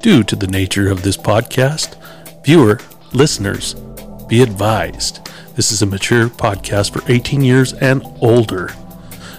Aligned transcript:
Due 0.00 0.22
to 0.22 0.36
the 0.36 0.46
nature 0.46 0.90
of 0.90 1.02
this 1.02 1.16
podcast, 1.16 1.96
viewer, 2.44 2.78
listeners, 3.12 3.74
be 4.28 4.42
advised 4.42 5.26
this 5.56 5.72
is 5.72 5.80
a 5.80 5.86
mature 5.86 6.28
podcast 6.28 6.92
for 6.92 7.10
18 7.10 7.40
years 7.40 7.72
and 7.72 8.02
older. 8.20 8.74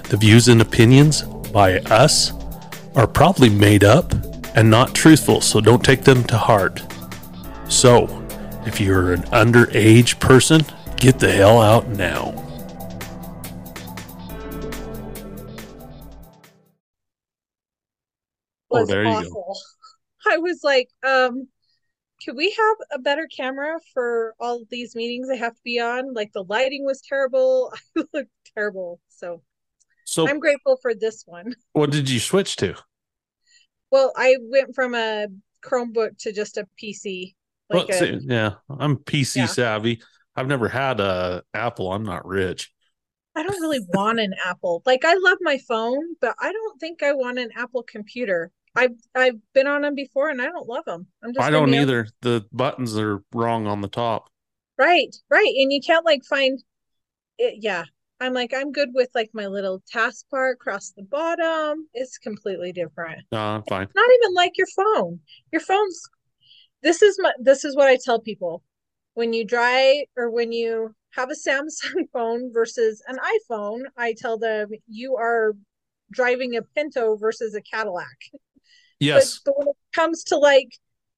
The 0.09 0.17
views 0.17 0.47
and 0.47 0.59
opinions 0.61 1.21
by 1.21 1.77
us 1.81 2.31
are 2.95 3.05
probably 3.05 3.49
made 3.51 3.83
up 3.83 4.13
and 4.55 4.67
not 4.67 4.95
truthful, 4.95 5.41
so 5.41 5.61
don't 5.61 5.85
take 5.85 6.01
them 6.01 6.23
to 6.23 6.35
heart. 6.35 6.81
So, 7.69 8.07
if 8.65 8.81
you're 8.81 9.13
an 9.13 9.21
underage 9.25 10.19
person, 10.19 10.61
get 10.95 11.19
the 11.19 11.31
hell 11.31 11.61
out 11.61 11.87
now. 11.89 12.33
Oh, 18.71 18.79
was 18.79 18.87
there 18.87 19.03
you 19.03 19.29
go. 19.29 19.53
I 20.29 20.37
was 20.37 20.61
like, 20.63 20.89
um, 21.05 21.47
could 22.25 22.35
we 22.37 22.51
have 22.51 22.77
a 22.93 22.99
better 22.99 23.27
camera 23.27 23.79
for 23.93 24.35
all 24.39 24.61
of 24.61 24.69
these 24.69 24.95
meetings 24.95 25.29
I 25.31 25.37
have 25.37 25.55
to 25.55 25.61
be 25.63 25.79
on? 25.79 26.13
Like 26.13 26.33
the 26.33 26.43
lighting 26.43 26.85
was 26.85 27.01
terrible. 27.01 27.73
I 27.97 28.03
looked 28.13 28.31
terrible. 28.55 29.01
So 29.09 29.43
So, 30.05 30.27
I'm 30.27 30.39
grateful 30.39 30.77
for 30.81 30.95
this 30.95 31.23
one. 31.25 31.55
what 31.73 31.91
did 31.91 32.09
you 32.09 32.19
switch 32.19 32.55
to? 32.57 32.75
Well, 33.91 34.13
I 34.15 34.37
went 34.41 34.75
from 34.75 34.95
a 34.95 35.27
Chromebook 35.63 36.17
to 36.19 36.31
just 36.33 36.57
a 36.57 36.67
PC. 36.77 37.35
Like 37.69 37.79
Well, 37.79 37.91
a, 37.91 37.99
see, 37.99 38.19
yeah, 38.21 38.55
I'm 38.69 38.97
PC 38.97 39.41
Yeah. 39.41 39.47
savvy. 39.47 40.01
I've 40.35 40.47
never 40.47 40.69
had 40.69 40.99
a 40.99 41.43
Apple. 41.53 41.91
I'm 41.91 42.03
not 42.03 42.25
rich. 42.25 42.71
I 43.35 43.43
don't 43.43 43.61
really 43.61 43.79
want 43.79 44.19
an 44.19 44.33
Apple. 44.43 44.81
Like 44.85 45.05
I 45.05 45.13
love 45.15 45.37
my 45.41 45.57
phone, 45.59 46.15
but 46.19 46.35
I 46.39 46.51
don't 46.51 46.79
think 46.79 47.03
I 47.03 47.13
want 47.13 47.39
an 47.39 47.51
Apple 47.55 47.83
computer. 47.83 48.51
I've 48.77 48.95
I've 49.15 49.39
been 49.53 49.65
on 49.65 49.81
them 49.81 49.95
before 49.95 50.29
and 50.29 50.41
I 50.41 50.45
don't 50.45 50.69
love 50.69 50.85
them. 50.85 51.07
I'm 51.23 51.33
just 51.33 51.45
I 51.45 51.49
don't 51.49 51.73
either. 51.73 52.07
The 52.21 52.45
buttons 52.53 52.97
are 52.97 53.23
wrong 53.33 53.65
on 53.65 53.81
the 53.81 53.87
top. 53.87 54.29
Right, 54.77 55.15
right. 55.31 55.53
And 55.57 55.73
you 55.73 55.81
can't 55.81 56.05
like 56.05 56.23
find 56.23 56.61
it. 57.39 57.55
Yeah. 57.59 57.85
I'm 58.19 58.33
like, 58.33 58.53
I'm 58.55 58.71
good 58.71 58.89
with 58.93 59.09
like 59.13 59.29
my 59.33 59.47
little 59.47 59.81
taskbar 59.93 60.51
across 60.51 60.91
the 60.91 61.03
bottom. 61.03 61.87
It's 61.93 62.17
completely 62.17 62.71
different. 62.71 63.21
No, 63.31 63.39
I'm 63.39 63.63
fine. 63.63 63.87
Not 63.95 64.09
even 64.21 64.33
like 64.33 64.57
your 64.57 64.67
phone. 64.75 65.19
Your 65.51 65.61
phone's 65.61 66.01
this 66.83 67.01
is 67.01 67.17
my 67.19 67.33
this 67.39 67.65
is 67.65 67.75
what 67.75 67.87
I 67.87 67.97
tell 68.03 68.21
people. 68.21 68.63
When 69.15 69.33
you 69.33 69.45
drive 69.45 70.05
or 70.15 70.29
when 70.29 70.51
you 70.51 70.93
have 71.11 71.29
a 71.31 71.49
Samsung 71.49 72.09
phone 72.13 72.53
versus 72.53 73.01
an 73.07 73.17
iPhone, 73.17 73.81
I 73.97 74.13
tell 74.15 74.37
them 74.37 74.69
you 74.87 75.15
are 75.15 75.53
driving 76.11 76.55
a 76.55 76.61
Pinto 76.61 77.15
versus 77.17 77.55
a 77.55 77.61
Cadillac. 77.61 78.17
Yes. 78.99 79.39
But, 79.45 79.53
but 79.53 79.57
when 79.59 79.67
it 79.69 79.75
comes 79.93 80.23
to 80.25 80.37
like 80.37 80.69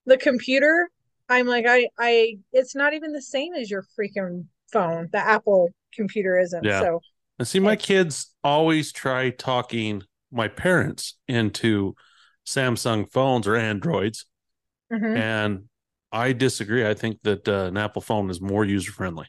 the 0.05 0.17
computer, 0.17 0.89
I'm 1.29 1.47
like, 1.47 1.65
I, 1.67 1.87
I, 1.97 2.37
it's 2.51 2.75
not 2.75 2.93
even 2.93 3.11
the 3.11 3.21
same 3.21 3.53
as 3.53 3.69
your 3.69 3.83
freaking 3.97 4.45
phone. 4.71 5.09
The 5.11 5.19
Apple 5.19 5.69
computer 5.93 6.39
isn't. 6.39 6.65
Yeah. 6.65 6.85
So 6.85 7.01
And 7.37 7.47
see, 7.47 7.59
my 7.59 7.75
kids 7.75 8.35
always 8.43 8.91
try 8.91 9.29
talking 9.29 10.03
my 10.31 10.47
parents 10.47 11.15
into 11.27 11.95
Samsung 12.45 13.09
phones 13.11 13.47
or 13.47 13.55
Androids, 13.55 14.25
mhm, 14.89 15.15
and 15.15 15.65
I 16.11 16.33
disagree. 16.33 16.87
I 16.87 16.93
think 16.93 17.21
that 17.23 17.47
uh, 17.47 17.65
an 17.65 17.77
Apple 17.77 18.01
phone 18.01 18.29
is 18.29 18.41
more 18.41 18.65
user 18.65 18.91
friendly. 18.91 19.27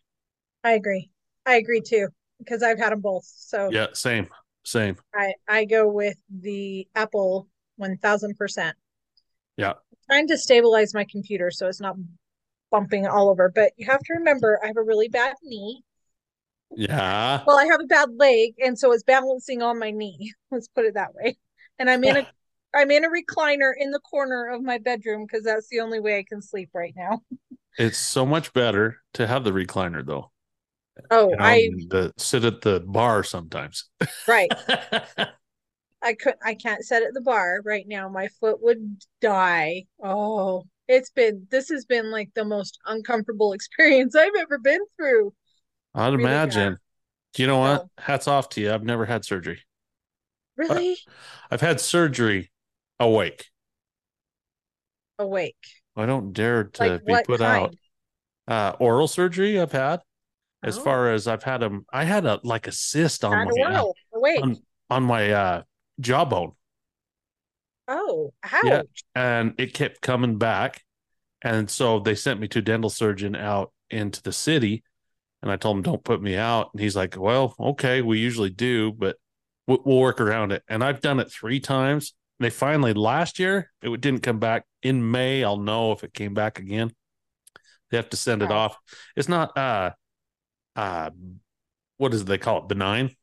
I 0.65 0.73
agree. 0.73 1.11
I 1.47 1.55
agree 1.57 1.81
too 1.81 2.09
because 2.39 2.63
I've 2.63 2.79
had 2.79 2.93
them 2.93 3.01
both. 3.01 3.25
So 3.25 3.71
Yeah, 3.73 3.89
same, 3.93 4.29
same. 4.65 4.97
I, 5.15 5.35
I 5.49 5.65
go 5.65 5.89
with 5.89 6.17
the 6.31 6.87
Apple 6.95 7.49
one 7.81 7.97
thousand 7.99 8.37
percent. 8.37 8.77
Yeah. 9.57 9.75
Trying 10.09 10.29
to 10.29 10.39
stabilize 10.39 10.95
my 10.95 11.05
computer 11.11 11.51
so 11.51 11.67
it's 11.67 11.81
not 11.81 11.97
bumping 12.71 13.07
all 13.07 13.29
over. 13.31 13.51
But 13.55 13.73
you 13.77 13.87
have 13.87 14.01
to 14.01 14.15
remember, 14.15 14.61
I 14.63 14.69
have 14.69 14.77
a 14.77 14.83
really 14.83 15.09
bad 15.09 15.35
knee. 15.43 15.83
Yeah. 16.77 17.43
Well, 17.47 17.59
I 17.59 17.67
have 17.67 17.81
a 17.81 17.87
bad 17.87 18.11
leg, 18.17 18.55
and 18.65 18.79
so 18.79 18.93
it's 18.93 19.03
balancing 19.03 19.63
on 19.63 19.79
my 19.79 19.91
knee. 19.91 20.33
Let's 20.51 20.69
put 20.69 20.85
it 20.85 20.95
that 20.95 21.15
way. 21.15 21.37
And 21.79 21.91
I'm 21.91 22.05
in 22.05 22.17
a 22.19 22.27
I'm 22.75 22.91
in 22.93 23.05
a 23.05 23.09
recliner 23.09 23.73
in 23.77 23.91
the 23.91 23.99
corner 23.99 24.49
of 24.49 24.63
my 24.63 24.79
bedroom 24.79 25.27
because 25.27 25.45
that's 25.45 25.69
the 25.69 25.81
only 25.81 25.99
way 25.99 26.19
I 26.19 26.25
can 26.29 26.41
sleep 26.41 26.71
right 26.73 26.95
now. 26.97 27.23
It's 27.79 27.99
so 27.99 28.27
much 28.27 28.53
better 28.53 28.99
to 29.15 29.27
have 29.27 29.45
the 29.45 29.53
recliner 29.53 30.05
though. 30.05 30.33
Oh, 31.11 31.31
You 31.31 31.37
know, 31.37 31.45
I 31.45 31.71
to 31.91 32.13
sit 32.19 32.45
at 32.45 32.61
the 32.61 32.81
bar 32.81 33.25
sometimes. 33.25 33.85
right. 34.27 34.51
I 36.03 36.15
could 36.15 36.35
I 36.45 36.55
can't 36.55 36.85
sit 36.85 37.03
at 37.03 37.15
the 37.15 37.21
bar 37.21 37.61
right 37.65 37.87
now. 37.87 38.09
My 38.09 38.29
foot 38.41 38.63
would 38.63 39.03
die. 39.21 39.85
Oh, 40.03 40.65
it's 40.89 41.11
been 41.11 41.47
this 41.51 41.69
has 41.69 41.85
been 41.85 42.11
like 42.11 42.31
the 42.35 42.45
most 42.45 42.79
uncomfortable 42.87 43.53
experience 43.55 44.15
I've 44.15 44.35
ever 44.39 44.59
been 44.59 44.81
through. 44.97 45.35
I'd 45.95 46.15
Really 46.15 46.25
imagine. 46.25 46.79
You 47.37 47.47
know 47.47 47.59
what? 47.59 47.83
So- 47.83 47.91
Hats 47.99 48.29
off 48.29 48.49
to 48.51 48.61
you. 48.61 48.73
I've 48.73 48.85
never 48.85 49.07
had 49.07 49.25
surgery. 49.25 49.63
Really 50.57 50.97
I've 51.51 51.61
had 51.61 51.81
surgery 51.81 52.51
awake. 52.99 53.47
awake. 55.19 55.57
I 55.97 56.07
don't 56.07 56.33
dare 56.33 56.65
to 56.65 56.83
Like 56.85 57.05
be 57.05 57.17
put 57.27 57.41
out. 57.41 57.75
Uh, 58.49 58.75
oral 58.81 59.09
surgery 59.09 59.61
I've 59.61 59.73
had. 59.73 60.01
As 60.63 60.79
Oh. 60.79 60.83
far 60.83 61.11
as 61.13 61.27
I've 61.29 61.43
had 61.45 61.59
them, 61.61 61.87
I 61.93 62.05
had 62.05 62.27
a 62.27 62.41
like 62.45 62.67
a 62.67 62.73
cyst 62.73 63.25
on 63.25 63.33
Kind 63.33 63.51
my 63.57 63.71
well 63.71 63.95
awake. 64.15 64.43
on, 64.43 64.57
on 64.91 65.03
my 65.05 65.31
uh, 65.33 65.63
jawbone, 66.01 66.53
Oh, 67.89 68.33
ouch. 68.45 68.63
Yeah. 68.65 68.83
and 69.15 69.55
it 69.59 69.75
kept 69.75 70.01
coming 70.01 70.39
back. 70.39 70.83
And 71.43 71.69
so 71.71 71.99
they 71.99 72.15
sent 72.15 72.39
me 72.41 72.49
to 72.49 72.59
a 72.59 72.63
dental 72.63 72.91
surgeon 72.91 73.35
out 73.35 73.73
into 73.89 74.23
the 74.23 74.33
city, 74.33 74.85
and 75.43 75.51
I 75.51 75.57
told 75.57 75.79
him 75.79 75.83
don't 75.83 76.05
put 76.05 76.21
me 76.23 76.37
out. 76.37 76.71
And 76.73 76.81
he's 76.83 76.95
like, 76.95 77.17
"Well, 77.19 77.55
okay, 77.59 78.03
we 78.03 78.19
usually 78.19 78.51
do, 78.51 78.93
but 78.93 79.17
we'll, 79.67 79.81
we'll 79.85 79.99
work 79.99 80.21
around 80.21 80.53
it." 80.53 80.63
And 80.69 80.85
I've 80.85 81.01
done 81.01 81.19
it 81.19 81.33
three 81.33 81.59
times. 81.61 82.13
They 82.39 82.51
finally 82.51 82.93
last 82.95 83.39
year 83.39 83.71
it 83.83 84.01
didn't 84.01 84.23
come 84.23 84.39
back. 84.39 84.67
In 84.83 85.11
May, 85.11 85.43
I'll 85.43 85.57
know 85.59 85.93
if 85.93 86.05
it 86.05 86.15
came 86.15 86.35
back 86.35 86.59
again. 86.59 86.93
They 87.91 87.97
have 87.97 88.11
to 88.11 88.17
send 88.17 88.43
it 88.43 88.51
Oh. 88.51 88.55
off. 88.55 88.77
It's 89.17 89.29
not 89.29 89.57
uh 89.59 89.91
uh 90.77 91.11
what 91.97 92.15
is 92.15 92.23
it 92.23 92.27
they 92.27 92.39
call 92.39 92.59
it 92.59 92.69
benign. 92.69 93.17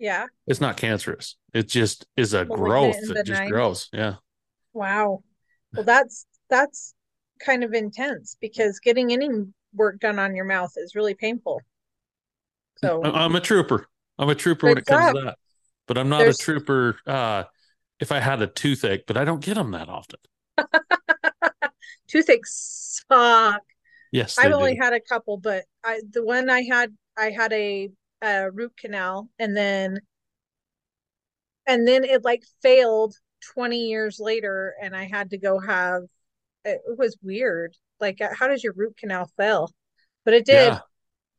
Yeah. 0.00 0.26
It's 0.46 0.60
not 0.60 0.76
cancerous. 0.78 1.36
It 1.54 1.68
just 1.68 2.06
is 2.16 2.32
a 2.34 2.44
growth 2.46 2.96
that 3.08 3.26
just 3.26 3.38
benign. 3.38 3.50
grows. 3.50 3.88
Yeah. 3.92 4.14
Wow. 4.72 5.22
Well, 5.74 5.84
that's 5.84 6.26
that's 6.48 6.94
kind 7.38 7.62
of 7.62 7.74
intense 7.74 8.36
because 8.40 8.80
getting 8.80 9.12
any 9.12 9.28
work 9.74 10.00
done 10.00 10.18
on 10.18 10.34
your 10.34 10.46
mouth 10.46 10.72
is 10.76 10.94
really 10.94 11.14
painful. 11.14 11.60
So 12.78 13.04
I'm 13.04 13.36
a 13.36 13.40
trooper. 13.40 13.86
I'm 14.18 14.30
a 14.30 14.34
trooper 14.34 14.68
when 14.68 14.78
it 14.78 14.86
comes 14.86 15.14
to 15.14 15.20
that. 15.26 15.36
But 15.86 15.98
I'm 15.98 16.08
not 16.08 16.20
There's- 16.20 16.40
a 16.40 16.42
trooper 16.42 16.96
uh 17.06 17.44
if 18.00 18.10
I 18.10 18.20
had 18.20 18.40
a 18.40 18.46
toothache, 18.46 19.04
but 19.06 19.18
I 19.18 19.24
don't 19.26 19.44
get 19.44 19.54
them 19.56 19.72
that 19.72 19.90
often. 19.90 20.18
toothaches 22.08 23.02
suck. 23.10 23.60
Yes, 24.12 24.38
I've 24.38 24.52
only 24.52 24.74
do. 24.74 24.80
had 24.82 24.94
a 24.94 25.00
couple, 25.00 25.36
but 25.36 25.64
I 25.84 26.00
the 26.10 26.24
one 26.24 26.48
I 26.48 26.62
had 26.62 26.96
I 27.18 27.30
had 27.30 27.52
a, 27.52 27.90
a 28.22 28.50
root 28.50 28.76
canal 28.76 29.28
and 29.38 29.56
then 29.56 30.00
and 31.66 31.86
then 31.86 32.04
it 32.04 32.24
like 32.24 32.42
failed 32.62 33.14
20 33.54 33.78
years 33.88 34.18
later 34.20 34.74
and 34.82 34.94
I 34.94 35.04
had 35.04 35.30
to 35.30 35.38
go 35.38 35.58
have 35.58 36.02
it 36.64 36.80
was 36.98 37.16
weird. 37.22 37.74
Like 38.00 38.20
uh, 38.20 38.28
how 38.38 38.48
does 38.48 38.62
your 38.62 38.74
root 38.74 38.96
canal 38.98 39.30
fail? 39.36 39.70
But 40.24 40.34
it 40.34 40.44
did. 40.44 40.72
Yeah. 40.72 40.80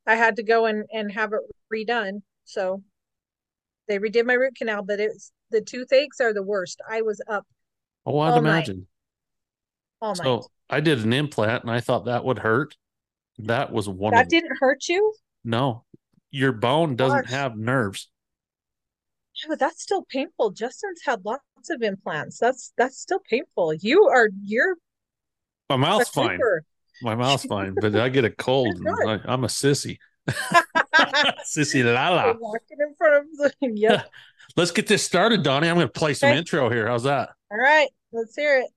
I 0.08 0.16
had 0.16 0.38
to 0.38 0.44
go 0.44 0.66
and 0.66 0.86
and 0.92 1.12
have 1.12 1.31
it 1.34 1.42
redone. 1.74 2.22
So 2.46 2.84
they 3.88 4.00
redid 4.00 4.25
my 4.25 4.34
root 4.34 4.56
canal, 4.56 4.84
but 4.84 5.00
it's 5.00 5.31
the 5.52 5.62
toothaches 5.62 6.19
are 6.22 6.34
the 6.34 6.44
worst. 6.44 6.80
I 6.90 7.02
was 7.02 7.22
up 7.30 7.46
Oh, 8.06 8.18
I'd 8.19 8.31
all 8.31 8.42
night. 8.42 8.68
imagine. 8.68 8.88
all 10.02 10.16
night. 10.16 10.24
So 10.24 10.50
I 10.69 10.80
did 10.80 11.04
an 11.04 11.13
implant 11.13 11.63
and 11.63 11.72
I 11.72 11.81
thought 11.81 12.06
that 12.06 12.24
would 12.25 12.39
hurt. 12.39 12.75
That 13.39 13.72
was 13.72 13.88
one 13.88 14.12
that 14.13 14.30
didn't 14.30 14.57
hurt 14.60 14.88
you? 14.88 15.13
no. 15.44 15.83
Your 16.31 16.51
bone 16.54 16.95
doesn't 16.95 17.28
have 17.28 17.57
nerves. 17.57 18.10
Yeah, 19.42 19.50
but 19.50 19.60
that's 19.60 19.81
still 19.81 20.04
painful. 20.04 20.51
Justin's 20.51 21.01
had 21.06 21.24
lots 21.25 21.69
of 21.69 21.81
implants. 21.81 22.38
That's 22.38 22.74
that's 22.78 22.98
still 23.00 23.19
painful. 23.30 23.74
You 23.75 24.04
are 24.06 24.30
you're 24.42 24.75
My 25.69 25.78
mouth's 25.78 26.10
fine. 26.10 26.39
My 27.01 27.16
mouth's 27.16 27.45
fine, 27.45 27.75
but 27.80 27.95
I 27.95 28.10
get 28.10 28.25
a 28.25 28.30
cold. 28.48 28.78
I, 29.06 29.19
I'm 29.25 29.44
a 29.44 29.48
sissy. 29.48 29.98
Sissy 31.45 31.83
Lala. 31.83 32.38
Walking 32.39 32.78
in 32.80 32.95
front 32.95 33.16
of 33.16 33.25
the 33.38 33.54
yep. 33.75 34.10
Let's 34.56 34.72
get 34.72 34.88
this 34.88 35.04
started, 35.04 35.44
Doni. 35.44 35.68
I'm 35.69 35.75
going 35.75 35.88
to 35.88 35.92
play 35.92 36.13
some 36.13 36.30
Okay. 36.30 36.38
intro 36.38 36.69
here. 36.69 36.88
How's 36.88 37.04
that? 37.04 37.30
All 37.51 37.57
right, 37.57 37.89
let's 38.12 38.36
hear 38.36 38.60
it. 38.60 38.68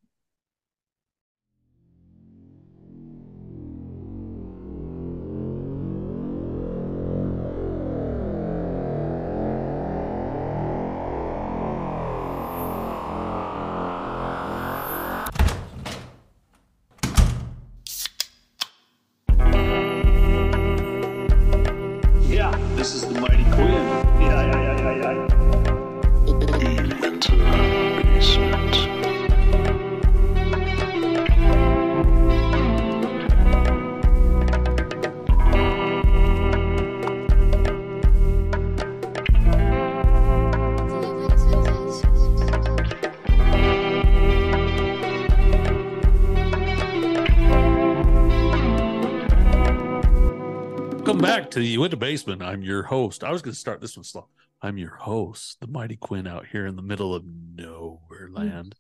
To 51.55 51.63
you 51.63 51.81
went 51.81 51.93
to 51.93 51.97
basement. 51.97 52.43
I'm 52.43 52.63
your 52.63 52.83
host. 52.85 53.25
I 53.25 53.31
was 53.33 53.43
going 53.43 53.53
to 53.55 53.59
start 53.59 53.81
this 53.81 53.97
one 53.97 54.05
slow. 54.05 54.29
I'm 54.63 54.79
your 54.79 54.95
host, 54.97 55.59
the 55.61 55.67
Mighty 55.67 55.97
Quinn, 55.97 56.27
out 56.27 56.47
here 56.47 56.67
in 56.67 56.77
the 56.77 56.83
middle 56.83 57.15
of 57.15 57.25
nowhere 57.25 58.29
Mm. 58.29 58.35
land. 58.37 58.75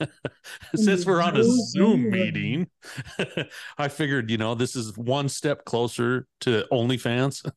Since 0.74 1.04
we're 1.04 1.22
on 1.22 1.36
a 1.36 1.44
Zoom 1.44 2.10
meeting, 2.10 2.68
I 3.78 3.88
figured, 3.88 4.30
you 4.30 4.38
know, 4.38 4.54
this 4.54 4.74
is 4.74 4.96
one 4.96 5.28
step 5.28 5.64
closer 5.64 6.26
to 6.40 6.64
OnlyFans. 6.72 7.50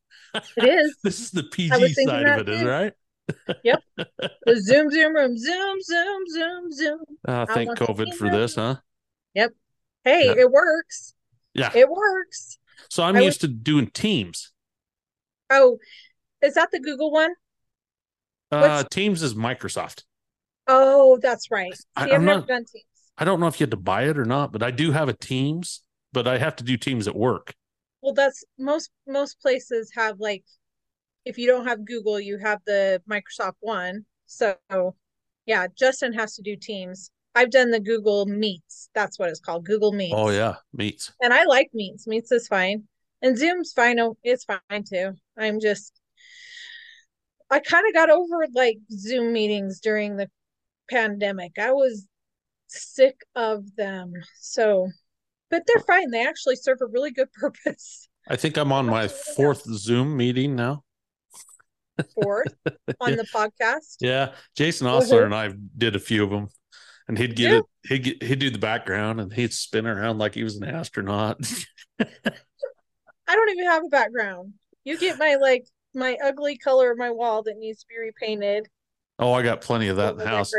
It 0.58 0.64
is 0.66 0.98
This 1.04 1.20
is 1.20 1.32
the 1.32 1.44
PG 1.44 1.94
side 1.94 2.28
of 2.28 2.40
it, 2.48 2.50
is 2.50 2.64
right? 2.64 2.94
the 3.64 4.56
Zoom 4.62 4.90
Zoom 4.92 5.16
room. 5.16 5.38
Zoom 5.38 5.82
Zoom 5.82 6.24
Zoom 6.32 6.72
Zoom. 6.72 7.00
Uh, 7.28 7.46
thank 7.46 7.70
COVID 7.72 8.14
for 8.16 8.30
this, 8.30 8.56
huh? 8.56 8.76
Yep. 9.36 9.52
Hey, 10.04 10.26
Yeah. 10.28 10.42
it 10.44 10.52
works. 10.52 11.14
Yeah. 11.54 11.72
It 11.74 11.90
works. 11.90 12.60
So 12.90 13.04
I'm 13.04 13.16
I 13.16 13.22
used 13.22 13.42
to 13.42 13.48
doing 13.48 13.88
Teams. 13.88 14.53
Oh, 15.54 15.78
is 16.42 16.56
that 16.56 16.72
the 16.72 16.80
Google 16.80 17.12
one? 17.12 17.32
Uh, 18.52 18.82
What's- 18.84 18.96
Teams 18.96 19.24
is 19.24 19.34
Microsoft. 19.34 20.04
Oh, 20.68 21.18
that's 21.22 21.52
right. 21.52 21.76
See, 21.76 21.84
I- 21.96 22.06
never 22.08 22.24
not- 22.24 22.48
done 22.48 22.66
Teams. 22.66 22.86
I 23.18 23.26
don't 23.26 23.40
know 23.40 23.48
if 23.48 23.60
you 23.60 23.66
had 23.66 23.72
to 23.72 23.78
buy 23.78 24.04
it 24.04 24.18
or 24.18 24.26
not, 24.26 24.52
but 24.52 24.64
I 24.64 24.72
do 24.72 24.92
have 24.92 25.08
a 25.08 25.14
Teams, 25.14 25.82
but 26.14 26.28
I 26.28 26.38
have 26.40 26.56
to 26.58 26.64
do 26.64 26.78
Teams 26.78 27.08
at 27.08 27.16
work. 27.16 27.54
Well, 28.02 28.14
that's 28.14 28.44
most 28.58 28.92
most 29.08 29.40
places 29.40 29.92
have 29.96 30.20
like 30.20 30.44
if 31.26 31.38
you 31.38 31.48
don't 31.48 31.66
have 31.66 31.86
Google, 31.86 32.20
you 32.20 32.38
have 32.40 32.60
the 32.66 33.02
Microsoft 33.10 33.56
one. 33.62 34.06
So 34.26 34.58
yeah, 35.46 35.68
Justin 35.78 36.14
has 36.14 36.36
to 36.36 36.42
do 36.42 36.56
Teams. 36.56 37.12
I've 37.36 37.52
done 37.52 37.72
the 37.72 37.80
Google 37.80 38.26
Meets. 38.26 38.90
That's 38.94 39.18
what 39.18 39.30
it's 39.30 39.40
called, 39.40 39.66
Google 39.66 39.92
Meets. 39.92 40.14
Oh 40.16 40.30
yeah, 40.30 40.56
meets. 40.74 41.12
And 41.22 41.34
I 41.34 41.46
like 41.46 41.70
Meets. 41.74 42.08
Meets 42.08 42.32
is 42.32 42.48
fine. 42.48 42.88
And 43.24 43.38
Zoom's 43.38 43.72
fine. 43.74 44.00
Oh, 44.00 44.18
it's 44.24 44.44
fine 44.46 44.84
too. 44.88 45.14
I'm 45.38 45.60
just 45.60 46.00
I 47.50 47.60
kind 47.60 47.86
of 47.88 47.94
got 47.94 48.10
over 48.10 48.46
like 48.54 48.78
Zoom 48.92 49.34
meetings 49.34 49.80
during 49.80 50.18
the 50.18 50.30
pandemic. 50.90 51.54
I 51.60 51.72
was 51.72 52.06
sick 52.68 53.16
of 53.36 53.76
them. 53.76 54.12
So 54.40 54.90
but 55.50 55.64
they're 55.68 55.84
fine. 55.84 56.12
They 56.12 56.26
actually 56.26 56.58
serve 56.58 56.80
a 56.82 56.86
really 56.88 57.12
good 57.12 57.32
purpose. 57.40 58.10
I 58.28 58.36
think 58.36 58.58
I'm 58.58 58.72
on 58.72 58.86
my 58.86 59.08
fourth 59.08 59.64
Zoom 59.64 60.16
meeting 60.18 60.56
now. 60.56 60.84
Fourth 62.16 62.54
on 63.00 63.16
the 63.16 63.26
podcast. 63.34 63.98
Yeah, 64.02 64.34
Jason. 64.56 64.88
Osler 64.88 65.24
and 65.26 65.36
I 65.36 65.54
did 65.78 65.96
a 65.96 66.00
few 66.00 66.24
of 66.24 66.30
them, 66.32 66.48
and 67.08 67.18
he'd 67.18 67.36
get 67.36 67.52
Yeah. 67.52 67.58
it. 67.60 67.66
He'd 67.88 68.00
get, 68.00 68.24
he'd 68.24 68.40
do 68.40 68.50
the 68.50 68.58
background, 68.58 69.20
and 69.22 69.32
he'd 69.32 69.54
spin 69.54 69.86
around 69.86 70.18
like 70.18 70.34
he 70.34 70.44
was 70.44 70.56
an 70.56 70.64
astronaut. 70.64 71.40
I 73.28 73.36
don't 73.36 73.50
even 73.50 73.66
have 73.66 73.84
a 73.86 73.90
background. 73.90 74.54
You 74.84 74.98
get 74.98 75.18
my 75.18 75.36
like 75.36 75.66
my 75.94 76.18
ugly 76.24 76.58
color 76.58 76.92
of 76.92 76.98
my 76.98 77.12
wall 77.12 77.44
that 77.44 77.58
needs 77.58 77.82
to 77.82 77.88
be 77.88 77.98
repainted. 78.00 78.68
oh, 79.20 79.34
I 79.34 79.44
got 79.44 79.62
plenty 79.62 79.88
of 79.88 79.98
that 79.98 80.14
in 80.14 80.18
the 80.18 80.28
house. 80.28 80.52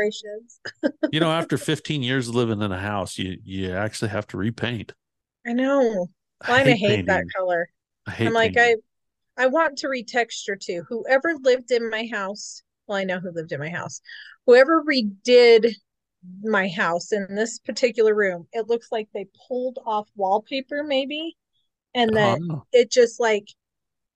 You 1.11 1.19
know, 1.19 1.31
after 1.31 1.57
15 1.59 2.03
years 2.03 2.27
of 2.27 2.35
living 2.35 2.61
in 2.61 2.71
a 2.71 2.79
house, 2.79 3.17
you 3.17 3.37
you 3.43 3.71
actually 3.73 4.09
have 4.09 4.27
to 4.27 4.37
repaint. 4.37 4.93
I 5.45 5.53
know. 5.53 6.07
I 6.41 6.61
I 6.61 6.71
hate 6.71 7.05
that 7.07 7.25
color. 7.35 7.69
I 8.07 8.11
hate 8.11 8.27
I'm 8.27 8.33
like, 8.33 8.53
painting. 8.53 8.81
I 9.37 9.43
I 9.43 9.47
want 9.47 9.77
to 9.79 9.87
retexture 9.87 10.59
too. 10.59 10.83
Whoever 10.89 11.35
lived 11.41 11.71
in 11.71 11.89
my 11.89 12.07
house, 12.11 12.63
well, 12.87 12.97
I 12.97 13.03
know 13.03 13.19
who 13.19 13.31
lived 13.31 13.51
in 13.51 13.59
my 13.59 13.69
house. 13.69 14.01
Whoever 14.45 14.83
redid 14.83 15.73
my 16.43 16.67
house 16.69 17.11
in 17.11 17.35
this 17.35 17.59
particular 17.59 18.15
room, 18.15 18.47
it 18.53 18.67
looks 18.67 18.91
like 18.91 19.07
they 19.13 19.27
pulled 19.47 19.79
off 19.85 20.09
wallpaper 20.15 20.83
maybe, 20.83 21.35
and 21.95 22.15
then 22.15 22.47
Oh, 22.51 22.63
it 22.71 22.91
just 22.91 23.19
like 23.19 23.47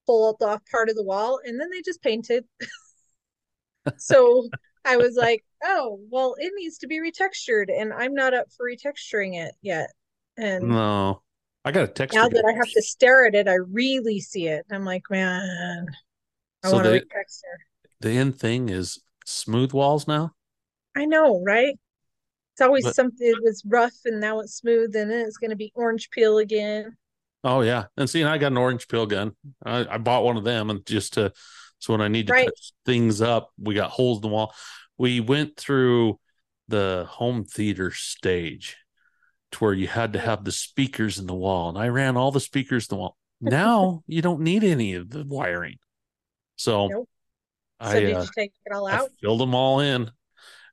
pulled 0.05 0.43
off 0.43 0.61
part 0.69 0.89
of 0.89 0.95
the 0.95 1.03
wall, 1.03 1.39
and 1.43 1.59
then 1.59 1.69
they 1.71 1.81
just 1.81 2.01
painted. 2.03 2.45
so 3.97 4.47
I 4.85 4.97
was 4.97 5.15
like, 5.15 5.43
oh, 5.63 5.99
well, 6.09 6.35
it 6.37 6.51
needs 6.55 6.77
to 6.79 6.87
be 6.87 6.99
retextured, 6.99 7.67
and 7.75 7.93
I'm 7.93 8.13
not 8.13 8.33
up 8.33 8.47
for 8.55 8.65
retexturing 8.67 9.35
it 9.43 9.53
yet. 9.61 9.89
And 10.37 10.69
no, 10.69 11.21
I 11.65 11.71
got 11.71 11.83
a 11.83 11.87
text. 11.87 12.15
now 12.15 12.29
that 12.29 12.45
I 12.45 12.53
have 12.53 12.71
to 12.71 12.81
stare 12.81 13.25
at 13.25 13.35
it, 13.35 13.47
I 13.47 13.55
really 13.55 14.19
see 14.19 14.47
it. 14.47 14.65
I'm 14.71 14.85
like, 14.85 15.03
man, 15.09 15.85
I 16.63 16.67
So 16.69 16.75
want 16.75 16.85
to 16.85 16.91
retexture. 16.91 17.57
The 18.01 18.11
end 18.11 18.39
thing 18.39 18.69
is 18.69 18.99
smooth 19.25 19.73
walls 19.73 20.07
now. 20.07 20.31
I 20.95 21.05
know, 21.05 21.41
right? 21.45 21.77
It's 22.53 22.61
always 22.61 22.85
But- 22.85 22.95
something. 22.95 23.27
It 23.27 23.43
was 23.43 23.63
rough, 23.65 23.95
and 24.05 24.19
now 24.19 24.39
it's 24.39 24.55
smooth, 24.55 24.95
and 24.95 25.11
then 25.11 25.25
it's 25.25 25.37
going 25.37 25.51
to 25.51 25.55
be 25.55 25.71
orange 25.75 26.09
peel 26.09 26.37
again. 26.37 26.95
Oh 27.43 27.61
yeah, 27.61 27.85
and 27.97 28.09
see, 28.09 28.21
and 28.21 28.29
I 28.29 28.37
got 28.37 28.51
an 28.51 28.57
orange 28.57 28.87
peel 28.87 29.05
gun. 29.05 29.33
I, 29.65 29.85
I 29.95 29.97
bought 29.97 30.23
one 30.25 30.37
of 30.37 30.43
them, 30.43 30.69
and 30.69 30.85
just 30.85 31.13
to 31.13 31.31
so 31.79 31.93
when 31.93 32.01
I 32.01 32.09
need 32.09 32.27
to 32.27 32.33
Right. 32.33 32.45
touch 32.45 32.73
things 32.85 33.21
up, 33.21 33.51
we 33.57 33.75
got 33.75 33.91
holes 33.91 34.17
in 34.17 34.23
the 34.23 34.27
wall. 34.27 34.53
We 34.97 35.21
went 35.21 35.55
through 35.55 36.19
the 36.67 37.05
home 37.09 37.45
theater 37.45 37.91
stage 37.91 38.75
to 39.53 39.59
where 39.59 39.73
you 39.73 39.87
had 39.87 40.13
to 40.13 40.19
have 40.19 40.43
the 40.43 40.51
speakers 40.51 41.17
in 41.19 41.27
the 41.27 41.33
wall, 41.35 41.69
and 41.69 41.77
I 41.77 41.87
ran 41.87 42.17
all 42.17 42.31
the 42.31 42.39
speakers 42.39 42.87
in 42.89 42.95
the 42.95 42.99
wall. 42.99 43.17
Now 43.41 44.03
you 44.05 44.21
don't 44.21 44.41
need 44.41 44.63
any 44.65 44.95
of 44.95 45.09
the 45.09 45.23
wiring, 45.25 45.77
so 46.57 46.89
Nope. 46.89 47.09
So 47.83 47.97
I 47.97 48.03
uh, 48.13 48.21
you 48.21 48.27
take 48.35 48.53
it 48.65 48.73
all 48.73 48.87
I 48.87 48.99
filled 49.21 49.39
them 49.39 49.55
all 49.55 49.79
in 49.79 50.11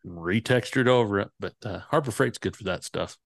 and 0.05 0.19
retextured 0.19 0.89
over 0.89 1.21
it. 1.21 1.29
But 1.39 1.55
uh, 1.65 1.79
Harbor 1.79 2.11
Freight's 2.11 2.39
good 2.39 2.57
for 2.57 2.65
that 2.65 2.85
stuff. 2.85 3.17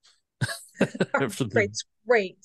Freight's 1.53 1.85
great. 2.07 2.39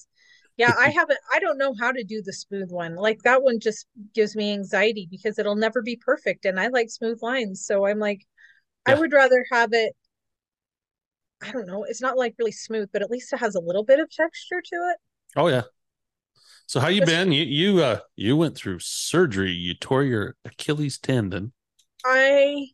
Yeah, 0.58 0.74
I 0.78 0.90
haven't. 0.90 1.20
I 1.34 1.40
don't 1.40 1.58
know 1.58 1.74
how 1.80 1.92
to 1.92 2.04
do 2.04 2.22
the 2.22 2.32
smooth 2.32 2.72
one. 2.72 2.96
Like 2.96 3.24
that 3.24 3.44
one 3.44 3.60
just 3.60 3.88
gives 4.14 4.36
me 4.36 4.54
anxiety 4.54 5.08
because 5.10 5.38
it'll 5.38 5.56
never 5.56 5.82
be 5.82 5.98
perfect, 5.98 6.46
and 6.46 6.60
I 6.60 6.68
like 6.68 6.90
smooth 6.90 7.22
lines. 7.22 7.66
So 7.66 7.86
I'm 7.86 8.00
like, 8.00 8.26
I 8.86 8.96
would 8.96 9.12
rather 9.12 9.46
have 9.52 9.74
it. 9.74 9.94
I 11.42 11.52
don't 11.52 11.68
know. 11.68 11.84
It's 11.84 12.02
not 12.02 12.18
like 12.18 12.36
really 12.40 12.54
smooth, 12.54 12.90
but 12.94 13.02
at 13.02 13.12
least 13.12 13.34
it 13.34 13.40
has 13.40 13.56
a 13.56 13.60
little 13.60 13.84
bit 13.84 14.00
of 14.00 14.10
texture 14.10 14.62
to 14.62 14.76
it. 14.76 14.98
Oh 15.36 15.48
yeah. 15.48 15.64
So 16.68 16.80
how 16.80 16.88
you 16.88 17.06
been? 17.06 17.34
You 17.34 17.44
you 17.44 17.84
uh 17.84 18.00
you 18.16 18.38
went 18.38 18.56
through 18.56 18.80
surgery. 18.80 19.52
You 19.52 19.74
tore 19.74 20.04
your 20.04 20.36
Achilles 20.46 20.98
tendon. 20.98 21.52
I 22.06 22.68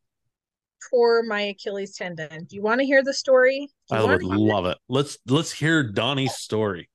tore 0.92 1.24
my 1.24 1.42
Achilles 1.42 1.96
tendon. 1.96 2.46
Do 2.46 2.56
you 2.56 2.62
want 2.62 2.80
to 2.80 2.86
hear 2.86 3.04
the 3.04 3.14
story? 3.14 3.70
I 3.92 4.04
would 4.04 4.22
hear 4.22 4.30
it? 4.32 4.38
love 4.38 4.66
it. 4.66 4.78
Let's 4.88 5.18
let's 5.28 5.52
hear 5.52 5.92
Doni's 5.92 6.36
story. 6.36 6.90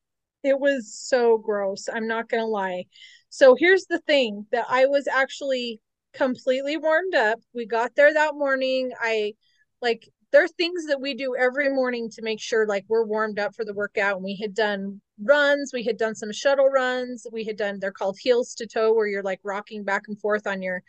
It 0.47 0.61
was 0.61 0.95
so 0.95 1.39
gross. 1.39 1.89
I'm 1.93 2.07
not 2.09 2.29
gonna 2.29 2.47
lie. 2.47 2.85
So 3.31 3.55
here's 3.59 3.87
the 3.87 4.01
thing 4.01 4.47
that 4.53 4.67
I 4.69 4.87
was 4.87 5.09
actually 5.09 5.81
completely 6.15 6.77
warmed 6.77 7.15
up. 7.15 7.41
We 7.55 7.67
got 7.67 7.95
there 7.97 8.13
that 8.15 8.35
morning. 8.35 8.93
I 9.01 9.35
like 9.83 10.09
there 10.33 10.45
are 10.45 10.49
things 10.49 10.87
that 10.87 11.01
we 11.01 11.15
do 11.15 11.37
every 11.37 11.71
morning 11.73 12.11
to 12.11 12.23
make 12.23 12.41
sure 12.41 12.67
like 12.67 12.85
we're 12.89 13.05
warmed 13.05 13.39
up 13.39 13.55
for 13.55 13.65
the 13.65 13.75
workout. 13.75 14.17
And 14.17 14.25
we 14.25 14.37
had 14.37 14.55
done 14.55 15.01
runs, 15.23 15.73
we 15.73 15.85
had 15.85 15.97
done 15.99 16.15
some 16.15 16.33
shuttle 16.33 16.69
runs, 16.69 17.27
we 17.33 17.45
had 17.45 17.57
done 17.57 17.79
they're 17.81 17.93
called 17.93 18.19
heels 18.21 18.55
to 18.57 18.67
toe, 18.67 18.93
where 18.95 19.07
you're 19.07 19.23
like 19.23 19.41
rocking 19.45 19.85
back 19.85 20.05
and 20.09 20.19
forth 20.21 20.47
on 20.47 20.63
your 20.63 20.83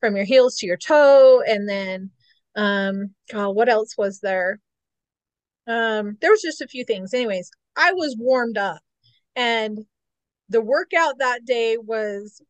from 0.00 0.16
your 0.16 0.24
heels 0.26 0.56
to 0.58 0.66
your 0.66 0.76
toe, 0.76 1.42
and 1.46 1.68
then 1.68 2.10
um 2.56 3.14
oh, 3.34 3.50
what 3.50 3.68
else 3.68 3.96
was 3.98 4.20
there? 4.20 4.60
Um, 5.66 6.16
there 6.20 6.30
was 6.30 6.42
just 6.42 6.60
a 6.60 6.68
few 6.68 6.84
things. 6.84 7.12
Anyways, 7.12 7.50
I 7.76 7.92
was 7.92 8.16
warmed 8.18 8.58
up. 8.58 8.80
And 9.36 9.84
the 10.48 10.62
workout 10.62 11.18
that 11.18 11.44
day 11.44 11.76
was 11.76 12.42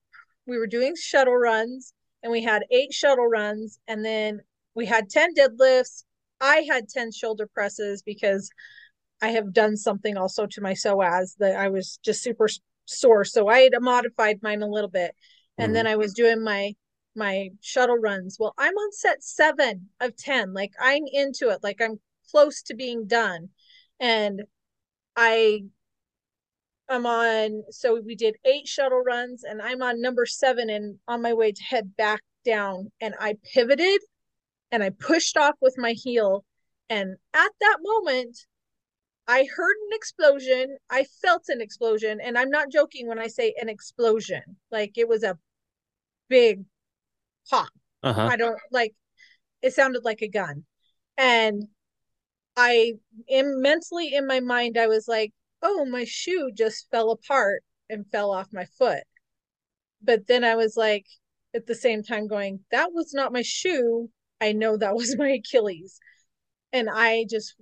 we 0.47 0.59
were 0.59 0.67
doing 0.67 0.95
shuttle 0.97 1.37
runs 1.37 1.93
and 2.23 2.31
we 2.31 2.43
had 2.43 2.65
eight 2.71 2.93
shuttle 2.93 3.27
runs 3.27 3.79
and 3.89 4.05
then 4.05 4.41
we 4.75 4.87
had 4.87 5.11
10 5.11 5.35
deadlifts. 5.35 6.05
I 6.41 6.67
had 6.71 6.89
10 6.89 7.13
shoulder 7.13 7.49
presses 7.53 8.03
because 8.03 8.51
I 9.23 9.29
have 9.29 9.53
done 9.53 9.77
something 9.77 10.17
also 10.17 10.47
to 10.47 10.61
my 10.61 10.75
psoas 10.75 11.37
that 11.39 11.57
I 11.57 11.69
was 11.69 11.99
just 12.05 12.23
super 12.23 12.49
sore. 12.85 13.25
So 13.25 13.49
I 13.49 13.61
had 13.61 13.73
modified 13.81 14.41
mine 14.43 14.63
a 14.63 14.69
little 14.69 14.91
bit. 14.91 15.15
And 15.59 15.75
then 15.75 15.87
mm-hmm. 15.87 15.93
I 15.93 15.97
was 15.97 16.13
doing 16.13 16.43
my 16.43 16.75
my 17.15 17.49
shuttle 17.63 17.97
runs. 17.97 18.37
Well, 18.39 18.53
I'm 18.59 18.75
on 18.75 18.93
set 18.93 19.25
7 19.25 19.89
of 20.01 20.17
10. 20.17 20.53
Like 20.53 20.73
I'm 20.79 21.05
into 21.11 21.49
it. 21.49 21.61
Like 21.63 21.81
I'm 21.81 21.99
close 22.31 22.61
to 22.65 22.75
being 22.75 23.07
done. 23.07 23.49
And 23.99 24.43
I 25.17 25.63
I'm 26.89 27.07
on, 27.07 27.65
so 27.71 28.01
we 28.01 28.15
did 28.15 28.37
eight 28.45 28.67
shuttle 28.67 29.03
runs, 29.03 29.45
and 29.45 29.61
I'm 29.61 29.83
on 29.83 30.01
number 30.01 30.27
seven 30.27 30.71
and 30.71 30.99
on 31.09 31.23
my 31.23 31.33
way 31.33 31.53
to 31.53 31.63
head 31.63 31.97
back 31.97 32.23
down. 32.45 32.91
And 33.01 33.15
I 33.19 33.37
pivoted 33.53 34.01
and 34.71 34.83
I 34.83 34.91
pushed 34.91 35.37
off 35.37 35.55
with 35.61 35.75
my 35.77 35.93
heel. 35.93 36.45
And 36.89 37.17
at 37.35 37.51
that 37.61 37.79
moment, 37.83 38.39
I 39.27 39.47
heard 39.57 39.75
an 39.91 39.93
explosion. 39.93 40.77
I 40.89 41.05
felt 41.23 41.45
an 41.49 41.61
explosion. 41.61 42.21
And 42.23 42.39
I'm 42.39 42.51
not 42.51 42.71
joking 42.71 43.09
when 43.09 43.19
I 43.19 43.27
say 43.27 43.55
an 43.61 43.69
explosion. 43.69 44.43
Like 44.71 44.93
it 44.97 45.09
was 45.09 45.25
a 45.25 45.39
big 46.29 46.65
pop. 47.51 47.69
Uh-huh. 48.03 48.29
I 48.31 48.37
don't 48.37 48.59
like 48.71 48.95
it 49.63 49.73
sounded 49.73 50.05
like 50.05 50.23
a 50.23 50.29
gun. 50.29 50.65
And 51.19 51.65
I 52.57 52.95
am 53.29 53.61
mentally 53.61 54.15
in 54.15 54.27
my 54.27 54.41
mind, 54.41 54.79
I 54.79 54.87
was 54.87 55.09
like, 55.09 55.33
oh, 55.63 55.85
my 55.85 56.05
shoe 56.05 56.51
just 56.55 56.89
fell 56.91 57.11
apart 57.11 57.63
and 57.89 58.07
fell 58.11 58.33
off 58.33 58.49
my 58.53 58.67
foot. 58.79 59.03
but 60.03 60.27
then 60.27 60.45
I 60.45 60.55
was 60.57 60.77
like, 60.77 61.07
at 61.55 61.67
the 61.67 61.75
same 61.75 62.03
time, 62.03 62.29
going, 62.29 62.61
that 62.71 62.93
was 62.93 63.13
not 63.15 63.33
my 63.33 63.43
shoe. 63.43 64.11
I 64.41 64.53
know 64.53 64.77
that 64.77 64.95
was 64.95 65.17
my 65.19 65.31
Achilles. 65.31 65.99
And 66.73 66.89
I 66.93 67.27
just 67.29 67.55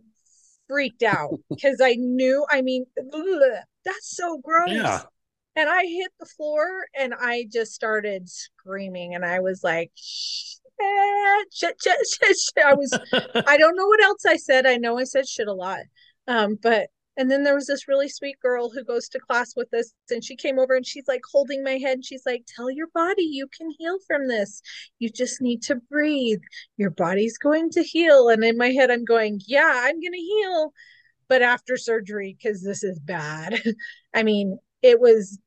freaked 0.68 1.02
out 1.02 1.38
because 1.50 1.80
I 1.82 1.94
knew, 1.94 2.44
I 2.50 2.62
mean, 2.62 2.84
ugh, 2.98 3.42
that's 3.84 4.16
so 4.16 4.38
gross. 4.38 4.70
Yeah. 4.70 5.02
And 5.56 5.68
I 5.68 5.84
hit 5.84 6.10
the 6.18 6.26
floor 6.26 6.66
and 6.98 7.14
I 7.14 7.46
just 7.52 7.72
started 7.74 8.28
screaming 8.28 9.14
and 9.14 9.24
I 9.24 9.38
was 9.38 9.62
like, 9.62 9.92
shit, 9.94 10.60
shit, 11.52 11.76
shit, 11.80 11.96
shit, 12.12 12.36
shit. 12.36 12.64
I 12.64 12.74
was, 12.74 12.92
I 13.46 13.56
don't 13.56 13.76
know 13.76 13.86
what 13.86 14.02
else 14.02 14.26
I 14.26 14.36
said. 14.36 14.66
I 14.66 14.78
know 14.78 14.98
I 14.98 15.04
said 15.04 15.28
shit 15.28 15.46
a 15.46 15.52
lot. 15.52 15.82
Um, 16.26 16.58
but 16.60 16.88
and 17.16 17.30
then 17.30 17.44
there 17.44 17.54
was 17.54 17.66
this 17.66 17.86
really 17.86 18.08
sweet 18.08 18.40
girl 18.40 18.70
who 18.70 18.82
goes 18.84 19.08
to 19.10 19.20
class 19.20 19.54
with 19.56 19.72
us, 19.72 19.92
and 20.10 20.24
she 20.24 20.34
came 20.34 20.58
over 20.58 20.74
and 20.74 20.86
she's 20.86 21.06
like 21.06 21.22
holding 21.30 21.62
my 21.62 21.78
head. 21.78 21.94
And 21.94 22.04
she's 22.04 22.24
like, 22.26 22.44
Tell 22.46 22.70
your 22.70 22.88
body 22.88 23.22
you 23.22 23.46
can 23.56 23.70
heal 23.78 23.98
from 24.06 24.26
this. 24.26 24.60
You 24.98 25.10
just 25.10 25.40
need 25.40 25.62
to 25.62 25.76
breathe. 25.76 26.42
Your 26.76 26.90
body's 26.90 27.38
going 27.38 27.70
to 27.70 27.82
heal. 27.82 28.28
And 28.28 28.42
in 28.42 28.58
my 28.58 28.70
head, 28.70 28.90
I'm 28.90 29.04
going, 29.04 29.40
Yeah, 29.46 29.70
I'm 29.72 30.00
going 30.00 30.12
to 30.12 30.18
heal. 30.18 30.72
But 31.28 31.42
after 31.42 31.76
surgery, 31.76 32.36
because 32.36 32.62
this 32.62 32.82
is 32.82 32.98
bad. 32.98 33.60
I 34.14 34.24
mean, 34.24 34.58
it 34.82 35.00
was, 35.00 35.38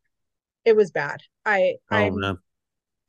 it 0.66 0.76
was 0.76 0.92
bad. 0.92 1.22
I, 1.46 1.76
Oh 1.92 1.98
I'm, 1.98 2.20
man. 2.20 2.38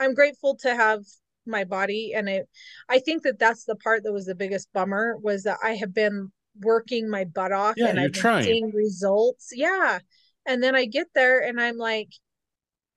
I'm 0.00 0.14
grateful 0.14 0.56
to 0.62 0.74
have 0.74 1.04
my 1.46 1.64
body. 1.64 2.12
And 2.14 2.28
it, 2.28 2.48
I 2.88 2.98
think 2.98 3.22
that 3.22 3.38
that's 3.38 3.64
the 3.64 3.76
part 3.76 4.02
that 4.02 4.12
was 4.12 4.26
the 4.26 4.34
biggest 4.34 4.68
bummer 4.72 5.16
was 5.16 5.44
that 5.44 5.58
I 5.62 5.76
have 5.76 5.94
been 5.94 6.30
working 6.60 7.08
my 7.10 7.24
butt 7.24 7.52
off 7.52 7.74
Yeah, 7.76 7.88
and 7.88 7.98
you're 7.98 8.06
I've 8.06 8.12
trying. 8.12 8.44
seeing 8.44 8.70
results. 8.70 9.50
Yeah. 9.52 9.98
And 10.46 10.62
then 10.62 10.74
I 10.74 10.86
get 10.86 11.08
there 11.14 11.40
and 11.40 11.60
I'm 11.60 11.76
like, 11.76 12.08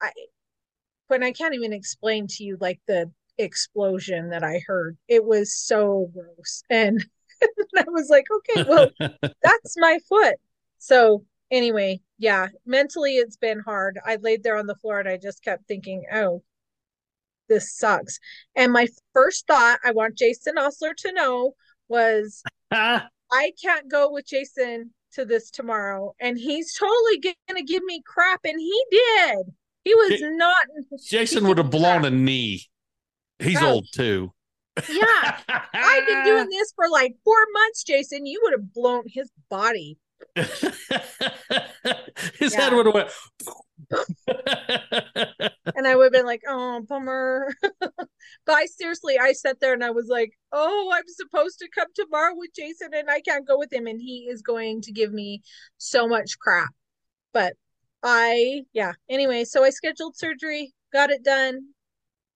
I 0.02 0.12
when 1.08 1.24
I 1.24 1.32
can't 1.32 1.54
even 1.56 1.74
explain 1.74 2.28
to 2.28 2.44
you 2.44 2.58
like 2.62 2.80
the 2.88 3.12
explosion 3.38 4.30
that 4.30 4.44
I 4.44 4.62
heard. 4.66 4.98
It 5.08 5.26
was 5.26 5.54
so 5.56 6.10
gross. 6.14 6.64
And 6.70 7.04
I 7.76 7.86
was 7.88 8.08
like, 8.10 8.26
okay, 8.32 8.64
well, 8.70 8.90
that's 9.42 9.76
my 9.78 9.98
foot. 10.08 10.36
So 10.78 11.26
anyway, 11.50 12.02
yeah, 12.20 12.50
mentally 12.66 13.16
it's 13.16 13.36
been 13.38 13.60
hard. 13.60 14.00
I 14.06 14.18
laid 14.18 14.44
there 14.44 14.58
on 14.58 14.68
the 14.68 14.76
floor 14.76 15.00
and 15.00 15.10
I 15.10 15.18
just 15.18 15.44
kept 15.44 15.68
thinking, 15.68 16.04
oh, 16.14 16.44
this 17.50 17.76
sucks. 17.76 18.20
And 18.56 18.72
my 18.72 18.88
first 19.14 19.48
thought, 19.48 19.80
I 19.84 19.92
want 19.92 20.18
Jason 20.18 20.58
Osler 20.58 20.94
to 21.00 21.12
know, 21.14 21.56
was 21.90 22.44
I 23.32 23.54
can't 23.62 23.90
go 23.90 24.12
with 24.12 24.28
Jason 24.28 24.92
to 25.14 25.26
this 25.26 25.50
tomorrow. 25.52 26.14
And 26.20 26.38
he's 26.38 26.74
totally 26.74 27.20
going 27.20 27.36
to 27.58 27.64
give 27.64 27.84
me 27.84 28.02
crap. 28.06 28.42
And 28.44 28.60
he 28.60 28.84
did. 28.92 29.38
He 29.84 29.96
was 29.96 30.20
Ja- 30.20 30.30
not. 30.32 30.66
Jason 31.08 31.48
would 31.48 31.58
have 31.58 31.70
blown 31.72 32.06
a 32.06 32.10
knee. 32.12 32.64
He's 33.40 33.62
old 33.62 33.88
too. 33.94 34.32
Yeah. 34.90 35.38
I've 35.74 36.08
been 36.08 36.24
doing 36.24 36.50
this 36.50 36.72
for 36.76 36.88
like 36.90 37.16
four 37.24 37.36
months, 37.54 37.84
Jason. 37.84 38.26
You 38.26 38.40
would 38.44 38.54
have 38.54 38.74
blown 38.74 39.04
his 39.08 39.30
body. 39.50 39.98
His 40.36 42.54
Yeah. 42.54 42.62
head 42.62 42.74
would 42.74 42.86
have 42.86 42.96
went. 42.96 43.10
And 45.82 45.88
I 45.88 45.96
would 45.96 46.06
have 46.06 46.14
been 46.14 46.26
like, 46.26 46.44
oh, 46.48 46.82
bummer. 46.88 47.52
but 47.80 47.98
I 48.48 48.66
seriously, 48.66 49.18
I 49.20 49.32
sat 49.34 49.60
there 49.60 49.74
and 49.74 49.84
I 49.84 49.90
was 49.90 50.08
like, 50.08 50.32
oh, 50.52 50.92
I'm 50.94 51.08
supposed 51.08 51.58
to 51.60 51.70
come 51.74 51.88
tomorrow 51.96 52.34
with 52.36 52.52
Jason 52.56 52.90
and 52.94 53.10
I 53.10 53.22
can't 53.22 53.48
go 53.48 53.58
with 53.58 53.74
him. 53.74 53.88
And 53.88 54.00
he 54.00 54.28
is 54.30 54.44
going 54.44 54.82
to 54.82 54.92
give 54.92 55.12
me 55.12 55.42
so 55.80 56.08
much 56.08 56.38
crap. 56.40 56.70
But 57.34 57.54
I, 58.04 58.62
yeah. 58.74 58.94
Anyway, 59.10 59.44
so 59.46 59.64
I 59.64 59.72
scheduled 59.72 60.18
surgery, 60.18 60.74
got 60.94 61.10
it 61.10 61.24
done. 61.24 61.70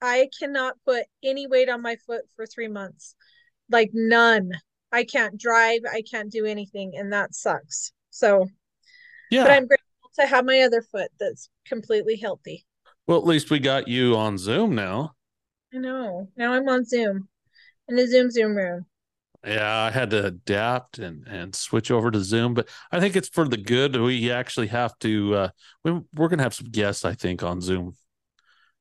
I 0.02 0.30
cannot 0.40 0.76
put 0.86 1.04
any 1.24 1.46
weight 1.46 1.70
on 1.70 1.84
my 1.84 1.98
foot 2.08 2.24
for 2.36 2.48
three 2.48 2.68
months, 2.68 3.16
like 3.70 3.92
none. 3.94 4.52
I 4.92 5.04
can't 5.04 5.40
drive, 5.40 5.82
I 5.92 6.04
can't 6.10 6.32
do 6.32 6.46
anything, 6.46 6.94
and 6.96 7.14
that 7.14 7.36
sucks. 7.36 7.92
So, 8.12 8.48
yeah. 9.30 9.44
but 9.44 9.52
I'm 9.52 9.68
grateful 9.68 9.85
to 10.16 10.28
have 10.28 10.46
my 10.46 10.62
other 10.62 10.82
foot 10.82 11.12
that's 11.20 11.50
completely 11.66 12.16
healthy. 12.18 12.66
well, 13.08 13.18
at 13.18 13.26
least 13.26 13.50
we 13.50 13.60
got 13.60 13.88
you 13.88 14.16
on 14.16 14.38
Zoom 14.38 14.76
now. 14.76 15.16
I 15.72 15.78
know. 15.78 16.32
Now 16.36 16.54
I'm 16.54 16.68
on 16.68 16.86
Zoom 16.86 17.30
in 17.88 17.96
the 17.98 18.08
Zoom 18.08 18.32
Zoom 18.32 18.56
room. 18.56 18.88
Yeah, 19.46 19.76
I 19.84 19.92
had 19.92 20.10
to 20.10 20.26
adapt 20.26 20.98
and 20.98 21.28
and 21.28 21.54
switch 21.56 21.92
over 21.92 22.10
to 22.10 22.20
Zoom, 22.24 22.56
but 22.56 22.68
I 22.92 23.00
think 23.00 23.16
it's 23.16 23.30
for 23.30 23.48
the 23.48 23.58
good. 23.58 23.96
We 23.96 24.32
actually 24.32 24.68
have 24.68 24.98
to. 25.00 25.36
uh 25.36 25.50
we, 25.84 26.02
We're 26.16 26.30
gonna 26.30 26.42
have 26.44 26.56
some 26.56 26.70
guests, 26.72 27.06
I 27.06 27.14
think, 27.14 27.44
on 27.44 27.62
Zoom. 27.62 27.96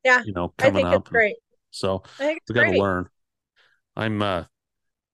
Yeah, 0.05 0.23
you 0.25 0.33
know, 0.33 0.55
I 0.59 0.65
coming 0.65 0.85
think 0.85 0.95
up. 0.95 1.03
it's 1.03 1.11
great. 1.11 1.37
So 1.71 2.03
I 2.19 2.25
think 2.25 2.39
it's 2.39 2.51
we 2.51 2.55
got 2.55 2.65
to 2.65 2.79
learn. 2.79 3.09
I'm. 3.97 4.23
uh 4.23 4.45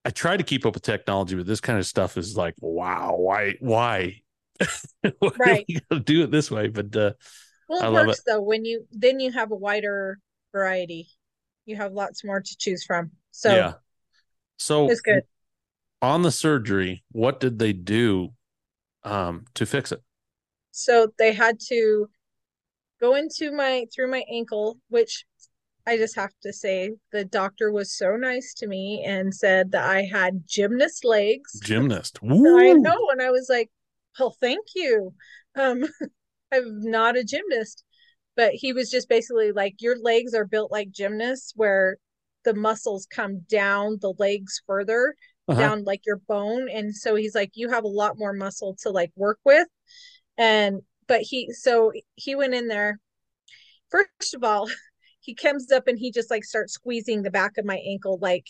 I 0.05 0.11
try 0.11 0.37
to 0.37 0.45
keep 0.45 0.67
up 0.67 0.75
with 0.75 0.83
technology, 0.85 1.37
but 1.37 1.47
this 1.47 1.61
kind 1.61 1.79
of 1.79 1.87
stuff 1.87 2.17
is 2.17 2.37
like, 2.37 2.55
wow, 2.61 3.17
why, 3.19 3.55
why? 3.61 4.23
Right. 5.37 5.67
do 5.67 5.75
we 5.75 5.81
gotta 5.91 6.01
do 6.03 6.23
it 6.25 6.31
this 6.31 6.51
way? 6.51 6.69
But 6.69 6.95
uh 6.97 7.13
Well, 7.69 7.81
I 7.81 7.87
it 7.87 7.91
love 7.91 8.07
works 8.07 8.21
though 8.27 8.41
when 8.43 8.65
you 8.65 8.87
then 8.93 9.21
you 9.21 9.33
have 9.33 9.51
a 9.51 9.57
wider 9.57 10.19
variety. 10.53 11.09
You 11.65 11.77
have 11.77 11.93
lots 11.93 12.25
more 12.25 12.41
to 12.41 12.57
choose 12.59 12.85
from. 12.85 13.13
So 13.31 13.55
yeah. 13.55 13.75
So 14.59 14.87
it's 14.91 15.01
good. 15.01 15.23
on 16.03 16.23
the 16.23 16.33
surgery, 16.33 17.05
what 17.13 17.41
did 17.41 17.59
they 17.59 17.73
do 17.73 18.31
um 19.05 19.47
to 19.55 19.67
fix 19.67 19.93
it? 19.93 20.03
So 20.73 21.13
they 21.19 21.33
had 21.33 21.61
to 21.69 22.11
go 23.01 23.15
into 23.17 23.53
my 23.53 23.87
through 23.95 24.11
my 24.11 24.25
ankle, 24.31 24.79
which 24.89 25.25
I 25.87 25.97
just 25.99 26.17
have 26.17 26.33
to 26.43 26.53
say 26.53 26.93
the 27.13 27.25
doctor 27.25 27.73
was 27.73 27.93
so 27.97 28.17
nice 28.17 28.55
to 28.57 28.67
me 28.69 29.05
and 29.07 29.35
said 29.35 29.73
that 29.73 29.89
I 29.89 30.05
had 30.05 30.47
gymnast 30.49 31.05
legs. 31.05 31.63
Gymnast. 31.63 32.21
I 32.47 32.75
Woo! 32.75 32.75
know, 32.75 33.11
and 33.11 33.23
I 33.23 33.31
was 33.31 33.49
like, 33.49 33.71
"Well, 34.19 34.37
thank 34.41 34.67
you." 34.75 35.15
Um, 35.55 35.85
I'm 36.53 36.81
not 36.83 37.17
a 37.17 37.25
gymnast, 37.25 37.85
but 38.37 38.53
he 38.55 38.73
was 38.73 38.91
just 38.91 39.09
basically 39.09 39.53
like, 39.53 39.77
"Your 39.81 39.99
legs 39.99 40.35
are 40.35 40.45
built 40.47 40.71
like 40.73 40.91
gymnasts, 40.91 41.53
where 41.57 41.97
the 42.45 42.55
muscles 42.55 43.07
come 43.07 43.41
down 43.51 43.99
the 44.01 44.15
legs 44.19 44.63
further 44.67 45.15
Uh-huh. 45.49 45.61
down 45.61 45.85
like 45.85 46.07
your 46.07 46.17
bone, 46.29 46.69
and 46.71 46.95
so 46.95 47.15
he's 47.15 47.35
like, 47.35 47.51
you 47.55 47.69
have 47.71 47.85
a 47.85 47.89
lot 47.89 48.19
more 48.19 48.33
muscle 48.33 48.77
to 48.83 48.91
like 48.91 49.13
work 49.17 49.39
with." 49.45 49.69
And 50.39 50.81
but 51.07 51.21
he 51.23 51.53
so 51.53 51.93
he 52.17 52.35
went 52.35 52.55
in 52.55 52.69
there. 52.69 52.99
First 53.91 54.35
of 54.35 54.45
all, 54.45 54.69
he 55.21 55.35
comes 55.35 55.71
up 55.73 55.87
and 55.89 55.99
he 55.99 56.11
just 56.13 56.31
like 56.31 56.45
starts 56.45 56.75
squeezing 56.75 57.23
the 57.23 57.31
back 57.31 57.59
of 57.59 57.65
my 57.65 57.77
ankle, 57.87 58.19
like 58.21 58.47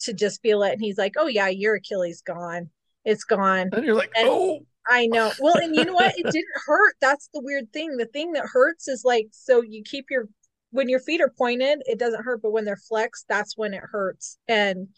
to 0.00 0.12
just 0.12 0.40
feel 0.42 0.62
it. 0.62 0.72
And 0.72 0.80
he's 0.80 0.98
like, 0.98 1.14
"Oh 1.18 1.26
yeah, 1.26 1.48
your 1.48 1.76
Achilles 1.76 2.22
gone. 2.22 2.70
It's 3.04 3.24
gone." 3.24 3.70
And 3.72 3.84
you're 3.84 3.94
like, 3.96 4.12
And- 4.14 4.28
oh, 4.28 4.60
I 4.88 5.06
know. 5.06 5.30
Well, 5.38 5.56
and 5.56 5.76
you 5.76 5.84
know 5.84 5.92
what? 5.92 6.18
It 6.18 6.24
didn't 6.24 6.46
hurt. 6.66 6.96
That's 7.00 7.28
the 7.34 7.42
weird 7.42 7.72
thing. 7.72 7.96
The 7.96 8.06
thing 8.06 8.32
that 8.32 8.46
hurts 8.46 8.88
is 8.88 9.04
like 9.04 9.28
so 9.32 9.62
you 9.62 9.82
keep 9.84 10.06
your 10.10 10.28
when 10.70 10.88
your 10.88 11.00
feet 11.00 11.20
are 11.20 11.32
pointed, 11.36 11.82
it 11.86 11.98
doesn't 11.98 12.24
hurt, 12.24 12.42
but 12.42 12.52
when 12.52 12.64
they're 12.64 12.76
flexed, 12.76 13.26
that's 13.28 13.56
when 13.56 13.74
it 13.74 13.82
hurts. 13.82 14.38
And 14.48 14.88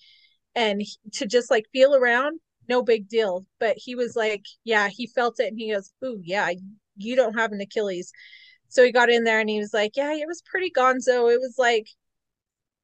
and 0.55 0.83
to 1.15 1.27
just 1.27 1.51
like 1.51 1.67
feel 1.73 1.95
around, 1.95 2.41
no 2.69 2.83
big 2.83 3.09
deal. 3.09 3.47
But 3.59 3.77
he 3.77 3.95
was 3.95 4.17
like, 4.17 4.45
yeah, 4.65 4.89
he 4.89 5.07
felt 5.09 5.41
it 5.41 5.49
and 5.49 5.59
he 5.59 5.73
goes, 5.73 5.93
"Ooh, 6.05 6.21
yeah, 6.23 6.51
you 6.97 7.17
don't 7.17 7.39
have 7.39 7.53
an 7.53 7.61
Achilles." 7.61 8.13
So 8.69 8.85
he 8.85 8.93
got 8.93 9.11
in 9.11 9.25
there 9.25 9.41
and 9.41 9.51
he 9.51 9.59
was 9.59 9.75
like, 9.75 9.93
"Yeah, 9.97 10.13
it 10.15 10.29
was 10.29 10.43
pretty 10.43 10.71
gonzo. 10.71 11.33
It 11.33 11.41
was 11.41 11.57
like 11.59 11.89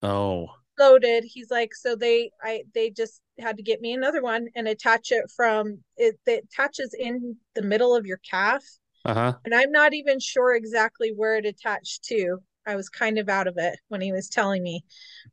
oh, 0.03 0.49
loaded." 0.79 1.25
He's 1.25 1.51
like, 1.51 1.75
"So 1.75 1.97
they 1.97 2.31
I 2.43 2.65
they 2.75 2.91
just 2.91 3.21
had 3.39 3.57
to 3.59 3.63
get 3.63 3.81
me 3.81 3.93
another 3.93 4.23
one 4.23 4.49
and 4.55 4.69
attach 4.69 5.11
it 5.13 5.31
from 5.35 5.79
it 5.97 6.19
that 6.27 6.45
attaches 6.45 6.95
in 6.99 7.37
the 7.55 7.63
middle 7.63 7.95
of 7.95 8.07
your 8.07 8.21
calf." 8.31 8.63
uh 9.05 9.15
huh. 9.15 9.39
and 9.45 9.55
I'm 9.55 9.71
not 9.73 9.95
even 9.95 10.19
sure 10.21 10.55
exactly 10.55 11.13
where 11.15 11.37
it 11.37 11.47
attached 11.47 12.05
to. 12.05 12.39
I 12.67 12.75
was 12.75 12.89
kind 12.89 13.19
of 13.19 13.29
out 13.29 13.47
of 13.47 13.55
it 13.59 13.79
when 13.89 14.01
he 14.01 14.13
was 14.13 14.29
telling 14.29 14.63
me, 14.63 14.85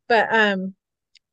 but 0.08 0.32
um, 0.32 0.74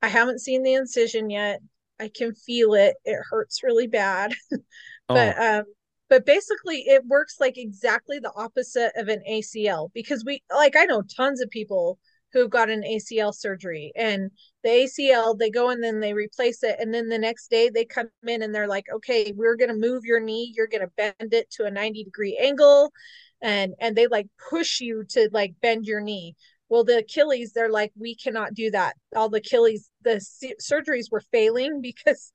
I 0.02 0.08
haven't 0.10 0.42
seen 0.42 0.64
the 0.64 0.74
incision 0.74 1.30
yet. 1.30 1.62
I 2.00 2.10
can 2.10 2.34
feel 2.34 2.74
it. 2.74 2.96
It 3.06 3.20
hurts 3.30 3.64
really 3.64 3.88
bad, 3.88 4.34
Oh, 5.10 5.16
but 5.16 5.40
um, 5.40 5.66
but 6.10 6.26
basically 6.26 6.82
it 6.88 7.06
works 7.06 7.38
like 7.40 7.58
exactly 7.58 8.20
the 8.20 8.34
opposite 8.36 8.92
of 8.96 9.08
an 9.08 9.22
ACL 9.28 9.92
because 9.94 10.26
we 10.26 10.44
like 10.54 10.76
I 10.76 10.86
know 10.86 11.04
tons 11.04 11.42
of 11.42 11.50
people 11.50 12.00
who've 12.34 12.50
got 12.50 12.70
an 12.70 12.84
ACL 12.84 13.34
surgery. 13.34 13.92
And 13.96 14.32
the 14.64 14.70
ACL 14.70 15.38
they 15.38 15.50
go 15.50 15.70
and 15.70 15.84
then 15.84 16.00
they 16.00 16.14
replace 16.14 16.64
it. 16.64 16.78
And 16.80 16.94
then 16.94 17.10
the 17.10 17.18
next 17.18 17.50
day 17.50 17.70
they 17.70 17.86
come 17.86 18.10
in 18.28 18.42
and 18.42 18.54
they're 18.54 18.68
like 18.68 18.86
okay 18.94 19.34
we're 19.36 19.56
going 19.56 19.70
to 19.70 19.76
move 19.76 20.06
your 20.06 20.20
knee. 20.20 20.54
You're 20.56 20.68
going 20.68 20.82
to 20.82 20.92
bend 20.98 21.34
it 21.34 21.50
to 21.52 21.66
a 21.66 21.72
90 21.72 22.04
degree 22.04 22.38
angle. 22.42 22.92
And 23.42 23.74
and 23.80 23.96
they 23.96 24.08
like 24.08 24.28
push 24.50 24.80
you 24.80 25.04
to 25.10 25.30
like 25.32 25.54
bend 25.62 25.86
your 25.86 26.02
knee. 26.02 26.36
Well 26.70 26.84
the 26.84 27.00
Achilles 27.00 27.54
they're 27.54 27.72
like 27.72 27.92
we 27.98 28.16
cannot 28.16 28.54
do 28.54 28.72
that. 28.72 28.96
All 29.16 29.30
the 29.30 29.40
Achilles 29.40 29.90
the 30.04 30.24
surgeries 30.62 31.12
were 31.12 31.24
failing 31.32 31.82
because 31.82 32.34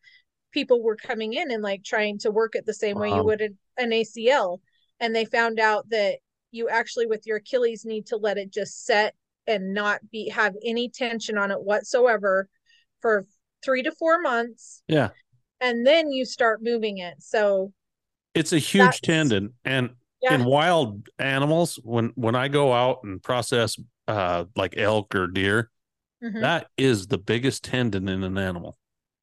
people 0.52 0.82
were 0.82 0.96
coming 0.96 1.34
in 1.34 1.50
and 1.50 1.62
like 1.62 1.84
trying 1.84 2.18
to 2.18 2.30
work 2.30 2.54
it 2.54 2.64
the 2.64 2.72
same 2.72 2.98
way 2.98 3.10
you 3.10 3.22
would 3.22 3.40
an, 3.42 3.58
an 3.76 3.90
ACL 3.90 4.58
and 5.00 5.14
they 5.14 5.24
found 5.26 5.60
out 5.60 5.88
that 5.90 6.18
you 6.50 6.68
actually 6.68 7.06
with 7.06 7.26
your 7.26 7.36
Achilles 7.36 7.84
need 7.84 8.06
to 8.06 8.16
let 8.16 8.38
it 8.38 8.50
just 8.50 8.86
set 8.86 9.14
and 9.46 9.74
not 9.74 10.00
be 10.10 10.28
have 10.28 10.54
any 10.64 10.88
tension 10.88 11.38
on 11.38 11.50
it 11.50 11.60
whatsoever 11.60 12.48
for 13.00 13.24
three 13.64 13.82
to 13.82 13.92
four 13.92 14.20
months. 14.20 14.82
Yeah. 14.88 15.10
And 15.60 15.86
then 15.86 16.10
you 16.10 16.24
start 16.24 16.60
moving 16.62 16.98
it. 16.98 17.14
So 17.18 17.72
it's 18.34 18.52
a 18.52 18.58
huge 18.58 19.00
tendon. 19.00 19.54
And 19.64 19.90
yeah. 20.22 20.34
in 20.34 20.44
wild 20.44 21.08
animals, 21.18 21.78
when 21.82 22.12
when 22.14 22.34
I 22.34 22.48
go 22.48 22.72
out 22.72 23.00
and 23.04 23.22
process 23.22 23.76
uh 24.08 24.44
like 24.54 24.76
elk 24.76 25.14
or 25.14 25.26
deer, 25.26 25.70
mm-hmm. 26.22 26.40
that 26.40 26.68
is 26.76 27.06
the 27.06 27.18
biggest 27.18 27.64
tendon 27.64 28.08
in 28.08 28.22
an 28.22 28.38
animal. 28.38 28.76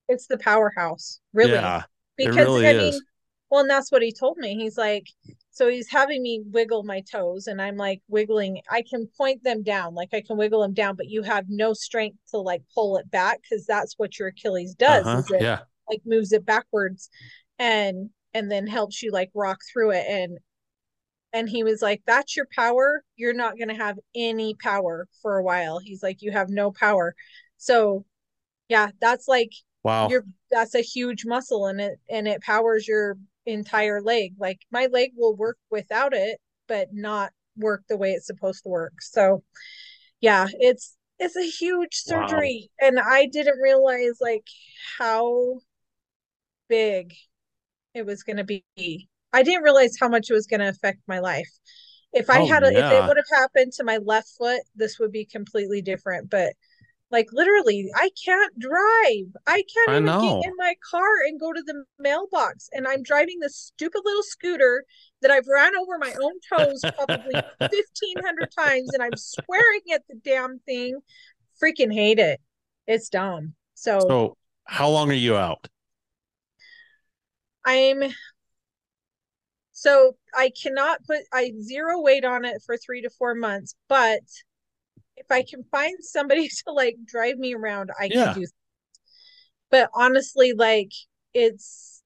It's 0.09 0.27
the 0.27 0.37
powerhouse, 0.37 1.19
really. 1.33 1.53
Yeah, 1.53 1.83
because 2.17 2.35
it 2.35 2.39
really 2.39 2.67
I 2.67 2.71
is. 2.71 2.95
Mean, 2.95 3.01
well, 3.49 3.61
and 3.61 3.69
that's 3.69 3.91
what 3.91 4.01
he 4.01 4.11
told 4.11 4.37
me. 4.37 4.55
He's 4.55 4.77
like, 4.77 5.07
so 5.53 5.69
he's 5.69 5.89
having 5.89 6.23
me 6.23 6.41
wiggle 6.47 6.81
my 6.83 7.01
toes, 7.01 7.45
and 7.45 7.61
I'm 7.61 7.77
like 7.77 8.01
wiggling. 8.07 8.59
I 8.71 8.83
can 8.89 9.07
point 9.15 9.43
them 9.43 9.61
down, 9.61 9.93
like 9.93 10.09
I 10.11 10.21
can 10.21 10.35
wiggle 10.35 10.63
them 10.63 10.73
down, 10.73 10.95
but 10.95 11.09
you 11.09 11.21
have 11.21 11.45
no 11.47 11.73
strength 11.73 12.17
to 12.31 12.37
like 12.39 12.63
pull 12.73 12.97
it 12.97 13.09
back 13.11 13.39
because 13.43 13.63
that's 13.67 13.93
what 13.97 14.17
your 14.17 14.29
Achilles 14.29 14.73
does. 14.73 15.05
Uh-huh. 15.05 15.21
It, 15.35 15.43
yeah, 15.43 15.59
like 15.87 16.01
moves 16.07 16.33
it 16.33 16.43
backwards, 16.43 17.11
and 17.59 18.09
and 18.33 18.51
then 18.51 18.65
helps 18.65 19.03
you 19.03 19.11
like 19.11 19.29
rock 19.35 19.59
through 19.71 19.91
it. 19.91 20.05
And 20.09 20.39
and 21.33 21.47
he 21.47 21.63
was 21.63 21.83
like, 21.83 22.01
"That's 22.07 22.35
your 22.35 22.47
power. 22.55 23.03
You're 23.15 23.35
not 23.35 23.59
gonna 23.59 23.75
have 23.75 23.99
any 24.15 24.55
power 24.55 25.07
for 25.21 25.37
a 25.37 25.43
while." 25.43 25.77
He's 25.77 26.01
like, 26.01 26.23
"You 26.23 26.31
have 26.31 26.49
no 26.49 26.71
power." 26.71 27.13
So, 27.57 28.05
yeah, 28.69 28.89
that's 28.99 29.27
like 29.27 29.51
wow, 29.83 30.09
you're 30.09 30.25
that's 30.49 30.73
a 30.73 30.81
huge 30.81 31.25
muscle, 31.27 31.67
and 31.67 31.79
it 31.79 31.99
and 32.09 32.27
it 32.27 32.41
powers 32.41 32.87
your 32.87 33.17
entire 33.45 34.01
leg. 34.01 34.33
Like 34.39 34.59
my 34.71 34.87
leg 34.91 35.11
will 35.15 35.35
work 35.35 35.57
without 35.69 36.13
it, 36.13 36.39
but 36.67 36.89
not 36.93 37.31
work 37.57 37.83
the 37.87 37.97
way 37.97 38.11
it's 38.11 38.27
supposed 38.27 38.63
to 38.63 38.69
work. 38.69 39.01
So 39.01 39.43
yeah, 40.21 40.47
it's 40.53 40.97
it's 41.19 41.35
a 41.35 41.49
huge 41.49 41.95
surgery. 41.95 42.69
Wow. 42.81 42.87
And 42.87 42.99
I 42.99 43.27
didn't 43.27 43.59
realize 43.59 44.17
like 44.19 44.47
how 44.97 45.59
big 46.69 47.13
it 47.93 48.05
was 48.05 48.23
gonna 48.23 48.43
be. 48.43 48.63
I 49.31 49.43
didn't 49.43 49.63
realize 49.63 49.97
how 49.99 50.09
much 50.09 50.29
it 50.29 50.33
was 50.33 50.47
gonna 50.47 50.69
affect 50.69 50.99
my 51.07 51.19
life. 51.19 51.49
If 52.13 52.29
I 52.29 52.41
oh, 52.41 52.45
had 52.45 52.63
a, 52.63 52.71
yeah. 52.71 52.87
if 52.87 52.93
it 52.93 53.07
would 53.07 53.17
have 53.17 53.39
happened 53.39 53.73
to 53.73 53.83
my 53.83 53.97
left 53.97 54.29
foot, 54.37 54.61
this 54.75 54.99
would 54.99 55.11
be 55.11 55.25
completely 55.25 55.81
different. 55.81 56.29
But 56.29 56.53
like 57.13 57.27
literally, 57.31 57.91
I 57.95 58.09
can't 58.25 58.57
drive. 58.57 59.31
I 59.45 59.63
can't 59.71 59.89
I 59.91 59.93
even 59.93 60.05
know. 60.05 60.41
get 60.41 60.47
in 60.49 60.53
my 60.57 60.73
car 60.91 61.07
and 61.27 61.39
go 61.39 61.53
to 61.53 61.61
the 61.61 61.85
mailbox. 61.99 62.69
And 62.73 62.87
I'm 62.87 63.03
driving 63.03 63.39
this 63.39 63.55
stupid 63.55 64.01
little 64.03 64.23
scooter 64.23 64.83
that 65.21 65.29
I've 65.29 65.47
ran 65.47 65.73
over 65.75 65.99
my 65.99 66.11
own 66.21 66.33
toes 66.51 66.81
probably 66.97 67.35
1500 67.59 68.49
times 68.57 68.93
and 68.95 69.03
I'm 69.03 69.15
swearing 69.15 69.81
at 69.93 70.01
the 70.09 70.15
damn 70.25 70.57
thing. 70.65 70.99
Freaking 71.63 71.93
hate 71.93 72.17
it. 72.17 72.41
It's 72.87 73.09
dumb. 73.09 73.53
So 73.75 73.99
So 73.99 74.37
how 74.65 74.89
long 74.89 75.11
are 75.11 75.13
you 75.13 75.37
out? 75.37 75.67
I'm 77.63 78.03
so 79.71 80.15
I 80.35 80.51
cannot 80.61 81.03
put 81.05 81.19
I 81.31 81.53
zero 81.61 82.01
weight 82.01 82.25
on 82.25 82.43
it 82.43 82.63
for 82.65 82.75
3 82.75 83.03
to 83.03 83.11
4 83.11 83.35
months, 83.35 83.75
but 83.87 84.21
if 85.17 85.25
I 85.29 85.43
can 85.43 85.63
find 85.71 85.95
somebody 86.01 86.47
to 86.67 86.71
like 86.71 86.97
drive 87.05 87.37
me 87.37 87.53
around, 87.53 87.91
I 87.99 88.09
yeah. 88.11 88.25
can 88.25 88.33
do. 88.35 88.41
That. 88.41 88.51
But 89.71 89.89
honestly, 89.93 90.53
like 90.53 90.91
it's, 91.33 92.01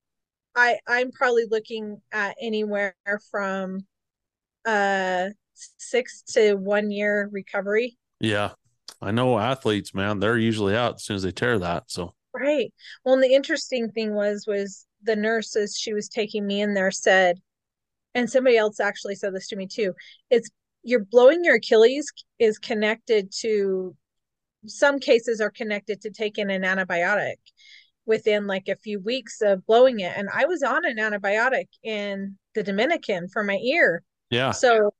I 0.55 0.79
I'm 0.87 1.11
probably 1.11 1.45
looking 1.49 2.01
at 2.11 2.35
anywhere 2.41 2.95
from, 3.29 3.81
uh, 4.65 5.29
six 5.77 6.21
to 6.33 6.55
one 6.55 6.91
year 6.91 7.29
recovery. 7.31 7.97
Yeah, 8.19 8.51
I 9.01 9.11
know 9.11 9.39
athletes, 9.39 9.93
man. 9.93 10.19
They're 10.19 10.37
usually 10.37 10.75
out 10.75 10.95
as 10.95 11.03
soon 11.03 11.15
as 11.15 11.23
they 11.23 11.31
tear 11.31 11.59
that. 11.59 11.83
So 11.87 12.13
right. 12.33 12.73
Well, 13.03 13.15
and 13.15 13.23
the 13.23 13.33
interesting 13.33 13.89
thing 13.91 14.13
was 14.13 14.45
was 14.47 14.85
the 15.03 15.15
nurses 15.15 15.77
she 15.77 15.93
was 15.93 16.09
taking 16.09 16.45
me 16.45 16.61
in 16.61 16.73
there 16.73 16.91
said, 16.91 17.39
and 18.15 18.29
somebody 18.29 18.57
else 18.57 18.79
actually 18.79 19.15
said 19.15 19.33
this 19.33 19.47
to 19.49 19.55
me 19.55 19.67
too. 19.67 19.93
It's 20.29 20.49
you're 20.83 21.05
blowing 21.05 21.43
your 21.43 21.55
Achilles 21.55 22.11
is 22.39 22.57
connected 22.57 23.31
to 23.41 23.95
some 24.65 24.99
cases 24.99 25.41
are 25.41 25.49
connected 25.49 26.01
to 26.01 26.09
taking 26.09 26.51
an 26.51 26.63
antibiotic 26.63 27.35
within 28.05 28.47
like 28.47 28.67
a 28.67 28.75
few 28.75 28.99
weeks 28.99 29.41
of 29.41 29.65
blowing 29.65 29.99
it. 29.99 30.13
And 30.15 30.29
I 30.33 30.45
was 30.45 30.63
on 30.63 30.85
an 30.85 30.97
antibiotic 30.97 31.67
in 31.83 32.37
the 32.55 32.63
Dominican 32.63 33.27
for 33.27 33.43
my 33.43 33.57
ear. 33.57 34.03
Yeah. 34.29 34.51
So 34.51 34.93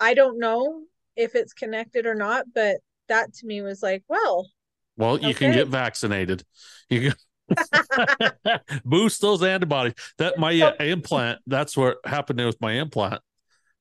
I 0.00 0.14
don't 0.14 0.38
know 0.38 0.82
if 1.16 1.34
it's 1.34 1.52
connected 1.52 2.06
or 2.06 2.14
not, 2.14 2.46
but 2.54 2.78
that 3.08 3.34
to 3.34 3.46
me 3.46 3.62
was 3.62 3.82
like, 3.82 4.04
well, 4.08 4.48
well, 4.96 5.18
you 5.18 5.30
okay. 5.30 5.46
can 5.46 5.52
get 5.52 5.68
vaccinated. 5.68 6.44
You 6.88 7.12
can 7.48 8.30
boost 8.84 9.20
those 9.20 9.42
antibodies. 9.42 9.94
That 10.18 10.38
my 10.38 10.58
uh, 10.60 10.74
implant, 10.80 11.40
that's 11.46 11.76
what 11.76 11.96
happened 12.04 12.44
with 12.44 12.60
my 12.60 12.72
implant. 12.72 13.20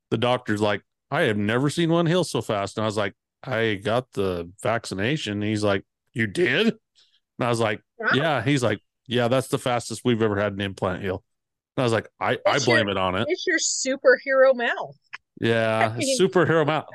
The 0.09 0.17
doctor's 0.17 0.61
like, 0.61 0.81
I 1.11 1.23
have 1.23 1.37
never 1.37 1.69
seen 1.69 1.91
one 1.91 2.05
heal 2.05 2.23
so 2.23 2.41
fast. 2.41 2.77
And 2.77 2.83
I 2.83 2.87
was 2.87 2.97
like, 2.97 3.13
I 3.43 3.75
got 3.75 4.11
the 4.13 4.49
vaccination. 4.63 5.41
He's 5.41 5.63
like, 5.63 5.83
You 6.13 6.27
did? 6.27 6.67
And 6.67 6.77
I 7.39 7.49
was 7.49 7.59
like, 7.59 7.81
wow. 7.99 8.09
Yeah. 8.13 8.41
He's 8.41 8.63
like, 8.63 8.79
Yeah, 9.07 9.27
that's 9.27 9.49
the 9.49 9.59
fastest 9.59 10.01
we've 10.05 10.21
ever 10.21 10.37
had 10.37 10.53
an 10.53 10.61
implant 10.61 11.03
heal. 11.03 11.23
And 11.75 11.81
I 11.81 11.85
was 11.85 11.93
like, 11.93 12.07
I, 12.19 12.37
I 12.47 12.59
blame 12.59 12.87
your, 12.87 12.91
it 12.91 12.97
on 12.97 13.15
it. 13.15 13.27
It's 13.29 13.45
your 13.45 13.59
superhero 13.59 14.55
mouth. 14.55 14.97
Yeah, 15.39 15.91
I 15.95 15.97
mean, 15.97 16.19
superhero 16.19 16.65
mouth. 16.65 16.85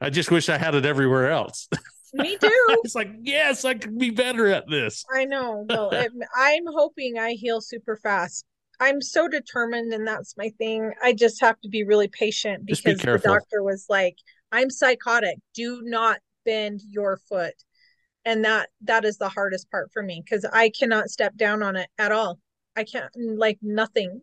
I 0.00 0.10
just 0.10 0.30
wish 0.30 0.48
I 0.48 0.58
had 0.58 0.74
it 0.74 0.86
everywhere 0.86 1.30
else. 1.30 1.68
Me 2.14 2.36
too. 2.36 2.66
it's 2.84 2.94
like, 2.94 3.10
yes, 3.22 3.64
I 3.64 3.74
could 3.74 3.98
be 3.98 4.10
better 4.10 4.46
at 4.46 4.68
this. 4.68 5.04
I 5.12 5.24
know. 5.24 5.66
Well, 5.68 5.90
I'm 6.36 6.62
hoping 6.66 7.18
I 7.18 7.32
heal 7.32 7.60
super 7.60 7.96
fast 7.96 8.44
I'm 8.80 9.00
so 9.00 9.28
determined, 9.28 9.92
and 9.92 10.06
that's 10.06 10.36
my 10.36 10.50
thing. 10.58 10.92
I 11.02 11.12
just 11.12 11.40
have 11.40 11.60
to 11.60 11.68
be 11.68 11.84
really 11.84 12.08
patient 12.08 12.66
because 12.66 12.82
be 12.82 12.94
the 12.94 13.18
doctor 13.18 13.62
was 13.62 13.86
like, 13.88 14.16
"I'm 14.52 14.70
psychotic. 14.70 15.38
Do 15.54 15.82
not 15.82 16.18
bend 16.44 16.82
your 16.88 17.18
foot," 17.28 17.54
and 18.24 18.44
that 18.44 18.70
that 18.82 19.04
is 19.04 19.18
the 19.18 19.28
hardest 19.28 19.70
part 19.70 19.90
for 19.92 20.02
me 20.02 20.22
because 20.24 20.44
I 20.44 20.70
cannot 20.70 21.10
step 21.10 21.36
down 21.36 21.62
on 21.62 21.76
it 21.76 21.88
at 21.98 22.12
all. 22.12 22.40
I 22.76 22.84
can't 22.84 23.12
mm, 23.16 23.38
like 23.38 23.58
nothing. 23.62 24.20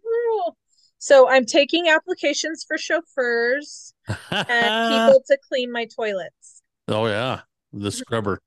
So 1.01 1.27
I'm 1.27 1.45
taking 1.45 1.87
applications 1.89 2.63
for 2.67 2.77
chauffeurs 2.77 3.95
and 4.07 4.17
people 4.29 5.23
to 5.27 5.37
clean 5.49 5.71
my 5.71 5.85
toilets. 5.85 6.61
Oh 6.87 7.07
yeah, 7.07 7.41
the 7.73 7.79
mm-hmm. 7.79 7.89
scrubber. 7.89 8.39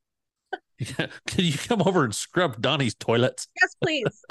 Can 0.84 1.10
you 1.36 1.56
come 1.56 1.82
over 1.82 2.04
and 2.04 2.14
scrub 2.14 2.60
Doni's 2.60 2.94
toilets? 2.94 3.48
Yes, 3.60 3.74
please. 3.82 4.24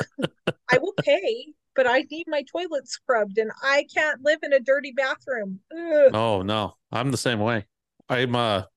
I 0.71 0.77
will 0.77 0.93
pay 1.01 1.47
but 1.75 1.87
I 1.87 2.05
need 2.09 2.25
my 2.27 2.43
toilet 2.43 2.87
scrubbed 2.87 3.37
and 3.37 3.51
I 3.61 3.85
can't 3.93 4.21
live 4.23 4.39
in 4.43 4.53
a 4.53 4.59
dirty 4.59 4.91
bathroom. 4.91 5.59
Ugh. 5.71 6.11
Oh 6.13 6.41
no, 6.41 6.75
I'm 6.91 7.11
the 7.11 7.17
same 7.17 7.39
way. 7.39 7.65
I'm 8.09 8.35
a, 8.35 8.67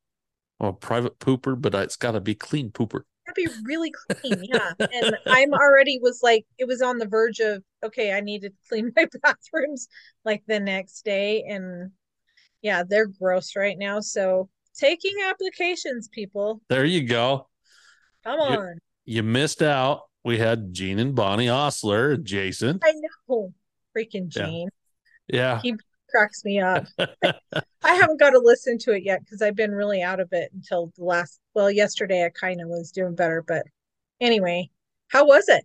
I'm 0.61 0.69
a 0.69 0.73
private 0.73 1.19
pooper, 1.19 1.61
but 1.61 1.75
it's 1.75 1.97
got 1.97 2.13
to 2.13 2.21
be 2.21 2.35
clean 2.35 2.71
pooper. 2.71 3.03
Gotta 3.27 3.35
be 3.35 3.49
really 3.65 3.93
clean, 3.93 4.45
yeah. 4.45 4.73
and 4.79 5.17
I'm 5.27 5.53
already 5.53 5.99
was 6.01 6.21
like, 6.23 6.47
it 6.59 6.67
was 6.67 6.81
on 6.81 6.99
the 6.99 7.07
verge 7.09 7.41
of 7.41 7.63
okay, 7.85 8.13
I 8.13 8.21
need 8.21 8.43
to 8.43 8.51
clean 8.69 8.93
my 8.97 9.07
bathrooms 9.23 9.89
like 10.25 10.43
the 10.47 10.61
next 10.61 11.05
day, 11.05 11.45
and 11.49 11.91
yeah, 12.63 12.83
they're 12.89 13.07
gross 13.07 13.57
right 13.57 13.77
now. 13.77 14.01
So 14.01 14.49
taking 14.79 15.15
applications, 15.29 16.09
people. 16.09 16.61
There 16.69 16.85
you 16.85 17.07
go. 17.07 17.49
Come 18.25 18.41
on. 18.41 18.79
You, 19.05 19.17
you 19.17 19.23
missed 19.23 19.63
out 19.63 20.03
we 20.27 20.39
had 20.39 20.75
Gene 20.75 20.99
and 20.99 21.15
Bonnie 21.15 21.49
Osler 21.49 22.11
and 22.11 22.25
Jason. 22.25 22.81
I 22.83 22.93
know. 23.29 23.53
Freaking 23.97 24.27
Gene. 24.27 24.69
Yeah. 25.29 25.39
yeah. 25.39 25.61
He 25.63 25.77
cracks 26.11 26.45
me 26.45 26.61
up. 26.61 26.85
I 26.99 27.95
haven't 27.95 28.19
got 28.19 28.31
to 28.31 28.41
listen 28.41 28.77
to 28.79 28.93
it 28.93 29.05
yet 29.05 29.21
because 29.21 29.41
I've 29.41 29.55
been 29.55 29.71
really 29.71 30.03
out 30.03 30.19
of 30.19 30.29
it 30.33 30.51
until 30.53 30.93
the 30.99 31.05
last 31.05 31.39
well, 31.55 31.71
yesterday 31.71 32.25
I 32.25 32.31
kind 32.31 32.61
of 32.61 32.69
was 32.69 32.91
doing 32.91 33.15
better, 33.15 33.43
but 33.47 33.63
anyway, 34.21 34.69
how 35.09 35.25
was 35.25 35.49
it? 35.49 35.65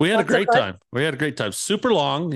We 0.00 0.08
had 0.08 0.16
Lots 0.16 0.30
a 0.30 0.32
great 0.32 0.48
time. 0.50 0.78
We 0.90 1.04
had 1.04 1.12
a 1.12 1.18
great 1.18 1.36
time. 1.36 1.52
Super 1.52 1.92
long. 1.92 2.32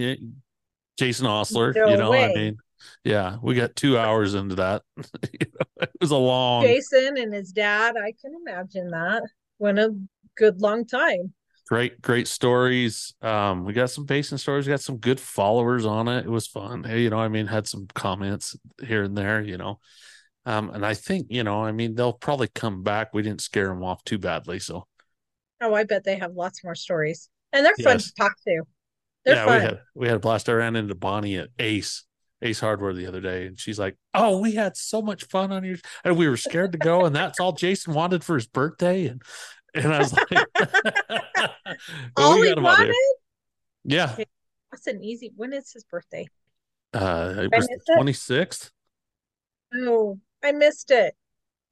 Jason 0.98 1.26
Osler, 1.26 1.72
no 1.72 1.88
you 1.88 1.96
know, 1.96 2.10
way. 2.10 2.24
I 2.24 2.34
mean, 2.34 2.58
yeah, 3.02 3.38
we 3.42 3.54
got 3.54 3.74
two 3.76 3.96
hours 3.96 4.34
into 4.34 4.56
that. 4.56 4.82
it 5.32 5.90
was 6.02 6.10
a 6.10 6.16
long 6.16 6.64
Jason 6.64 7.16
and 7.16 7.32
his 7.32 7.50
dad. 7.50 7.96
I 7.96 8.12
can 8.20 8.34
imagine 8.34 8.90
that. 8.90 9.22
Went 9.58 9.78
a 9.78 9.96
good 10.36 10.60
long 10.60 10.84
time 10.84 11.32
great 11.68 12.00
great 12.00 12.28
stories. 12.28 13.14
Um 13.22 13.64
we 13.64 13.72
got 13.72 13.90
some 13.90 14.06
pacing 14.06 14.38
stories. 14.38 14.66
We 14.66 14.72
got 14.72 14.80
some 14.80 14.98
good 14.98 15.20
followers 15.20 15.84
on 15.86 16.08
it. 16.08 16.26
It 16.26 16.30
was 16.30 16.46
fun. 16.46 16.84
Hey 16.84 17.02
you 17.02 17.10
know 17.10 17.18
i 17.18 17.28
mean 17.28 17.46
had 17.46 17.66
some 17.66 17.86
comments 17.94 18.56
here 18.82 19.02
and 19.02 19.16
there 19.16 19.40
you 19.42 19.58
know. 19.58 19.80
Um 20.44 20.70
and 20.70 20.84
i 20.84 20.94
think 20.94 21.26
you 21.30 21.44
know 21.44 21.64
i 21.64 21.72
mean 21.72 21.94
they'll 21.94 22.12
probably 22.12 22.48
come 22.48 22.82
back. 22.82 23.12
We 23.12 23.22
didn't 23.22 23.40
scare 23.40 23.68
them 23.68 23.84
off 23.84 24.04
too 24.04 24.18
badly 24.18 24.58
so. 24.58 24.86
Oh 25.60 25.74
i 25.74 25.84
bet 25.84 26.04
they 26.04 26.16
have 26.16 26.32
lots 26.32 26.62
more 26.64 26.74
stories. 26.74 27.28
And 27.52 27.64
they're 27.64 27.76
fun 27.76 27.96
yes. 27.96 28.06
to 28.06 28.12
talk 28.18 28.32
to. 28.46 28.62
They're 29.24 29.34
yeah 29.36 29.44
fun. 29.44 29.58
we 29.58 29.64
had 29.64 29.80
we 29.94 30.06
had 30.08 30.16
a 30.16 30.20
blast. 30.20 30.48
I 30.48 30.52
ran 30.52 30.76
into 30.76 30.94
bonnie 30.94 31.36
at 31.36 31.48
ace 31.58 32.06
Ace 32.42 32.60
Hardware 32.60 32.92
the 32.92 33.06
other 33.06 33.20
day, 33.20 33.46
and 33.46 33.58
she's 33.58 33.78
like, 33.78 33.96
"Oh, 34.12 34.40
we 34.40 34.52
had 34.52 34.76
so 34.76 35.00
much 35.00 35.24
fun 35.24 35.52
on 35.52 35.64
your, 35.64 35.76
and 36.04 36.16
we 36.16 36.28
were 36.28 36.36
scared 36.36 36.72
to 36.72 36.78
go, 36.78 37.04
and 37.04 37.16
that's 37.16 37.40
all 37.40 37.52
Jason 37.52 37.94
wanted 37.94 38.22
for 38.22 38.34
his 38.34 38.46
birthday." 38.46 39.06
And 39.06 39.22
and 39.76 39.94
I 39.94 39.98
was 39.98 40.12
like, 40.12 40.28
all 42.16 42.42
he 42.42 42.54
wanted. 42.54 42.94
Yeah, 43.84 44.10
okay. 44.12 44.26
that's 44.70 44.86
an 44.86 45.02
easy. 45.02 45.32
When 45.36 45.52
is 45.52 45.72
his 45.72 45.84
birthday? 45.84 46.26
Uh, 46.92 47.34
it 47.38 47.50
was 47.54 47.66
the 47.66 47.94
twenty 47.94 48.12
sixth. 48.12 48.70
Oh, 49.74 50.18
I 50.42 50.52
missed 50.52 50.90
it. 50.90 51.14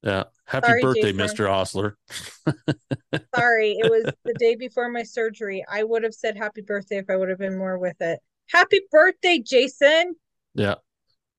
Yeah. 0.05 0.25
Happy 0.45 0.67
Sorry, 0.67 0.83
birthday, 0.83 1.13
Jason. 1.13 1.37
Mr. 1.37 1.51
Osler. 1.51 1.97
Sorry, 3.35 3.73
it 3.79 3.91
was 3.91 4.13
the 4.25 4.35
day 4.35 4.55
before 4.55 4.91
my 4.91 5.03
surgery. 5.03 5.65
I 5.71 5.83
would 5.83 6.03
have 6.03 6.13
said 6.13 6.37
happy 6.37 6.61
birthday 6.61 6.99
if 6.99 7.09
I 7.09 7.17
would 7.17 7.31
have 7.31 7.39
been 7.39 7.57
more 7.57 7.79
with 7.79 8.01
it. 8.01 8.21
Happy 8.51 8.81
birthday, 8.91 9.39
Jason. 9.39 10.15
Yeah. 10.55 10.75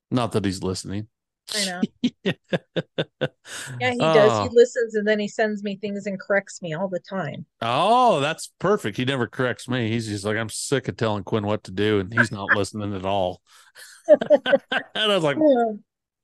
Not 0.10 0.32
that 0.32 0.45
he's 0.45 0.63
listening. 0.63 1.08
I 1.54 1.66
know. 1.66 1.82
yeah, 2.24 3.92
he 3.92 3.98
does. 3.98 4.32
Oh. 4.32 4.44
He 4.44 4.50
listens 4.56 4.96
and 4.96 5.08
then 5.08 5.20
he 5.20 5.28
sends 5.28 5.64
me 5.64 5.78
things 5.78 6.08
and 6.08 6.20
corrects 6.20 6.62
me 6.62 6.74
all 6.74 6.88
the 6.88 7.00
time. 7.00 7.46
Oh, 7.62 8.20
that's 8.20 8.52
perfect. 8.60 8.98
He 8.98 9.06
never 9.06 9.28
corrects 9.28 9.68
me. 9.68 9.90
He's 9.90 10.08
just 10.08 10.26
like, 10.26 10.38
I'm 10.38 10.50
sick 10.50 10.88
of 10.88 10.98
telling 10.98 11.24
Quinn 11.24 11.46
what 11.46 11.64
to 11.66 11.72
do, 11.72 12.00
and 12.00 12.12
he's 12.12 12.32
not 12.32 12.50
listening 12.56 12.96
at 12.96 13.06
all. 13.06 13.42
and 14.08 14.72
I 14.96 15.08
was 15.08 15.24
like, 15.24 15.38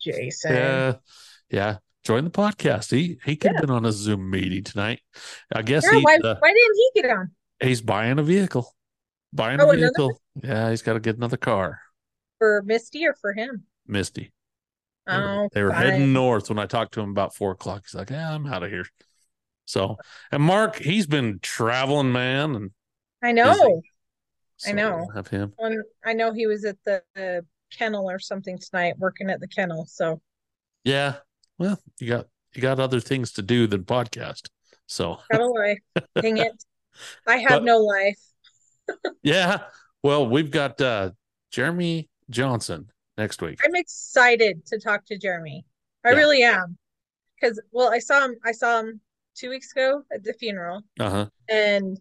Jason. 0.01 0.55
Yeah. 0.55 0.93
Yeah 1.49 1.77
join 2.03 2.23
the 2.23 2.31
podcast. 2.31 2.91
He 2.91 3.19
he 3.23 3.35
could 3.35 3.51
yeah. 3.51 3.57
have 3.57 3.61
been 3.61 3.75
on 3.75 3.85
a 3.85 3.91
Zoom 3.91 4.29
meeting 4.29 4.63
tonight. 4.63 5.01
I 5.53 5.61
guess. 5.61 5.83
Yeah, 5.83 5.99
why, 5.99 6.17
uh, 6.23 6.35
why 6.39 6.49
didn't 6.49 6.75
he 6.75 7.01
get 7.01 7.11
on? 7.11 7.31
He's 7.61 7.81
buying 7.81 8.19
a 8.19 8.23
vehicle. 8.23 8.73
Buying 9.33 9.61
oh, 9.61 9.69
a 9.69 9.75
vehicle. 9.75 10.19
Yeah, 10.43 10.69
he's 10.69 10.81
got 10.81 10.93
to 10.93 10.99
get 10.99 11.15
another 11.15 11.37
car. 11.37 11.79
For 12.39 12.63
Misty 12.65 13.05
or 13.05 13.15
for 13.21 13.33
him? 13.33 13.63
Misty. 13.87 14.33
Oh, 15.07 15.13
they 15.13 15.23
were, 15.41 15.49
they 15.53 15.63
were 15.63 15.71
heading 15.71 16.13
north 16.13 16.49
when 16.49 16.59
I 16.59 16.65
talked 16.65 16.93
to 16.93 17.01
him 17.01 17.09
about 17.09 17.35
four 17.35 17.51
o'clock. 17.51 17.83
He's 17.85 17.95
like, 17.95 18.09
"Yeah, 18.09 18.33
I'm 18.33 18.45
out 18.45 18.63
of 18.63 18.69
here." 18.69 18.85
So, 19.65 19.97
and 20.31 20.43
Mark, 20.43 20.77
he's 20.77 21.07
been 21.07 21.39
traveling, 21.41 22.11
man, 22.11 22.55
and 22.55 22.71
I 23.23 23.31
know, 23.31 23.81
so 24.57 24.69
I 24.69 24.73
know. 24.73 25.07
Have 25.13 25.27
him. 25.27 25.53
When 25.57 25.81
I 26.05 26.13
know 26.13 26.33
he 26.33 26.45
was 26.45 26.65
at 26.65 26.77
the, 26.85 27.01
the 27.15 27.45
kennel 27.71 28.09
or 28.09 28.19
something 28.19 28.59
tonight, 28.59 28.95
working 28.99 29.29
at 29.29 29.39
the 29.39 29.47
kennel. 29.47 29.85
So, 29.87 30.21
yeah, 30.83 31.15
well, 31.57 31.79
you 31.99 32.09
got 32.09 32.27
you 32.53 32.61
got 32.61 32.79
other 32.79 32.99
things 32.99 33.31
to 33.33 33.41
do 33.41 33.67
than 33.67 33.83
podcast. 33.83 34.49
So 34.87 35.19
got 35.31 35.41
a 35.41 35.47
life. 35.47 35.79
Dang 36.21 36.37
it. 36.37 36.63
I 37.27 37.37
have 37.37 37.49
but, 37.49 37.63
no 37.63 37.77
life. 37.79 38.19
yeah. 39.23 39.63
Well, 40.03 40.27
we've 40.27 40.51
got 40.51 40.81
uh 40.81 41.11
Jeremy 41.51 42.09
Johnson 42.29 42.89
next 43.17 43.41
week. 43.41 43.59
I'm 43.65 43.75
excited 43.75 44.65
to 44.67 44.79
talk 44.79 45.05
to 45.05 45.17
Jeremy. 45.17 45.65
I 46.05 46.11
yeah. 46.11 46.15
really 46.15 46.43
am. 46.43 46.77
Cause 47.41 47.59
well, 47.71 47.91
I 47.91 47.99
saw 47.99 48.25
him 48.25 48.35
I 48.45 48.51
saw 48.51 48.79
him 48.79 49.01
two 49.35 49.49
weeks 49.49 49.71
ago 49.71 50.03
at 50.13 50.23
the 50.23 50.33
funeral. 50.33 50.81
Uh-huh. 50.99 51.27
And 51.49 51.99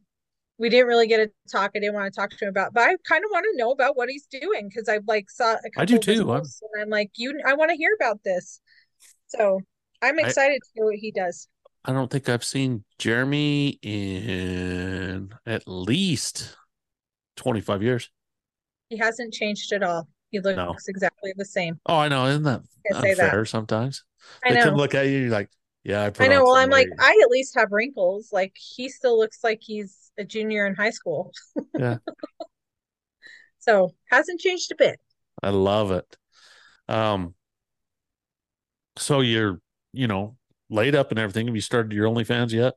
we 0.59 0.69
didn't 0.69 0.89
really 0.89 1.07
get 1.07 1.19
to 1.19 1.31
talk. 1.51 1.73
I 1.75 1.79
didn't 1.79 1.95
want 1.95 2.13
to 2.13 2.21
talk 2.21 2.31
to 2.31 2.45
him 2.45 2.51
about, 2.51 2.75
but 2.75 2.83
I 2.83 2.95
kind 3.09 3.25
of 3.25 3.31
want 3.31 3.47
to 3.51 3.57
know 3.57 3.71
about 3.71 3.97
what 3.97 4.11
he's 4.11 4.27
doing 4.27 4.69
because 4.69 4.89
I've 4.89 5.07
like 5.09 5.31
saw 5.31 5.55
a 5.55 5.71
couple 5.71 5.83
I 5.83 5.85
do 5.87 5.99
too. 5.99 6.31
I'm... 6.31 6.43
and 6.43 6.83
I'm 6.83 6.91
like, 6.91 7.11
you 7.17 7.41
I 7.47 7.55
want 7.55 7.71
to 7.71 7.77
hear 7.77 7.97
about 7.99 8.23
this. 8.25 8.61
So 9.29 9.61
I'm 10.03 10.19
excited 10.19 10.57
I, 10.57 10.59
to 10.59 10.71
hear 10.75 10.85
what 10.85 10.97
he 10.97 11.11
does. 11.13 11.49
I 11.85 11.93
don't 11.93 12.11
think 12.11 12.29
I've 12.29 12.45
seen 12.45 12.85
Jeremy 12.99 13.79
in 13.81 15.33
at 15.47 15.63
least 15.67 16.57
25 17.37 17.83
years. 17.83 18.11
He 18.91 18.99
hasn't 18.99 19.33
changed 19.33 19.73
at 19.73 19.83
all. 19.83 20.09
He 20.31 20.41
looks 20.41 20.57
no. 20.57 20.77
exactly 20.89 21.33
the 21.37 21.45
same. 21.45 21.81
Oh, 21.87 21.97
I 21.97 22.09
know. 22.09 22.27
Isn't 22.27 22.45
that 22.45 22.63
unfair 22.95 23.41
that. 23.41 23.49
sometimes? 23.49 24.05
I 24.45 24.53
they 24.53 24.65
know. 24.65 24.75
look 24.75 24.95
at 24.95 25.07
you 25.07 25.29
like, 25.29 25.51
yeah, 25.83 26.03
I, 26.03 26.25
I 26.25 26.29
know. 26.29 26.45
Well, 26.45 26.57
I'm 26.57 26.71
like, 26.71 26.89
I 26.99 27.19
at 27.23 27.31
least 27.31 27.55
have 27.57 27.73
wrinkles. 27.73 28.31
Like 28.33 28.55
he 28.57 28.89
still 28.89 29.19
looks 29.19 29.43
like 29.43 29.61
he's 29.63 30.13
a 30.19 30.25
junior 30.25 30.67
in 30.67 30.75
high 30.75 30.91
school. 30.91 31.33
Yeah. 31.77 31.99
so 33.59 33.95
hasn't 34.11 34.41
changed 34.41 34.71
a 34.73 34.77
bit. 34.77 35.01
I 35.43 35.51
love 35.51 35.91
it. 35.91 36.17
Um, 36.89 37.35
so 38.97 39.21
you're, 39.21 39.61
you 39.93 40.07
know, 40.07 40.37
laid 40.69 40.95
up 40.95 41.11
and 41.11 41.19
everything. 41.19 41.47
Have 41.47 41.57
you 41.57 41.63
started 41.63 41.93
your 41.93 42.09
OnlyFans 42.09 42.53
yet? 42.53 42.75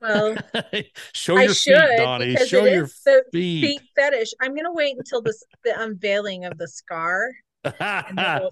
Well, 0.00 0.36
show 1.12 1.38
your 1.38 1.54
feet, 1.54 1.76
Doni. 1.98 2.36
Show 2.46 2.64
your 2.64 2.86
feet. 2.86 3.24
feet 3.32 3.80
fetish. 3.94 4.32
I'm 4.40 4.54
gonna 4.54 4.72
wait 4.72 4.96
until 4.96 5.22
the 5.22 5.34
the 5.64 5.80
unveiling 5.80 6.44
of 6.44 6.58
the 6.58 6.68
scar. 6.68 7.30
I 7.64 8.48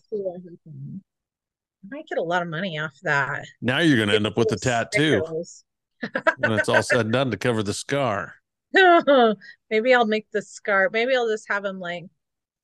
might 1.91 2.07
get 2.09 2.19
a 2.19 2.23
lot 2.23 2.43
of 2.43 2.49
money 2.49 2.79
off 2.79 2.99
that. 3.03 3.45
Now 3.61 3.79
you're 3.79 3.99
gonna 3.99 4.15
end 4.15 4.27
up 4.27 4.37
with 4.37 4.53
a 4.53 4.57
tattoo 4.57 5.23
when 6.39 6.53
it's 6.53 6.69
all 6.69 6.83
said 6.83 7.01
and 7.01 7.13
done 7.13 7.31
to 7.31 7.37
cover 7.37 7.63
the 7.63 7.75
scar. 7.75 8.35
Maybe 8.73 9.95
I'll 9.95 10.07
make 10.07 10.27
the 10.33 10.43
scar. 10.43 10.91
Maybe 10.93 11.15
I'll 11.15 11.29
just 11.29 11.49
have 11.49 11.65
him 11.65 11.79
like 11.79 12.05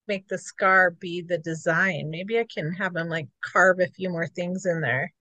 make 0.09 0.27
the 0.29 0.39
scar 0.39 0.91
be 0.91 1.23
the 1.23 1.39
design. 1.39 2.11
Maybe 2.11 2.39
I 2.39 2.47
can 2.53 2.73
have 2.73 2.97
him 2.97 3.09
like 3.09 3.29
carve 3.45 3.81
a 3.81 3.87
few 3.87 4.11
more 4.11 4.27
things 4.27 4.67
in 4.67 4.81
there. 4.81 5.13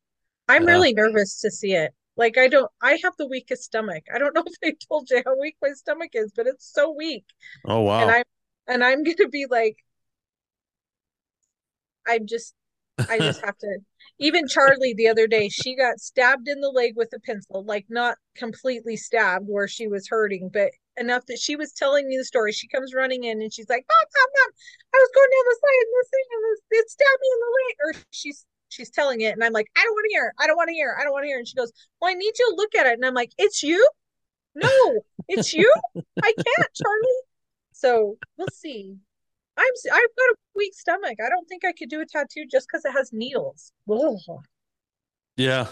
I'm 0.47 0.63
yeah. 0.63 0.71
really 0.71 0.93
nervous 0.93 1.39
to 1.41 1.51
see 1.51 1.73
it. 1.73 1.93
Like 2.19 2.37
I 2.37 2.49
don't 2.49 2.69
I 2.81 2.99
have 3.01 3.13
the 3.17 3.27
weakest 3.27 3.63
stomach. 3.63 4.03
I 4.13 4.19
don't 4.19 4.35
know 4.35 4.43
if 4.45 4.55
I 4.61 4.73
told 4.89 5.09
you 5.09 5.23
how 5.25 5.39
weak 5.39 5.55
my 5.61 5.71
stomach 5.71 6.11
is, 6.13 6.33
but 6.35 6.47
it's 6.47 6.71
so 6.71 6.91
weak. 6.91 7.23
Oh 7.65 7.81
wow. 7.81 8.01
And 8.01 8.11
I'm 8.11 8.23
and 8.67 8.83
I'm 8.83 9.03
gonna 9.03 9.29
be 9.29 9.47
like 9.49 9.77
I'm 12.05 12.27
just 12.27 12.53
I 13.09 13.17
just 13.19 13.43
have 13.43 13.57
to 13.59 13.77
even 14.19 14.49
Charlie 14.49 14.93
the 14.93 15.07
other 15.07 15.27
day, 15.27 15.47
she 15.47 15.77
got 15.77 16.01
stabbed 16.01 16.49
in 16.49 16.59
the 16.59 16.67
leg 16.67 16.91
with 16.97 17.07
a 17.15 17.21
pencil, 17.21 17.63
like 17.63 17.85
not 17.87 18.17
completely 18.35 18.97
stabbed 18.97 19.45
where 19.47 19.69
she 19.69 19.87
was 19.87 20.09
hurting, 20.09 20.49
but 20.51 20.71
enough 20.97 21.25
that 21.27 21.39
she 21.39 21.55
was 21.55 21.71
telling 21.71 22.05
me 22.09 22.17
the 22.17 22.25
story. 22.25 22.51
She 22.51 22.67
comes 22.67 22.93
running 22.93 23.23
in 23.23 23.41
and 23.41 23.53
she's 23.53 23.69
like, 23.69 23.85
Mom, 23.87 24.07
Mom, 24.13 24.29
Mom, 24.35 24.51
I 24.93 24.97
was 24.97 25.11
going 25.15 25.29
down 25.31 25.45
the 25.47 25.57
slide 25.61 25.83
and 25.87 25.93
this 25.95 26.09
thing 26.09 26.27
and 26.35 26.43
this, 26.43 26.83
it 26.83 26.89
stabbed 26.89 27.21
me 27.21 27.29
in 27.31 27.39
the 27.39 27.53
leg. 27.55 27.75
Or 27.79 28.07
she's 28.11 28.45
she's 28.69 28.89
telling 28.89 29.21
it 29.21 29.33
and 29.33 29.43
I'm 29.43 29.53
like, 29.53 29.67
I 29.77 29.83
don't 29.83 29.93
want 29.93 30.05
to 30.09 30.13
hear. 30.13 30.33
I 30.39 30.47
don't 30.47 30.57
want 30.57 30.69
to 30.69 30.73
hear. 30.73 30.95
I 30.99 31.03
don't 31.03 31.13
want 31.13 31.23
to 31.23 31.27
hear. 31.27 31.37
And 31.37 31.47
she 31.47 31.55
goes, 31.55 31.71
Well, 31.99 32.09
I 32.09 32.13
need 32.13 32.33
you 32.37 32.51
to 32.51 32.55
look 32.55 32.75
at 32.75 32.87
it. 32.87 32.93
And 32.93 33.05
I'm 33.05 33.13
like, 33.13 33.31
It's 33.37 33.61
you? 33.63 33.87
No, 34.55 35.01
it's 35.27 35.53
you. 35.53 35.71
I 35.95 36.33
can't, 36.33 36.69
Charlie. 36.73 37.21
So 37.71 38.17
we'll 38.37 38.47
see. 38.53 38.97
I'm 39.57 39.65
I've 39.65 40.15
got 40.17 40.29
a 40.31 40.35
weak 40.55 40.73
stomach. 40.73 41.17
I 41.23 41.29
don't 41.29 41.47
think 41.47 41.65
I 41.65 41.73
could 41.73 41.89
do 41.89 42.01
a 42.01 42.05
tattoo 42.05 42.45
just 42.49 42.67
because 42.67 42.85
it 42.85 42.91
has 42.91 43.11
needles. 43.11 43.71
Ugh. 43.89 44.17
Yeah, 45.37 45.67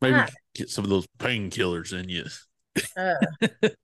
maybe 0.00 0.16
ah. 0.16 0.28
get 0.54 0.70
some 0.70 0.84
of 0.84 0.90
those 0.90 1.06
painkillers 1.18 1.98
in 1.98 2.08
you. 2.08 2.24
Uh, 2.96 3.14
the 3.60 3.76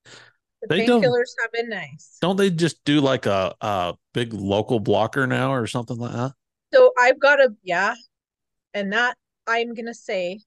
painkillers 0.71 1.33
have 1.41 1.53
been 1.53 1.69
nice. 1.69 2.19
Don't 2.21 2.37
they 2.37 2.51
just 2.51 2.83
do 2.85 3.01
like 3.01 3.27
a 3.27 3.55
a 3.61 3.95
big 4.13 4.33
local 4.33 4.81
blocker 4.81 5.27
now 5.27 5.53
or 5.53 5.67
something 5.67 5.99
like 5.99 6.13
that? 6.13 6.33
So 6.73 6.93
I've 6.99 7.19
got 7.19 7.41
a 7.41 7.55
yeah, 7.63 7.95
and 8.75 8.93
that 8.93 9.17
I'm 9.47 9.75
gonna 9.75 9.95
say 9.95 10.41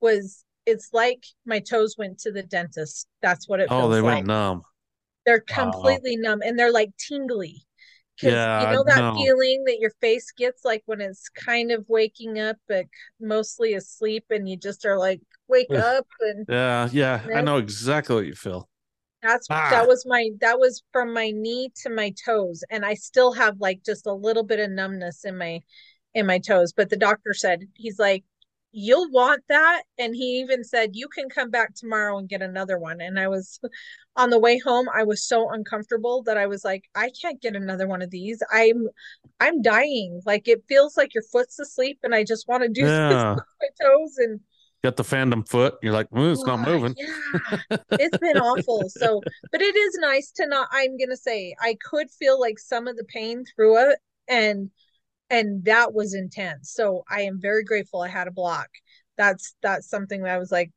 was 0.00 0.44
it's 0.66 0.90
like 0.92 1.24
my 1.44 1.60
toes 1.60 1.96
went 1.98 2.18
to 2.20 2.32
the 2.32 2.42
dentist. 2.42 3.06
That's 3.22 3.48
what 3.48 3.60
it. 3.60 3.68
Oh, 3.70 3.88
they 3.88 4.00
like. 4.00 4.14
went 4.14 4.26
numb. 4.26 4.62
They're 5.26 5.40
completely 5.40 6.16
numb 6.16 6.40
and 6.42 6.58
they're 6.58 6.72
like 6.72 6.90
tingly. 6.96 7.66
Yeah, 8.22 8.70
you 8.70 8.76
know 8.76 8.84
that 8.86 8.98
no. 8.98 9.14
feeling 9.16 9.64
that 9.64 9.80
your 9.80 9.90
face 10.00 10.30
gets 10.36 10.64
like 10.64 10.82
when 10.86 11.00
it's 11.00 11.28
kind 11.30 11.72
of 11.72 11.84
waking 11.88 12.38
up, 12.38 12.56
but 12.68 12.86
mostly 13.20 13.74
asleep, 13.74 14.26
and 14.30 14.48
you 14.48 14.56
just 14.56 14.86
are 14.86 14.96
like, 14.96 15.20
wake 15.48 15.72
up 15.72 16.06
and 16.20 16.46
yeah, 16.48 16.88
yeah. 16.92 17.26
I 17.34 17.40
know 17.40 17.58
exactly 17.58 18.14
what 18.14 18.26
you 18.26 18.34
feel. 18.34 18.68
That's 19.20 19.46
ah. 19.50 19.68
that 19.70 19.88
was 19.88 20.04
my 20.06 20.30
that 20.40 20.60
was 20.60 20.82
from 20.92 21.12
my 21.12 21.30
knee 21.30 21.72
to 21.82 21.90
my 21.90 22.14
toes, 22.24 22.62
and 22.70 22.84
I 22.84 22.94
still 22.94 23.32
have 23.32 23.58
like 23.58 23.80
just 23.84 24.06
a 24.06 24.12
little 24.12 24.44
bit 24.44 24.60
of 24.60 24.70
numbness 24.70 25.24
in 25.24 25.36
my 25.36 25.60
in 26.14 26.26
my 26.26 26.38
toes. 26.38 26.72
But 26.72 26.90
the 26.90 26.96
doctor 26.96 27.34
said 27.34 27.66
he's 27.74 27.98
like, 27.98 28.24
you'll 28.72 29.10
want 29.10 29.42
that, 29.48 29.82
and 29.98 30.14
he 30.14 30.40
even 30.40 30.64
said 30.64 30.90
you 30.94 31.08
can 31.08 31.28
come 31.28 31.50
back 31.50 31.74
tomorrow 31.74 32.18
and 32.18 32.28
get 32.28 32.42
another 32.42 32.78
one. 32.78 33.00
And 33.00 33.18
I 33.18 33.28
was 33.28 33.60
on 34.16 34.30
the 34.30 34.38
way 34.38 34.58
home 34.58 34.86
i 34.94 35.02
was 35.02 35.24
so 35.24 35.50
uncomfortable 35.50 36.22
that 36.22 36.36
i 36.36 36.46
was 36.46 36.64
like 36.64 36.84
i 36.94 37.10
can't 37.20 37.40
get 37.40 37.56
another 37.56 37.86
one 37.86 38.02
of 38.02 38.10
these 38.10 38.42
i'm 38.52 38.86
i'm 39.40 39.60
dying 39.62 40.20
like 40.24 40.46
it 40.46 40.62
feels 40.68 40.96
like 40.96 41.14
your 41.14 41.22
foot's 41.32 41.58
asleep 41.58 41.98
and 42.02 42.14
i 42.14 42.22
just 42.22 42.46
want 42.48 42.62
to 42.62 42.68
do 42.68 42.82
yeah. 42.86 43.36
my 43.60 43.68
toes 43.82 44.16
and 44.18 44.40
got 44.82 44.96
the 44.96 45.04
phantom 45.04 45.42
foot 45.44 45.74
you're 45.82 45.92
like 45.92 46.06
it's 46.12 46.42
oh, 46.42 46.56
not 46.56 46.68
moving 46.68 46.94
yeah 46.96 47.58
it's 47.92 48.18
been 48.18 48.36
awful 48.36 48.84
so 48.88 49.20
but 49.50 49.62
it 49.62 49.74
is 49.74 49.98
nice 50.00 50.30
to 50.30 50.46
not 50.46 50.68
i'm 50.72 50.96
gonna 50.98 51.16
say 51.16 51.54
i 51.60 51.76
could 51.82 52.10
feel 52.10 52.38
like 52.38 52.58
some 52.58 52.86
of 52.86 52.96
the 52.96 53.04
pain 53.04 53.44
through 53.56 53.90
it 53.90 53.98
and 54.28 54.70
and 55.34 55.64
that 55.64 55.92
was 55.92 56.14
intense 56.14 56.70
so 56.70 57.04
i 57.10 57.20
am 57.22 57.40
very 57.40 57.64
grateful 57.64 58.00
i 58.02 58.08
had 58.08 58.28
a 58.28 58.32
block 58.32 58.68
that's 59.16 59.54
that's 59.62 59.88
something 59.88 60.22
that 60.22 60.34
i 60.34 60.38
was 60.38 60.52
like 60.52 60.70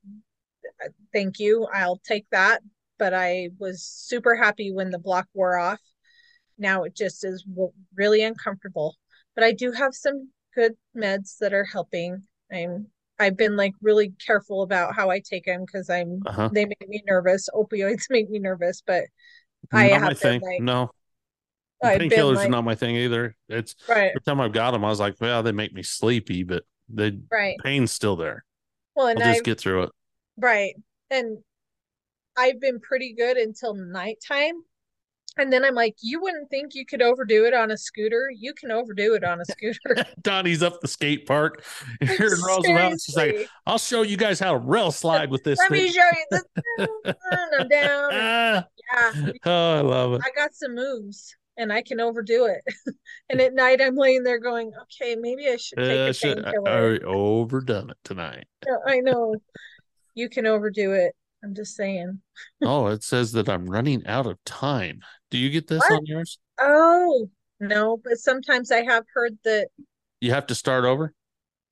thank 1.14 1.40
you 1.40 1.68
i'll 1.74 2.00
take 2.06 2.26
that 2.32 2.62
but 2.98 3.14
I 3.14 3.50
was 3.60 3.84
super 3.84 4.36
happy 4.36 4.72
when 4.72 4.90
the 4.90 5.00
block 5.00 5.28
wore 5.34 5.58
off. 5.58 5.80
now 6.58 6.84
it 6.84 6.96
just 6.96 7.24
is 7.24 7.46
really 7.96 8.24
uncomfortable. 8.24 8.96
But 9.36 9.44
I 9.44 9.52
do 9.52 9.72
have 9.72 9.94
some 9.94 10.30
good 10.56 10.74
meds 10.96 11.38
that 11.40 11.54
are 11.54 11.66
helping. 11.66 12.24
I'm 12.52 12.88
I've 13.20 13.38
been 13.38 13.56
like 13.56 13.74
really 13.82 14.14
careful 14.26 14.64
about 14.64 14.96
how 14.96 15.10
I 15.10 15.20
take 15.20 15.46
them 15.46 15.62
because 15.66 15.90
I'm 15.90 16.24
Uh-huh. 16.26 16.50
they 16.52 16.66
make 16.66 16.88
me 16.88 17.04
nervous. 17.06 17.50
Opioids 17.54 18.06
make 18.10 18.30
me 18.30 18.40
nervous, 18.40 18.82
but 18.86 19.06
I 19.72 19.86
have 19.86 20.20
been 20.20 20.42
like 20.42 20.62
no, 20.64 20.90
I've 21.84 22.00
been 22.00 22.10
painkillers 22.10 22.36
like 22.36 22.48
are 22.48 22.52
not 22.52 22.64
my 22.64 22.76
thing 22.76 22.96
either. 22.96 23.36
It's 23.50 23.76
right, 23.88 24.10
every 24.10 24.22
time 24.26 24.42
I've 24.42 24.52
got 24.54 24.72
them, 24.72 24.84
I 24.84 24.90
was 24.90 25.00
like, 25.00 25.16
well, 25.20 25.44
they 25.44 25.52
make 25.52 25.74
me 25.74 25.84
sleepy, 25.84 26.44
but 26.44 26.64
the 26.90 27.22
right. 27.32 27.58
pain's 27.64 27.92
still 27.92 28.16
there. 28.16 28.44
Well, 28.96 29.08
I'll 29.08 29.16
just 29.16 29.40
I 29.40 29.44
get 29.44 29.60
through 29.60 29.84
it. 29.84 29.90
right, 30.38 30.74
and 31.12 31.38
I've 32.38 32.60
been 32.60 32.80
pretty 32.80 33.14
good 33.14 33.38
until 33.38 33.74
nighttime. 33.74 34.64
And 35.40 35.54
then 35.54 35.64
I'm 35.64 35.76
like, 35.76 35.96
you 36.02 36.20
wouldn't 36.20 36.50
think 36.50 36.74
you 36.74 36.84
could 36.84 37.04
overdo 37.04 37.46
it 37.46 37.54
on 37.54 37.70
a 37.70 37.78
scooter. 37.78 38.28
You 38.36 38.56
can 38.56 38.72
overdo 38.72 39.14
it 39.14 39.24
on 39.24 39.40
a 39.40 39.46
scooter. 39.46 40.04
Doni's 40.22 40.64
up 40.64 40.82
the 40.82 40.88
skate 40.88 41.28
park 41.28 41.64
here 42.00 42.34
in 42.34 42.42
Roosevelt. 42.42 43.00
She's 43.06 43.16
like, 43.16 43.48
I'll 43.68 43.78
show 43.78 44.02
you 44.02 44.18
guys 44.18 44.40
how 44.40 44.54
to 44.54 44.58
rail 44.58 44.92
slide 44.92 45.30
with 45.30 45.44
this 45.44 45.60
Let 45.60 45.70
thing. 45.70 45.84
me 45.84 45.92
show 45.92 46.02
you 46.02 46.26
this. 47.08 47.18
I'm 47.32 47.68
down. 47.68 48.10
Ah, 48.14 48.66
Yeah, 48.92 49.32
oh, 49.46 49.78
I 49.78 49.82
love 49.82 50.14
it. 50.14 50.22
I 50.26 50.32
got 50.36 50.56
some 50.56 50.74
moves 50.74 51.36
and 51.58 51.72
I 51.74 51.82
can 51.82 52.00
overdo 52.00 52.46
it. 52.46 52.62
and 53.30 53.42
at 53.42 53.54
night, 53.54 53.82
I'm 53.82 53.96
laying 53.96 54.24
there 54.24 54.40
going, 54.40 54.72
okay, 54.84 55.16
maybe 55.16 55.48
I 55.48 55.58
should 55.58 55.80
take 55.84 56.00
Uh, 56.00 56.12
a 56.12 56.28
I, 56.28 56.34
painkiller. 56.34 56.94
I 56.94 57.00
overdone 57.06 57.90
it 57.90 57.98
tonight. 58.04 58.48
I 58.86 59.00
know 59.00 59.36
you 60.16 60.30
can 60.30 60.46
overdo 60.46 60.94
it. 60.94 61.14
I'm 61.44 61.54
just 61.54 61.76
saying. 61.76 62.22
Oh, 62.64 62.88
it 62.88 63.04
says 63.04 63.32
that 63.34 63.48
I'm 63.50 63.70
running 63.70 64.06
out 64.08 64.26
of 64.26 64.44
time. 64.46 65.02
Do 65.30 65.38
you 65.38 65.50
get 65.50 65.68
this 65.68 65.84
What? 65.84 65.94
on 65.94 66.06
yours? 66.06 66.40
Oh, 66.60 67.30
no, 67.60 67.98
but 68.04 68.18
sometimes 68.18 68.72
I 68.72 68.84
have 68.84 69.06
heard 69.14 69.38
that 69.44 69.70
You 70.20 70.32
have 70.32 70.48
to 70.48 70.56
start 70.56 70.86
over? 70.86 71.14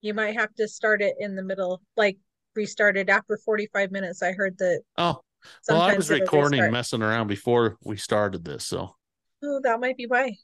you 0.02 0.14
might 0.14 0.36
have 0.36 0.54
to 0.56 0.68
start 0.68 1.02
it 1.02 1.16
in 1.20 1.36
the 1.36 1.44
middle, 1.44 1.82
like 1.98 2.18
restart 2.56 2.98
it 2.98 3.10
after 3.10 3.38
45 3.44 3.92
minutes. 3.92 4.22
I 4.22 4.34
heard 4.34 4.58
that 4.60 4.82
Oh, 4.98 5.22
well, 5.68 5.82
I 5.82 5.96
was 5.96 6.10
recording, 6.10 6.72
messing 6.72 7.02
around 7.02 7.28
before 7.28 7.78
we 7.84 7.98
started 7.98 8.46
this. 8.46 8.66
So, 8.66 8.96
Oh, 9.44 9.60
that 9.64 9.80
might 9.80 9.98
be 9.98 10.06
why. 10.08 10.38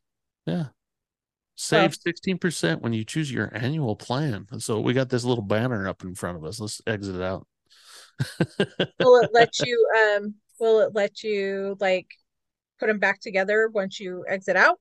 yeah. 0.45 0.67
Save 1.56 1.91
16% 1.91 2.82
when 2.82 2.93
you 2.93 3.04
choose 3.04 3.32
your 3.32 3.51
annual 3.54 3.95
plan. 3.95 4.47
So, 4.60 4.80
we 4.80 4.93
got 4.93 5.10
this 5.10 5.23
little 5.23 5.43
banner 5.43 5.88
up 5.88 6.04
in 6.04 6.15
front 6.15 6.38
of 6.38 6.43
us. 6.43 6.60
Let's 6.60 6.82
exit 6.88 7.15
it 7.15 7.21
out. 7.21 7.45
Will 8.99 9.21
it 9.21 9.30
let 9.34 9.60
you 9.60 9.88
um 9.97 10.36
will 10.60 10.80
it 10.82 10.93
let 10.93 11.23
you 11.23 11.75
like 11.80 12.08
put 12.80 12.88
them 12.88 12.99
back 12.99 13.19
together 13.19 13.67
once 13.67 13.99
you 13.99 14.23
exit 14.27 14.56
out? 14.56 14.80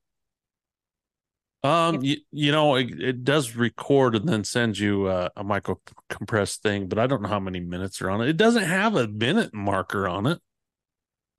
Um, 1.62 2.02
you, 2.02 2.16
you 2.32 2.52
know, 2.52 2.76
it, 2.76 3.00
it 3.00 3.24
does 3.24 3.54
record 3.54 4.16
and 4.16 4.26
then 4.28 4.44
sends 4.44 4.80
you 4.80 5.06
uh, 5.06 5.28
a 5.36 5.44
micro 5.44 5.78
compressed 6.08 6.62
thing, 6.62 6.88
but 6.88 6.98
I 6.98 7.06
don't 7.06 7.20
know 7.20 7.28
how 7.28 7.40
many 7.40 7.60
minutes 7.60 8.00
are 8.00 8.08
on 8.10 8.22
it. 8.22 8.28
It 8.28 8.38
doesn't 8.38 8.64
have 8.64 8.96
a 8.96 9.06
minute 9.08 9.52
marker 9.52 10.08
on 10.08 10.26
it. 10.26 10.38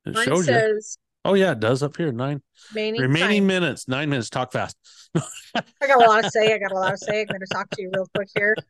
It 0.06 0.14
Mine 0.14 0.26
shows 0.26 0.48
you. 0.48 0.54
says 0.54 0.98
Oh 1.24 1.34
yeah, 1.36 1.52
it 1.52 1.60
does 1.60 1.84
up 1.84 1.98
here. 1.98 2.12
Nine 2.12 2.42
remaining 2.74 3.02
remaining 3.02 3.48
minutes. 3.48 3.88
Nine 3.88 4.10
minutes. 4.10 4.30
Talk 4.30 4.52
fast. 4.52 4.76
I 5.82 5.88
got 5.88 5.98
a 5.98 6.06
lot 6.08 6.22
to 6.24 6.30
say. 6.30 6.54
I 6.54 6.58
got 6.58 6.72
a 6.72 6.76
lot 6.76 6.92
to 6.92 6.98
say. 6.98 7.22
I'm 7.22 7.28
going 7.28 7.42
to 7.42 7.48
talk 7.48 7.70
to 7.74 7.82
you 7.82 7.92
real 7.94 8.08
quick 8.16 8.30
here. 8.34 8.56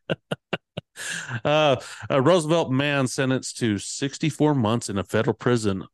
Uh, 1.44 1.78
a 2.10 2.22
Roosevelt 2.22 2.70
man 2.72 3.08
sentenced 3.08 3.58
to 3.58 3.78
64 3.78 4.54
months 4.54 4.90
in 4.90 4.98
a 4.98 5.04
federal 5.04 5.34
prison 5.34 5.86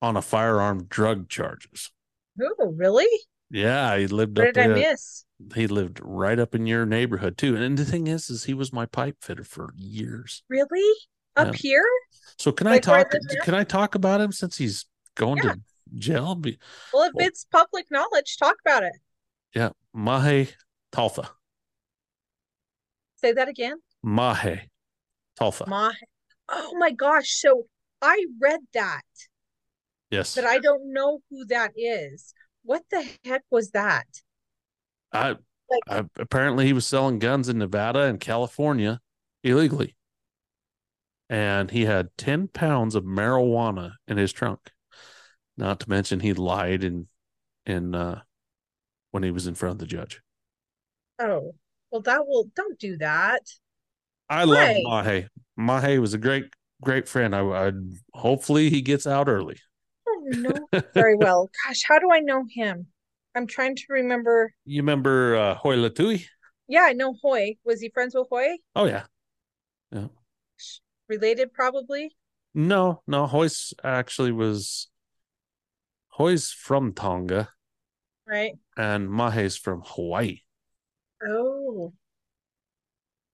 on 0.00 0.16
a 0.16 0.22
firearm 0.22 0.84
drug 0.84 1.28
charges. 1.28 1.90
Oh, 2.40 2.72
really? 2.76 3.06
Yeah, 3.50 3.96
he 3.98 4.06
lived 4.06 4.38
What 4.38 4.48
up 4.48 4.54
did 4.54 4.70
I 4.70 4.74
miss? 4.74 5.24
He 5.54 5.66
lived 5.66 6.00
right 6.02 6.38
up 6.38 6.54
in 6.54 6.66
your 6.66 6.86
neighborhood 6.86 7.36
too. 7.36 7.56
And 7.56 7.76
the 7.76 7.84
thing 7.84 8.06
is, 8.06 8.30
is 8.30 8.44
he 8.44 8.54
was 8.54 8.72
my 8.72 8.86
pipe 8.86 9.16
fitter 9.20 9.44
for 9.44 9.72
years. 9.76 10.42
Really? 10.48 10.98
Up 11.36 11.48
Yeah. 11.48 11.52
here? 11.60 11.84
So 12.38 12.52
can 12.52 12.66
Like 12.66 12.86
I 12.88 13.02
talk? 13.02 13.12
Can 13.42 13.54
I 13.54 13.64
talk 13.64 13.94
about 13.94 14.20
him 14.20 14.32
since 14.32 14.56
he's 14.56 14.86
going 15.14 15.38
Yeah. 15.42 15.54
to 15.54 15.60
jail? 15.94 16.34
Be- 16.34 16.58
Well, 16.92 17.04
if 17.04 17.14
Well- 17.14 17.26
it's 17.26 17.44
public 17.44 17.90
knowledge, 17.90 18.36
talk 18.38 18.56
about 18.64 18.82
it. 18.82 18.92
Yeah, 19.54 19.70
Mahe 19.92 20.54
Talfa. 20.92 21.30
Say 23.16 23.32
that 23.32 23.48
again. 23.48 23.82
Mahe 24.02 24.68
Talfa. 25.38 25.66
Ma. 25.66 25.92
Oh 26.48 26.76
my 26.76 26.90
gosh. 26.90 27.30
So 27.30 27.66
I 28.00 28.26
read 28.40 28.60
that, 28.74 29.04
yes. 30.10 30.34
but 30.34 30.44
I 30.44 30.58
don't 30.58 30.92
know 30.92 31.20
who 31.30 31.44
that 31.46 31.72
is. 31.76 32.34
What 32.64 32.82
the 32.90 33.08
heck 33.24 33.42
was 33.50 33.70
that? 33.70 34.06
I, 35.12 35.36
Like- 35.70 35.82
I 35.88 36.04
apparently 36.16 36.66
he 36.66 36.72
was 36.72 36.86
selling 36.86 37.18
guns 37.18 37.48
in 37.48 37.58
Nevada 37.58 38.00
and 38.00 38.20
California 38.20 39.00
illegally. 39.42 39.96
And 41.30 41.70
he 41.70 41.84
had 41.86 42.16
10 42.18 42.48
pounds 42.48 42.94
of 42.94 43.04
marijuana 43.04 43.94
in 44.06 44.18
his 44.18 44.32
trunk. 44.32 44.70
Not 45.56 45.80
to 45.80 45.90
mention 45.90 46.20
he 46.20 46.32
lied 46.32 46.84
in 46.84 47.08
in 47.66 47.94
uh 47.94 48.22
when 49.10 49.22
he 49.22 49.30
was 49.30 49.46
in 49.46 49.54
front 49.54 49.74
of 49.74 49.78
the 49.78 49.86
judge. 49.86 50.20
Oh, 51.18 51.54
well, 51.90 52.00
that 52.02 52.26
will, 52.26 52.50
don't 52.56 52.78
do 52.78 52.96
that. 52.98 53.42
I 54.28 54.44
love. 54.44 54.76
Mahe. 54.82 55.28
Mahe 55.56 55.98
was 55.98 56.14
a 56.14 56.18
great, 56.18 56.46
great 56.80 57.06
friend. 57.06 57.36
I, 57.36 57.42
I 57.42 57.72
hopefully 58.14 58.70
he 58.70 58.80
gets 58.80 59.06
out 59.06 59.28
early. 59.28 59.58
I 60.08 60.30
don't 60.32 60.42
know 60.42 60.68
very 60.94 61.16
well. 61.16 61.50
Gosh, 61.66 61.82
how 61.86 61.98
do 61.98 62.10
I 62.10 62.20
know 62.20 62.44
him? 62.50 62.86
I'm 63.34 63.46
trying 63.46 63.76
to 63.76 63.82
remember. 63.90 64.52
You 64.64 64.80
remember 64.82 65.36
uh 65.36 65.54
Hoy 65.54 65.76
Latui? 65.76 66.26
Yeah, 66.68 66.82
I 66.82 66.94
know 66.94 67.14
Hoy. 67.22 67.56
Was 67.64 67.80
he 67.80 67.90
friends 67.90 68.14
with 68.14 68.28
Hoy? 68.30 68.56
Oh 68.74 68.86
yeah. 68.86 69.04
Yeah. 69.90 70.08
Related, 71.08 71.52
probably. 71.52 72.16
No, 72.54 73.02
no, 73.06 73.26
Hoy's 73.26 73.74
actually 73.84 74.32
was 74.32 74.88
Hoy's 76.22 76.52
from 76.52 76.92
Tonga 76.92 77.48
Right. 78.28 78.52
and 78.76 79.10
Mahe's 79.10 79.56
from 79.56 79.82
Hawaii. 79.84 80.38
Oh. 81.26 81.92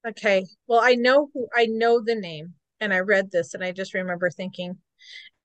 Okay. 0.07 0.47
Well, 0.67 0.81
I 0.83 0.95
know 0.95 1.29
who 1.35 1.49
I 1.55 1.67
know 1.67 2.01
the 2.03 2.15
name 2.15 2.55
and 2.81 2.95
I 2.95 3.01
read 3.01 3.31
this 3.31 3.53
and 3.53 3.63
I 3.63 3.73
just 3.73 3.93
remember 3.93 4.31
thinking, 4.31 4.79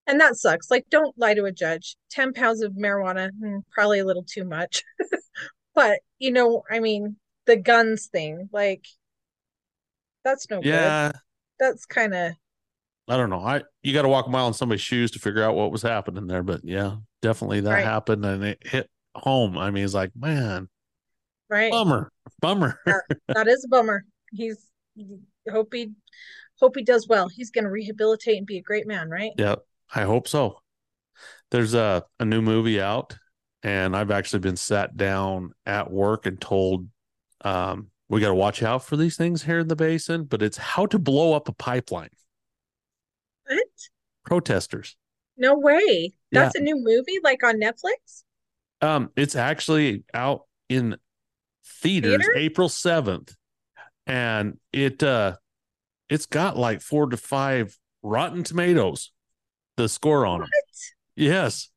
and 0.07 0.21
that 0.21 0.37
sucks. 0.37 0.71
Like, 0.71 0.85
don't 0.89 1.17
lie 1.17 1.33
to 1.33 1.43
a 1.43 1.51
judge. 1.51 1.97
10 2.11 2.31
pounds 2.31 2.61
of 2.61 2.71
marijuana, 2.81 3.29
hmm, 3.37 3.57
probably 3.73 3.99
a 3.99 4.05
little 4.05 4.23
too 4.25 4.45
much. 4.45 4.83
But, 5.75 5.99
you 6.19 6.31
know, 6.31 6.61
I 6.71 6.79
mean, 6.79 7.15
the 7.47 7.57
guns 7.57 8.05
thing, 8.05 8.47
like, 8.53 8.85
that's 10.23 10.47
no 10.49 10.61
good. 10.61 10.69
Yeah, 10.69 11.11
That's 11.59 11.87
kind 11.87 12.13
of, 12.13 12.33
I 13.09 13.17
don't 13.17 13.31
know. 13.31 13.39
I 13.41 13.63
you 13.81 13.91
got 13.91 14.03
to 14.03 14.07
walk 14.07 14.27
a 14.27 14.29
mile 14.29 14.47
in 14.47 14.53
somebody's 14.53 14.81
shoes 14.81 15.09
to 15.11 15.19
figure 15.19 15.43
out 15.43 15.55
what 15.55 15.71
was 15.71 15.81
happening 15.81 16.27
there, 16.27 16.43
but 16.43 16.61
yeah, 16.63 16.97
definitely 17.23 17.61
that 17.61 17.71
Right. 17.71 17.83
happened 17.83 18.23
and 18.25 18.43
it 18.43 18.59
hit 18.61 18.89
home. 19.15 19.57
I 19.57 19.71
mean, 19.71 19.83
it's 19.83 19.93
like, 19.95 20.11
man, 20.15 20.69
right. 21.49 21.71
bummer, 21.71 22.11
bummer. 22.41 22.79
That 22.85 23.47
is 23.47 23.63
a 23.63 23.69
bummer. 23.69 24.05
He's, 24.31 24.69
hope 25.49 25.73
he, 25.73 25.91
hope 26.59 26.75
he 26.75 26.83
does 26.83 27.07
well. 27.07 27.29
He's 27.29 27.49
going 27.49 27.63
to 27.63 27.71
rehabilitate 27.71 28.37
and 28.37 28.45
be 28.45 28.57
a 28.57 28.61
great 28.61 28.85
man, 28.85 29.09
right? 29.09 29.31
Yeah, 29.37 29.55
I 29.95 30.03
hope 30.03 30.27
so. 30.27 30.59
There's 31.49 31.73
a, 31.73 32.03
a 32.19 32.25
new 32.25 32.41
movie 32.41 32.81
out, 32.81 33.17
and 33.63 33.95
I've 33.95 34.11
actually 34.11 34.39
been 34.39 34.57
sat 34.57 34.97
down 34.97 35.53
at 35.65 35.89
work 35.89 36.25
and 36.25 36.39
told 36.41 36.87
um, 37.41 37.87
we 38.09 38.19
got 38.19 38.29
to 38.29 38.35
watch 38.35 38.61
out 38.61 38.83
for 38.83 38.97
these 38.97 39.15
things 39.15 39.43
here 39.43 39.59
in 39.59 39.67
the 39.67 39.75
basin, 39.75 40.25
but 40.25 40.41
it's 40.41 40.57
how 40.57 40.85
to 40.87 40.99
blow 40.99 41.33
up 41.33 41.47
a 41.47 41.53
pipeline. 41.53 42.09
What? 43.47 43.67
Protesters. 44.25 44.97
No 45.37 45.57
way. 45.57 46.13
Yeah. 46.31 46.43
That's 46.43 46.55
a 46.55 46.61
new 46.61 46.75
movie, 46.77 47.19
like 47.23 47.43
on 47.43 47.59
Netflix? 47.59 48.23
Um, 48.81 49.09
it's 49.15 49.35
actually 49.35 50.03
out 50.13 50.41
in 50.69 50.97
theaters 51.81 52.17
Theater? 52.25 52.33
April 52.35 52.69
7th. 52.69 53.35
And 54.05 54.57
it 54.73 55.01
uh 55.01 55.37
it's 56.09 56.25
got 56.25 56.57
like 56.57 56.81
four 56.81 57.07
to 57.07 57.17
five 57.17 57.77
rotten 58.01 58.43
tomatoes, 58.43 59.11
the 59.77 59.87
score 59.87 60.25
on 60.25 60.39
them. 60.41 60.49
What? 60.49 60.75
Yes. 61.15 61.69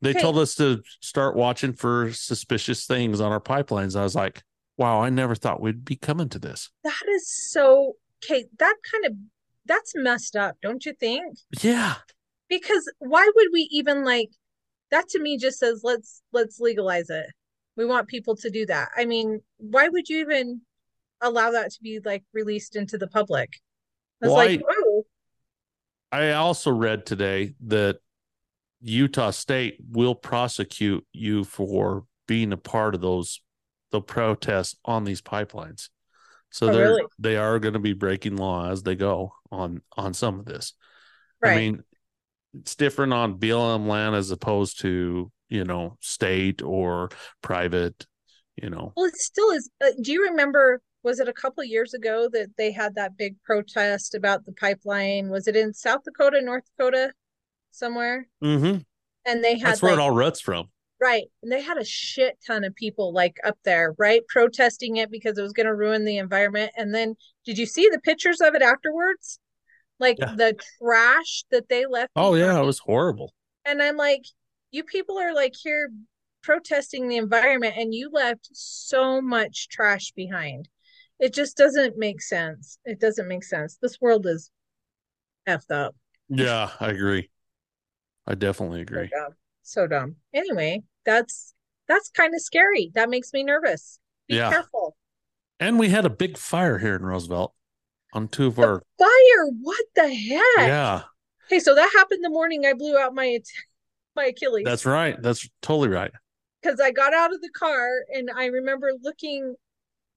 They 0.00 0.10
Okay. 0.10 0.20
told 0.20 0.38
us 0.38 0.56
to 0.56 0.82
start 1.00 1.36
watching 1.36 1.72
for 1.72 2.12
suspicious 2.12 2.86
things 2.86 3.20
on 3.20 3.30
our 3.30 3.40
pipelines. 3.40 3.94
I 3.94 4.02
was 4.02 4.16
like, 4.16 4.42
wow, 4.76 5.00
I 5.00 5.10
never 5.10 5.36
thought 5.36 5.60
we'd 5.62 5.84
be 5.84 5.94
coming 5.94 6.28
to 6.30 6.40
this. 6.40 6.70
That 6.82 7.04
is 7.10 7.30
so 7.32 7.94
okay. 8.24 8.46
That 8.58 8.76
kind 8.90 9.04
of 9.06 9.12
that's 9.64 9.92
messed 9.94 10.34
up, 10.34 10.56
don't 10.60 10.84
you 10.84 10.92
think? 10.92 11.36
Yeah. 11.60 11.94
Because 12.52 12.92
why 12.98 13.30
would 13.34 13.48
we 13.50 13.66
even 13.70 14.04
like 14.04 14.28
that 14.90 15.08
to 15.08 15.20
me 15.20 15.38
just 15.38 15.58
says 15.58 15.80
let's 15.82 16.20
let's 16.32 16.60
legalize 16.60 17.08
it. 17.08 17.24
We 17.76 17.86
want 17.86 18.08
people 18.08 18.36
to 18.36 18.50
do 18.50 18.66
that. 18.66 18.90
I 18.94 19.06
mean, 19.06 19.40
why 19.56 19.88
would 19.88 20.06
you 20.10 20.20
even 20.20 20.60
allow 21.22 21.50
that 21.52 21.70
to 21.72 21.78
be 21.82 21.98
like 22.04 22.24
released 22.34 22.76
into 22.76 22.98
the 22.98 23.06
public? 23.06 23.48
It's 24.20 24.28
Well, 24.28 24.34
like, 24.34 24.60
I- 24.60 24.64
oh, 24.68 25.06
I 26.12 26.32
also 26.32 26.70
read 26.70 27.06
today 27.06 27.54
that 27.68 28.00
Utah 28.82 29.30
State 29.30 29.78
will 29.90 30.14
prosecute 30.14 31.06
you 31.10 31.44
for 31.44 32.04
being 32.26 32.52
a 32.52 32.58
part 32.58 32.94
of 32.94 33.00
those 33.00 33.40
the 33.92 34.02
protests 34.02 34.76
on 34.84 35.04
these 35.04 35.22
pipelines. 35.22 35.88
So 36.50 36.68
Oh, 36.68 36.72
they're 36.72 36.88
really? 36.88 37.04
they 37.18 37.36
are 37.38 37.58
going 37.58 37.72
to 37.72 37.80
be 37.80 37.94
breaking 37.94 38.36
law 38.36 38.68
as 38.70 38.82
they 38.82 38.94
go 38.94 39.32
on 39.50 39.80
on 39.96 40.12
some 40.12 40.38
of 40.38 40.44
this. 40.44 40.74
Right. 41.40 41.52
I 41.52 41.56
mean, 41.56 41.82
it's 42.54 42.74
different 42.74 43.12
on 43.12 43.38
BLM 43.38 43.86
land 43.86 44.14
as 44.14 44.30
opposed 44.30 44.80
to 44.80 45.30
you 45.48 45.64
know 45.64 45.96
state 46.00 46.62
or 46.62 47.10
private. 47.42 48.06
You 48.56 48.68
know, 48.68 48.92
Well, 48.96 49.06
it 49.06 49.16
still 49.16 49.50
is. 49.50 49.70
Uh, 49.82 49.90
do 50.02 50.12
you 50.12 50.22
remember? 50.24 50.80
Was 51.02 51.18
it 51.18 51.28
a 51.28 51.32
couple 51.32 51.64
years 51.64 51.94
ago 51.94 52.28
that 52.32 52.50
they 52.56 52.70
had 52.70 52.94
that 52.94 53.16
big 53.16 53.36
protest 53.42 54.14
about 54.14 54.44
the 54.44 54.52
pipeline? 54.52 55.30
Was 55.30 55.48
it 55.48 55.56
in 55.56 55.74
South 55.74 56.00
Dakota, 56.04 56.40
North 56.40 56.62
Dakota, 56.76 57.12
somewhere? 57.70 58.28
mm-hmm. 58.42 58.78
And 59.24 59.44
they 59.44 59.58
had 59.58 59.68
that's 59.68 59.82
where 59.82 59.92
like 59.92 59.98
it 59.98 60.02
all 60.02 60.10
ruts 60.10 60.40
from. 60.40 60.68
right, 61.00 61.24
and 61.42 61.50
they 61.50 61.62
had 61.62 61.78
a 61.78 61.84
shit 61.84 62.38
ton 62.46 62.62
of 62.62 62.74
people 62.74 63.12
like 63.12 63.36
up 63.44 63.56
there, 63.64 63.94
right, 63.98 64.20
protesting 64.28 64.96
it 64.96 65.10
because 65.10 65.38
it 65.38 65.42
was 65.42 65.52
going 65.52 65.66
to 65.66 65.74
ruin 65.74 66.04
the 66.04 66.18
environment. 66.18 66.72
And 66.76 66.94
then, 66.94 67.14
did 67.46 67.56
you 67.56 67.66
see 67.66 67.88
the 67.90 68.00
pictures 68.00 68.40
of 68.40 68.54
it 68.54 68.62
afterwards? 68.62 69.40
Like 70.02 70.18
Yeah. 70.18 70.34
the 70.36 70.56
trash 70.82 71.44
that 71.52 71.68
they 71.68 71.86
left. 71.86 72.10
Oh 72.16 72.34
yeah, 72.34 72.60
it 72.60 72.66
was 72.66 72.80
horrible. 72.80 73.32
And 73.64 73.80
I'm 73.80 73.96
like, 73.96 74.24
you 74.72 74.82
people 74.82 75.18
are 75.18 75.32
like 75.32 75.54
here 75.54 75.90
protesting 76.42 77.08
the 77.08 77.16
environment 77.16 77.74
and 77.76 77.94
you 77.94 78.10
left 78.12 78.48
so 78.52 79.20
much 79.20 79.68
trash 79.68 80.10
behind. 80.16 80.68
It 81.20 81.32
just 81.32 81.56
doesn't 81.56 81.96
make 81.96 82.20
sense. 82.20 82.78
It 82.84 82.98
doesn't 82.98 83.28
make 83.28 83.44
sense. 83.44 83.78
This 83.80 84.00
world 84.00 84.26
is 84.26 84.50
effed 85.48 85.70
up. 85.70 85.94
Yeah, 86.28 86.70
I 86.80 86.88
agree. 86.88 87.30
I 88.26 88.34
definitely 88.34 88.80
So 88.80 88.84
agree. 88.94 89.08
dumb. 89.08 89.34
So 89.62 89.86
dumb. 89.86 90.16
Anyway, 90.34 90.82
that's 91.04 91.54
that's 91.86 92.10
kind 92.10 92.34
of 92.34 92.40
scary. 92.40 92.90
That 92.94 93.08
makes 93.08 93.32
me 93.32 93.44
nervous. 93.44 94.00
Be 94.28 94.36
Yeah. 94.36 94.50
careful. 94.50 94.96
And 95.60 95.78
we 95.78 95.90
had 95.90 96.04
a 96.04 96.10
big 96.10 96.36
fire 96.36 96.78
here 96.78 96.96
in 96.96 97.04
Roosevelt 97.04 97.54
on 98.12 98.28
two 98.28 98.46
of 98.48 98.56
The 98.56 98.62
our 98.62 98.82
fire, 98.98 99.46
what 99.60 99.84
the 99.94 100.08
heck? 100.14 100.42
yeah. 100.58 101.02
Hey, 101.48 101.58
so 101.60 101.74
that 101.74 101.90
happened 101.94 102.24
the 102.24 102.30
morning 102.30 102.64
I 102.66 102.74
blew 102.74 102.96
out 102.98 103.14
my 103.14 103.38
my 104.16 104.26
Achilles. 104.26 104.64
That's 104.64 104.86
right. 104.86 105.20
That's 105.20 105.48
totally 105.62 105.88
right. 105.88 106.12
because 106.62 106.80
I 106.80 106.90
got 106.90 107.14
out 107.14 107.34
of 107.34 107.40
the 107.40 107.50
car 107.50 107.88
and 108.14 108.30
I 108.34 108.46
remember 108.46 108.92
looking 109.02 109.54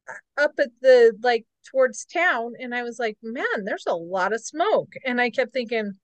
uh, 0.10 0.44
up 0.44 0.52
at 0.60 0.70
the 0.82 1.14
like 1.24 1.46
towards 1.72 2.06
town 2.06 2.54
and 2.60 2.76
I 2.76 2.84
was 2.84 3.00
like, 3.00 3.18
man, 3.24 3.64
there's 3.66 3.86
a 3.88 3.96
lot 3.96 4.34
of 4.34 4.42
smoke. 4.42 4.94
And 5.06 5.20
I 5.22 5.30
kept 5.30 5.54
thinking, 5.54 5.86
is 5.88 5.96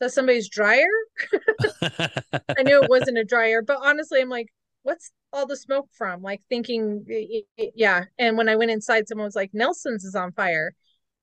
that 0.00 0.12
somebody's 0.12 0.48
dryer? 0.48 0.86
I 1.82 2.62
knew 2.62 2.82
it 2.82 2.90
wasn't 2.90 3.18
a 3.18 3.24
dryer, 3.24 3.62
but 3.62 3.78
honestly, 3.82 4.20
I'm 4.20 4.28
like, 4.28 4.48
what's 4.82 5.10
all 5.32 5.46
the 5.46 5.56
smoke 5.56 5.88
from? 5.92 6.22
Like 6.22 6.40
thinking, 6.48 7.04
yeah. 7.74 8.04
And 8.18 8.36
when 8.36 8.48
I 8.48 8.56
went 8.56 8.70
inside, 8.70 9.06
someone 9.08 9.26
was 9.26 9.36
like, 9.36 9.50
Nelson's 9.52 10.04
is 10.04 10.14
on 10.14 10.32
fire. 10.32 10.74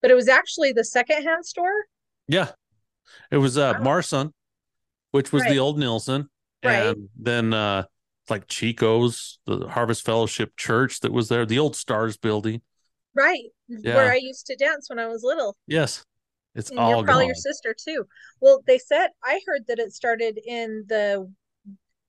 But 0.05 0.11
it 0.11 0.15
was 0.15 0.27
actually 0.29 0.71
the 0.71 0.83
secondhand 0.83 1.43
store. 1.47 1.73
yeah. 2.27 2.51
It 3.31 3.37
was 3.37 3.57
uh 3.57 3.73
Wow. 3.77 3.83
Marson, 3.83 4.33
which 5.11 5.31
was 5.31 5.41
Right. 5.41 5.51
the 5.53 5.57
old 5.59 5.79
Nielsen. 5.79 6.29
Right. 6.63 6.85
And 6.87 7.09
then 7.19 7.53
uh 7.55 7.85
like 8.29 8.47
Chico's, 8.47 9.39
the 9.47 9.67
Harvest 9.67 10.05
Fellowship 10.05 10.55
Church 10.57 10.99
that 10.99 11.11
was 11.11 11.27
there, 11.29 11.43
the 11.45 11.57
old 11.57 11.75
Stars 11.75 12.17
building. 12.17 12.61
Right. 13.15 13.45
Yeah. 13.67 13.95
Where 13.95 14.11
I 14.11 14.17
used 14.17 14.45
to 14.47 14.55
dance 14.55 14.89
when 14.91 14.99
I 14.99 15.07
was 15.07 15.23
little. 15.23 15.57
Yes. 15.65 16.05
It's 16.53 16.69
And 16.69 16.77
all 16.77 16.89
you're 16.91 17.03
probably 17.03 17.23
gone. 17.23 17.27
your 17.29 17.35
sister 17.35 17.73
too. 17.77 18.05
Well, 18.41 18.61
they 18.67 18.77
said 18.77 19.09
I 19.23 19.39
heard 19.47 19.65
that 19.67 19.79
it 19.79 19.91
started 19.91 20.39
in 20.45 20.85
the 20.87 21.31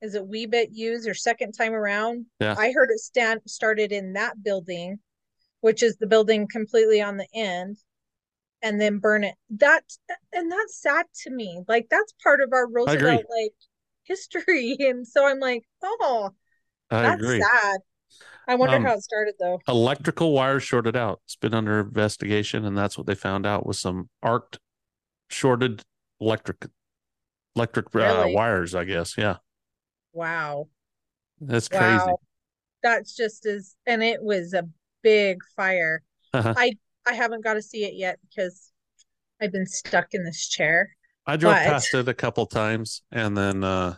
is 0.03 0.15
it 0.15 0.27
wee 0.27 0.45
bit 0.45 0.69
used 0.73 1.09
or 1.09 1.15
second 1.15 1.53
time 1.53 1.73
around? 1.73 2.27
Yeah. 2.41 2.57
I 2.59 2.73
heard 2.73 2.91
it 2.91 2.99
stand 3.01 3.41
started 3.47 3.91
in 3.91 4.13
that 4.13 4.43
building, 4.43 4.99
which 5.61 5.83
is 5.83 5.97
the 5.97 6.07
building 6.07 6.47
completely 6.47 7.01
on 7.01 7.17
the 7.17 7.27
end, 7.35 7.79
and 8.63 8.81
then 8.81 8.99
burn 8.99 9.25
it. 9.25 9.35
That 9.51 9.85
and 10.33 10.51
that's 10.51 10.81
sad 10.81 11.07
to 11.25 11.31
me. 11.31 11.63
Like 11.69 11.89
that's 11.91 12.13
part 12.23 12.41
of 12.41 12.53
our 12.53 12.69
Roosevelt 12.69 13.25
like 13.31 13.53
history. 14.05 14.77
And 14.81 15.07
so 15.07 15.27
I'm 15.27 15.41
like, 15.41 15.65
oh, 15.83 16.31
I 16.91 17.03
that's 17.03 17.23
agree. 17.23 17.41
sad. 17.41 17.79
I 18.49 18.55
wonder 18.55 18.77
Um, 18.77 18.85
how 18.85 18.95
it 18.95 19.03
started 19.03 19.35
though. 19.41 19.61
Electrical 19.69 20.33
wires 20.33 20.63
shorted 20.63 20.97
out. 20.97 21.21
It's 21.25 21.37
been 21.37 21.55
under 21.55 21.81
investigation, 21.81 22.65
and 22.65 22.77
that's 22.79 22.97
what 22.97 23.07
they 23.07 23.15
found 23.15 23.47
out 23.47 23.67
was 23.67 23.81
some 23.81 24.09
arced 24.23 24.59
shorted 25.31 25.83
electric 26.21 26.67
electric 27.57 27.95
uh, 27.97 28.27
wires, 28.29 28.75
I 28.75 28.85
guess. 28.85 29.17
Yeah. 29.19 29.39
Wow. 30.13 30.69
That's 31.41 31.69
crazy. 31.69 31.97
Wow. 31.97 32.21
That's 32.83 33.17
just 33.17 33.47
as 33.47 33.77
and 33.87 34.03
it 34.03 34.23
was 34.23 34.55
a 34.55 34.69
big 35.03 35.39
fire. 35.57 36.03
Uh-huh. 36.33 36.55
I 36.57 36.73
I 37.07 37.15
haven't 37.15 37.45
got 37.45 37.55
to 37.55 37.63
see 37.63 37.85
it 37.85 37.95
yet 37.95 38.19
because 38.29 38.73
I've 39.41 39.53
been 39.53 39.67
stuck 39.67 40.09
in 40.13 40.25
this 40.25 40.49
chair. 40.49 40.91
I 41.27 41.37
drove 41.37 41.55
But- 41.55 41.65
past 41.65 41.95
it 41.95 42.09
a 42.09 42.15
couple 42.15 42.47
times 42.47 43.03
and 43.13 43.37
then 43.37 43.65
uh 43.65 43.97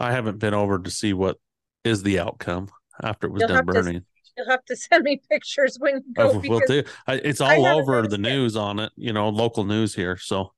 I 0.00 0.12
haven't 0.12 0.38
been 0.38 0.54
over 0.54 0.78
to 0.78 0.90
see 0.90 1.12
what 1.12 1.38
is 1.84 2.02
the 2.02 2.18
outcome 2.18 2.68
after 3.02 3.26
it 3.28 3.30
was 3.30 3.40
You'll 3.40 3.48
done 3.48 3.56
have 3.58 3.66
to 3.66 3.72
burning. 3.72 4.04
You'll 4.36 4.48
have 4.50 4.64
to 4.64 4.76
send 4.88 5.04
me 5.04 5.20
pictures 5.30 5.76
when 5.78 5.96
you 5.96 6.14
go 6.14 6.32
will 6.40 6.60
do. 6.66 6.82
I, 7.06 7.14
it's 7.14 7.40
all 7.40 7.64
over 7.66 8.02
the 8.02 8.02
noticed 8.02 8.14
it. 8.14 8.20
news 8.20 8.56
on 8.56 8.78
it, 8.80 8.92
you 8.96 9.12
know, 9.12 9.28
local 9.28 9.64
news 9.64 9.94
here. 9.94 10.16
So 10.16 10.52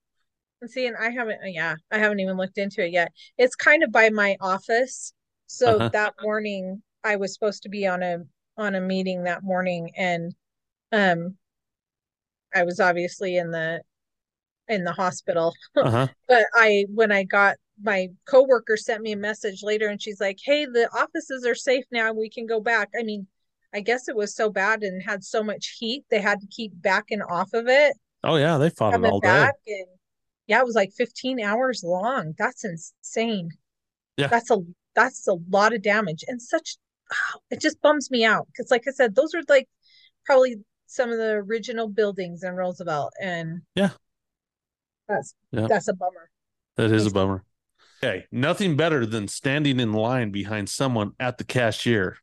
see, 0.66 0.86
and 0.86 0.96
I 0.96 1.10
haven't 1.10 1.40
yeah, 1.44 1.74
I 1.90 1.98
haven't 1.98 2.20
even 2.20 2.36
looked 2.36 2.58
into 2.58 2.84
it 2.84 2.92
yet. 2.92 3.12
It's 3.36 3.54
kind 3.54 3.82
of 3.82 3.92
by 3.92 4.08
my 4.10 4.36
office. 4.40 5.12
So 5.46 5.76
Uh-huh. 5.76 5.88
that 5.90 6.14
morning 6.22 6.82
I 7.04 7.16
was 7.16 7.34
supposed 7.34 7.62
to 7.64 7.68
be 7.68 7.86
on 7.86 8.02
a 8.02 8.18
on 8.56 8.74
a 8.74 8.80
meeting 8.80 9.24
that 9.24 9.42
morning 9.42 9.90
and 9.96 10.34
um 10.92 11.36
I 12.54 12.64
was 12.64 12.80
obviously 12.80 13.36
in 13.36 13.50
the 13.50 13.80
in 14.68 14.84
the 14.84 14.92
hospital. 14.92 15.54
uh-huh. 15.76 16.08
but 16.28 16.46
I 16.54 16.86
when 16.92 17.12
I 17.12 17.24
got 17.24 17.56
my 17.82 18.08
coworker 18.26 18.76
sent 18.76 19.02
me 19.02 19.12
a 19.12 19.16
message 19.16 19.62
later 19.62 19.88
and 19.88 20.00
she's 20.00 20.20
like, 20.20 20.38
"Hey, 20.42 20.66
the 20.66 20.88
offices 20.96 21.44
are 21.46 21.54
safe 21.54 21.84
now. 21.90 22.12
We 22.12 22.30
can 22.30 22.46
go 22.46 22.60
back." 22.60 22.90
I 22.98 23.02
mean, 23.02 23.26
I 23.74 23.80
guess 23.80 24.08
it 24.08 24.16
was 24.16 24.34
so 24.34 24.50
bad 24.50 24.82
and 24.82 25.02
had 25.02 25.24
so 25.24 25.42
much 25.42 25.76
heat 25.78 26.04
they 26.10 26.20
had 26.20 26.40
to 26.40 26.46
keep 26.46 26.72
backing 26.74 27.22
off 27.22 27.52
of 27.52 27.68
it, 27.68 27.96
Oh 28.26 28.36
yeah, 28.36 28.58
they 28.58 28.70
fought 28.70 28.94
it 28.94 29.04
all 29.04 29.20
day. 29.20 29.48
and 29.68 29.86
yeah, 30.48 30.60
it 30.60 30.66
was 30.66 30.74
like 30.74 30.92
15 30.96 31.40
hours 31.40 31.82
long. 31.84 32.34
That's 32.36 32.64
insane. 32.64 33.50
Yeah. 34.16 34.26
That's 34.26 34.50
a 34.50 34.58
that's 34.94 35.28
a 35.28 35.36
lot 35.48 35.72
of 35.72 35.82
damage 35.82 36.24
and 36.26 36.42
such 36.42 36.76
oh, 37.12 37.40
it 37.50 37.60
just 37.60 37.80
bums 37.82 38.10
me 38.10 38.24
out 38.24 38.46
because 38.48 38.70
like 38.70 38.84
I 38.88 38.90
said, 38.90 39.14
those 39.14 39.32
are 39.34 39.42
like 39.48 39.68
probably 40.24 40.56
some 40.86 41.10
of 41.10 41.18
the 41.18 41.30
original 41.32 41.88
buildings 41.88 42.42
in 42.42 42.54
Roosevelt 42.54 43.12
and 43.20 43.62
Yeah. 43.74 43.90
That's 45.08 45.34
Yeah. 45.52 45.66
that's 45.68 45.88
a 45.88 45.94
bummer. 45.94 46.30
That 46.76 46.92
is 46.92 47.06
a 47.06 47.10
bummer. 47.10 47.44
Okay, 48.02 48.26
nothing 48.30 48.76
better 48.76 49.06
than 49.06 49.26
standing 49.28 49.80
in 49.80 49.92
line 49.92 50.30
behind 50.30 50.68
someone 50.68 51.12
at 51.18 51.38
the 51.38 51.44
cashier, 51.44 52.18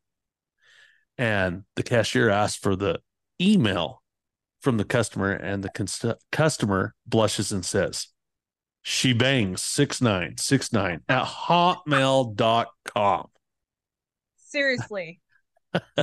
and 1.17 1.63
the 1.75 1.83
cashier 1.83 2.29
asks 2.29 2.59
for 2.59 2.75
the 2.75 2.99
email 3.41 4.03
from 4.61 4.77
the 4.77 4.85
customer, 4.85 5.31
and 5.31 5.63
the 5.63 5.69
cons- 5.69 6.05
customer 6.31 6.93
blushes 7.07 7.51
and 7.51 7.65
says, 7.65 8.09
"She 8.83 9.13
bangs 9.13 9.63
six 9.63 9.99
nine 9.99 10.37
six 10.37 10.71
nine 10.71 11.03
at 11.09 11.25
hotmail.com." 11.25 13.29
Seriously. 14.37 15.21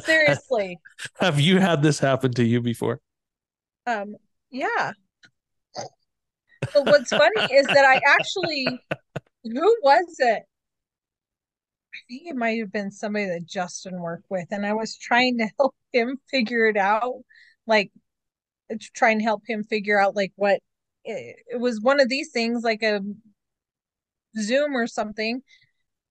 Seriously. 0.03 0.79
Have 1.21 1.41
you 1.41 1.59
had 1.59 1.83
this 1.83 1.99
happen 1.99 2.33
to 2.35 2.45
you 2.45 2.61
before? 2.61 3.01
Um, 3.87 4.17
yeah. 4.51 4.93
But 6.73 6.87
what's 6.87 7.11
funny 7.11 7.55
is 7.55 7.67
that 7.67 7.85
I 7.85 8.01
actually, 8.07 8.67
who 9.45 9.77
was 9.83 10.15
it? 10.19 10.43
I 11.93 11.99
think 12.09 12.23
it 12.27 12.37
might 12.37 12.59
have 12.61 12.73
been 12.73 12.91
somebody 12.91 13.27
that 13.27 13.47
Justin 13.47 14.01
worked 14.01 14.27
with, 14.29 14.47
and 14.51 14.65
I 14.65 14.75
was 14.75 14.97
trying 14.97 15.39
to 15.39 15.49
help 15.59 15.75
him 15.93 16.19
figure 16.31 16.67
it 16.67 16.77
out, 16.77 17.23
like 17.67 17.91
trying 18.69 18.79
to 18.79 18.91
try 18.95 19.11
and 19.11 19.23
help 19.23 19.43
him 19.47 19.65
figure 19.65 19.99
out 20.01 20.15
like 20.15 20.33
what 20.37 20.61
it, 21.05 21.37
it 21.49 21.61
was 21.61 21.81
one 21.81 22.01
of 22.01 22.09
these 22.09 22.31
things, 22.31 22.63
like 22.63 22.83
a 22.83 23.01
Zoom 24.41 24.77
or 24.77 24.87
something, 24.87 25.43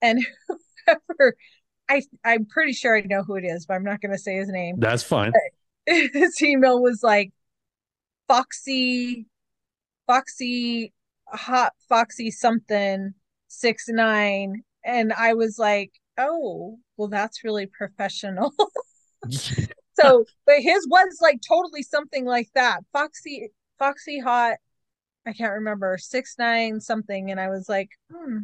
and 0.01 0.19
whoever 0.85 1.35
I 1.89 2.01
I'm 2.23 2.45
pretty 2.45 2.73
sure 2.73 2.95
I 2.95 3.01
know 3.01 3.23
who 3.23 3.35
it 3.35 3.43
is, 3.43 3.65
but 3.65 3.73
I'm 3.73 3.83
not 3.83 4.01
going 4.01 4.11
to 4.11 4.17
say 4.17 4.35
his 4.35 4.49
name. 4.49 4.75
That's 4.77 5.03
fine. 5.03 5.33
his 5.85 6.41
email 6.41 6.81
was 6.81 7.01
like 7.03 7.31
foxy 8.27 9.25
foxy 10.07 10.93
hot 11.27 11.73
foxy 11.87 12.29
something 12.31 13.13
six 13.47 13.85
nine 13.87 14.63
and 14.85 15.11
i 15.13 15.33
was 15.33 15.57
like 15.57 15.91
oh 16.17 16.77
well 16.97 17.07
that's 17.07 17.43
really 17.43 17.65
professional 17.65 18.53
so 19.29 20.25
but 20.45 20.59
his 20.59 20.87
was 20.89 21.17
like 21.21 21.39
totally 21.47 21.81
something 21.81 22.25
like 22.25 22.49
that 22.53 22.81
foxy 22.93 23.49
foxy 23.79 24.19
hot 24.19 24.57
i 25.25 25.33
can't 25.33 25.53
remember 25.53 25.97
six 25.97 26.35
nine 26.37 26.79
something 26.79 27.31
and 27.31 27.39
i 27.39 27.49
was 27.49 27.67
like 27.67 27.89
hmm 28.11 28.37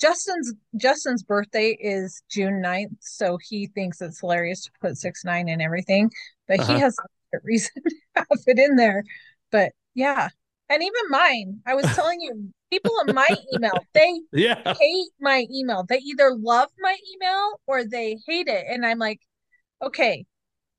Justin's 0.00 0.54
Justin's 0.76 1.22
birthday 1.22 1.76
is 1.80 2.22
June 2.30 2.62
9th, 2.62 2.96
so 3.00 3.38
he 3.42 3.66
thinks 3.68 4.00
it's 4.00 4.20
hilarious 4.20 4.64
to 4.64 4.70
put 4.80 4.96
six 4.96 5.24
nine 5.24 5.48
in 5.48 5.60
everything, 5.60 6.10
but 6.48 6.60
Uh-huh. 6.60 6.72
he 6.72 6.78
has 6.78 6.96
a 7.34 7.38
reason 7.44 7.70
to 7.88 7.94
have 8.16 8.26
it 8.46 8.58
in 8.58 8.76
there. 8.76 9.04
But 9.50 9.72
yeah, 9.94 10.28
and 10.68 10.82
even 10.82 11.02
mine. 11.10 11.60
I 11.66 11.74
was 11.74 11.86
telling 11.94 12.20
you, 12.20 12.52
people 12.70 12.92
in 13.04 13.12
my 13.12 13.34
email, 13.54 13.86
they 13.94 14.20
Yeah. 14.32 14.74
hate 14.78 15.08
my 15.20 15.46
email. 15.52 15.84
They 15.88 15.98
either 15.98 16.34
love 16.34 16.68
my 16.78 16.96
email 17.14 17.60
or 17.66 17.84
they 17.84 18.18
hate 18.26 18.48
it. 18.48 18.64
And 18.68 18.86
I'm 18.86 18.98
like, 18.98 19.20
okay, 19.82 20.24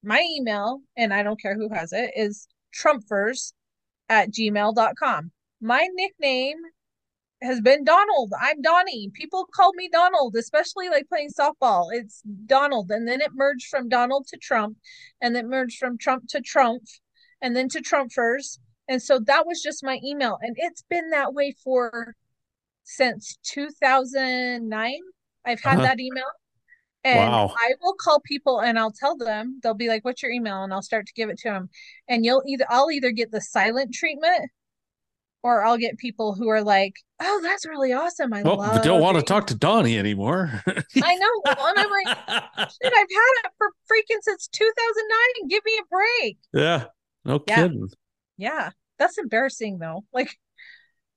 my 0.04 0.26
email, 0.38 0.82
and 0.98 1.14
I 1.14 1.24
don't 1.24 1.40
care 1.42 1.56
who 1.56 1.70
has 1.74 1.94
it, 1.94 2.12
is 2.16 2.48
trumpfers 2.74 3.54
at 4.10 4.32
gmail.com. 4.32 5.32
My 5.62 5.88
nickname 5.94 6.58
has 7.42 7.62
been 7.62 7.84
Donald. 7.84 8.32
I'm 8.40 8.62
Donnie. 8.62 9.10
People 9.14 9.48
call 9.54 9.72
me 9.74 9.90
Donald, 9.92 10.36
especially 10.36 10.90
like 10.90 11.10
playing 11.10 11.30
softball. 11.30 11.88
It's 11.92 12.22
Donald. 12.46 12.92
And 12.92 13.08
then 13.08 13.22
it 13.22 13.32
merged 13.34 13.68
from 13.68 13.90
Donald 13.90 14.28
to 14.28 14.38
Trump, 14.38 14.78
and 15.22 15.36
then 15.36 15.50
merged 15.50 15.78
from 15.78 15.98
Trump 15.98 16.28
to 16.30 16.42
Trump, 16.42 16.84
and 17.42 17.56
then 17.56 17.68
to 17.70 17.82
Trumpfers. 17.82 18.60
And 18.88 19.02
so 19.02 19.20
that 19.20 19.48
was 19.48 19.62
just 19.62 19.84
my 19.84 20.00
email. 20.04 20.38
And 20.42 20.56
it's 20.60 20.84
been 20.90 21.10
that 21.12 21.34
way 21.34 21.56
for 21.64 22.16
since 22.84 23.38
2009. 23.44 25.00
I've 25.46 25.62
had 25.62 25.78
Uh-huh. 25.80 25.88
that 25.88 26.00
email. 26.00 26.26
And 27.04 27.32
Wow. 27.32 27.56
I 27.58 27.74
will 27.82 27.96
call 27.96 28.20
people 28.20 28.60
and 28.62 28.78
I'll 28.78 28.92
tell 28.92 29.18
them, 29.18 29.60
they'll 29.64 29.74
be 29.74 29.88
like, 29.88 30.06
what's 30.06 30.22
your 30.22 30.32
email? 30.32 30.64
And 30.64 30.72
I'll 30.72 30.84
start 30.84 31.08
to 31.08 31.14
give 31.14 31.30
it 31.30 31.40
to 31.40 31.50
them. 31.50 31.70
And 32.08 32.24
you'll 32.24 32.44
either, 32.46 32.66
I'll 32.70 32.92
either 32.92 33.10
get 33.10 33.32
the 33.32 33.42
silent 33.42 33.92
treatment 33.94 34.52
or 35.44 35.64
I'll 35.64 35.78
get 35.78 35.98
people 35.98 36.36
who 36.36 36.50
are 36.50 36.64
like, 36.64 36.96
oh, 37.20 37.40
that's 37.42 37.66
really 37.66 37.94
awesome. 37.94 38.32
I 38.34 38.42
oh, 38.42 38.56
Well, 38.56 38.58
love 38.58 38.82
don't 38.84 39.02
want 39.02 39.18
to 39.18 39.24
talk 39.24 39.48
to 39.48 39.56
Donnie 39.56 39.98
anymore. 39.98 40.62
I 40.68 41.16
know. 41.16 41.42
And 41.46 41.80
I'm 41.80 41.90
like, 41.90 42.08
shit, 42.28 42.94
I've 42.94 43.10
had 43.10 43.46
it 43.46 43.52
for 43.58 43.70
freaking 43.92 44.22
since 44.22 44.48
2009. 44.48 45.48
Give 45.50 45.64
me 45.66 45.80
a 45.80 45.86
break. 45.90 46.38
yeah. 46.54 46.86
No 47.26 47.44
Yeah. 47.48 47.56
kidding. 47.64 47.90
Yeah. 48.38 48.70
That's 49.00 49.18
embarrassing 49.18 49.80
though. 49.80 50.04
Like, 50.14 50.36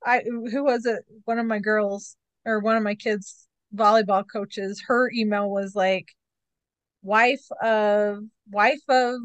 I, 0.04 0.20
who 0.20 0.64
was 0.64 0.86
it? 0.86 1.04
One 1.24 1.38
of 1.38 1.46
my 1.46 1.58
girls 1.58 2.16
or 2.44 2.60
one 2.60 2.76
of 2.76 2.82
my 2.82 2.94
kids' 2.94 3.46
volleyball 3.74 4.24
coaches, 4.30 4.82
her 4.86 5.10
email 5.14 5.50
was 5.50 5.74
like, 5.74 6.08
wife 7.02 7.44
of, 7.62 8.18
wife 8.50 8.82
of 8.88 9.16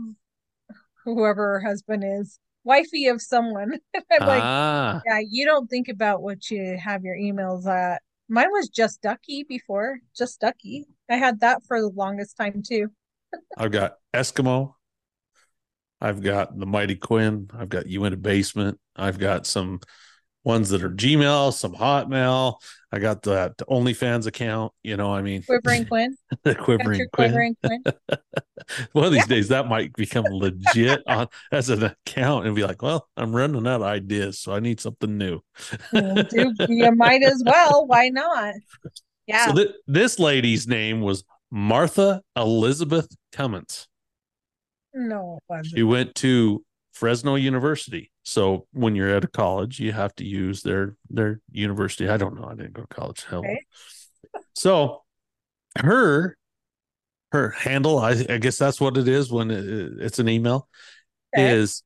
whoever 1.06 1.54
her 1.54 1.60
husband 1.62 2.04
is, 2.06 2.39
wifey 2.70 3.07
of 3.07 3.20
someone. 3.20 3.80
I'm 4.11 4.28
like, 4.28 4.43
ah, 4.43 5.01
yeah, 5.05 5.20
you 5.28 5.43
don't 5.43 5.67
think 5.67 5.89
about 5.89 6.22
what 6.22 6.51
you 6.51 6.78
have 6.78 7.03
your 7.03 7.15
emails 7.15 7.65
at. 7.65 8.03
Mine 8.30 8.51
was 8.51 8.70
just 8.70 9.01
Ducky 9.01 9.43
before, 9.43 9.99
just 10.15 10.39
Ducky. 10.39 10.86
I 11.09 11.15
had 11.15 11.39
that 11.39 11.63
for 11.67 11.82
the 11.82 11.89
longest 11.89 12.38
time 12.38 12.61
too. 12.65 12.89
I've 13.57 13.72
got 13.72 13.95
Eskimo. 14.13 14.76
I've 15.99 16.22
got 16.22 16.57
the 16.57 16.67
Mighty 16.67 16.95
Quinn. 16.95 17.49
I've 17.57 17.70
got 17.70 17.88
you 17.88 18.05
in 18.05 18.13
a 18.13 18.17
basement. 18.17 18.80
I've 18.95 19.17
got 19.17 19.47
some 19.47 19.82
ones 20.50 20.70
that 20.70 20.84
are 20.84 20.89
Gmail, 20.89 21.54
some 21.54 21.74
Hotmail. 21.76 22.56
I 22.91 22.97
got 22.97 23.22
that 23.24 23.56
OnlyFans 23.70 24.26
account. 24.26 24.74
You 24.82 24.97
know, 24.97 25.14
I 25.14 25.22
mean, 25.22 25.43
Quivering 25.43 25.86
Quinn. 25.91 26.18
quivering 26.43 27.08
Quinn. 27.14 27.30
Quivering 27.30 27.56
Quinn. 27.64 27.84
One 28.93 29.06
of 29.06 29.12
these 29.12 29.22
Yeah. 29.22 29.36
days, 29.36 29.47
that 29.50 29.68
might 29.68 29.93
become 29.93 30.26
legit 30.26 31.02
on 31.08 31.28
as 31.52 31.70
an 31.70 31.84
account 31.84 32.47
and 32.47 32.56
be 32.56 32.64
like, 32.64 32.82
well, 32.82 33.08
I'm 33.16 33.36
running 33.36 33.68
out 33.68 33.82
of 33.82 33.84
ideas, 33.84 34.39
so 34.39 34.52
I 34.54 34.60
need 34.60 34.80
something 34.80 35.18
new. 35.18 35.39
You 35.93 36.91
might 36.95 37.22
as 37.24 37.43
well. 37.45 37.86
Why 37.86 38.10
not? 38.10 38.56
Yeah. 39.28 39.45
So 39.47 39.54
th- 39.54 39.72
this 39.88 40.18
lady's 40.20 40.68
name 40.68 41.02
was 41.02 41.24
Martha 41.52 42.22
Elizabeth 42.36 43.08
Cummins. 43.32 43.88
no. 44.93 45.38
She 45.64 45.84
went 45.84 46.16
to 46.16 46.64
Fresno 46.91 47.36
University. 47.36 48.12
So 48.30 48.68
when 48.74 48.96
you're 48.96 49.10
at 49.10 49.24
a 49.24 49.28
college, 49.28 49.80
you 49.80 49.92
have 49.92 50.16
to 50.18 50.24
use 50.24 50.62
their 50.62 50.96
their 51.10 51.42
university. 51.52 52.08
I 52.08 52.18
don't 52.18 52.40
know. 52.40 52.48
I 52.48 52.54
didn't 52.54 52.74
go 52.74 52.84
to 52.84 52.88
college. 52.88 53.26
Hell. 53.28 53.40
Okay. 53.40 53.66
So 54.54 55.02
her 55.80 56.38
her 57.32 57.50
handle, 57.50 57.98
I, 57.98 58.12
I 58.30 58.38
guess 58.38 58.58
that's 58.58 58.80
what 58.80 58.98
it 58.98 59.08
is 59.08 59.32
when 59.32 59.50
it, 59.50 59.66
it's 60.00 60.20
an 60.20 60.30
email, 60.30 60.68
Okay. 61.36 61.50
is 61.54 61.84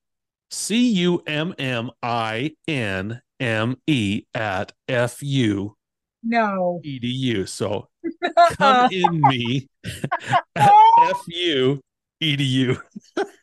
C 0.51 0.89
U 0.91 1.23
M 1.25 1.53
M 1.57 1.91
I 2.01 2.51
N 2.67 3.21
M 3.39 3.77
E 3.87 4.23
at 4.33 4.73
F 4.89 5.23
U 5.23 5.77
No. 6.23 6.81
E 6.83 6.99
D 6.99 7.07
U. 7.07 7.45
So 7.45 7.87
come 8.57 8.91
in 8.91 9.21
me 9.21 9.69
at 10.25 10.43
F 10.57 11.23
U 11.27 11.79
E 12.19 12.35
D 12.35 12.43
U. 12.43 12.81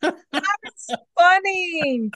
That's 0.03 0.91
funny. 1.19 2.11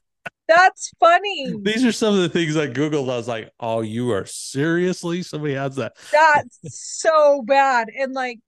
That's 0.47 0.93
funny. 1.01 1.55
These 1.63 1.85
are 1.85 1.93
some 1.93 2.15
of 2.15 2.21
the 2.21 2.29
things 2.29 2.57
I 2.57 2.67
Googled. 2.67 3.11
I 3.11 3.17
was 3.17 3.29
like, 3.29 3.51
oh, 3.61 3.81
you 3.81 4.11
are 4.13 4.27
seriously? 4.27 5.23
Somebody 5.23 5.55
has 5.55 5.77
that. 5.77 5.97
That's 6.13 6.59
so 6.67 7.43
bad 7.43 7.89
and 7.99 8.13
like 8.13 8.41